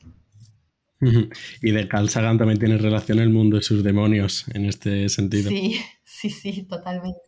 Y 1.63 1.71
de 1.71 1.89
Carl 1.89 2.09
Sagan 2.09 2.39
también 2.39 2.59
tiene 2.59 2.79
relación 2.79 3.19
el 3.19 3.31
mundo 3.31 3.57
de 3.57 3.63
sus 3.63 3.83
demonios 3.83 4.47
en 4.55 4.67
este 4.67 5.09
sentido. 5.09 5.49
Sí, 5.51 5.81
sí, 6.05 6.31
sí, 6.31 6.63
totalmente. 6.65 7.21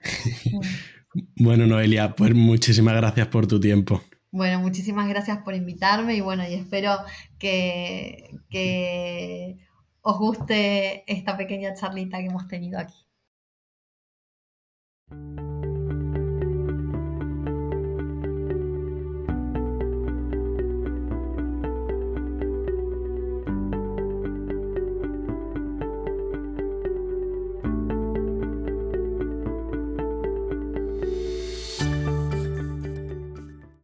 bueno, 1.36 1.66
Noelia, 1.66 2.14
pues 2.14 2.34
muchísimas 2.34 2.94
gracias 2.94 3.28
por 3.28 3.46
tu 3.46 3.58
tiempo. 3.58 4.02
Bueno, 4.34 4.58
muchísimas 4.58 5.08
gracias 5.08 5.38
por 5.44 5.54
invitarme 5.54 6.16
y 6.16 6.20
bueno, 6.20 6.42
y 6.42 6.54
espero 6.54 6.96
que, 7.38 8.30
que 8.50 9.58
os 10.02 10.18
guste 10.18 11.04
esta 11.06 11.36
pequeña 11.36 11.74
charlita 11.74 12.18
que 12.18 12.26
hemos 12.26 12.48
tenido 12.48 12.80
aquí. 12.80 12.96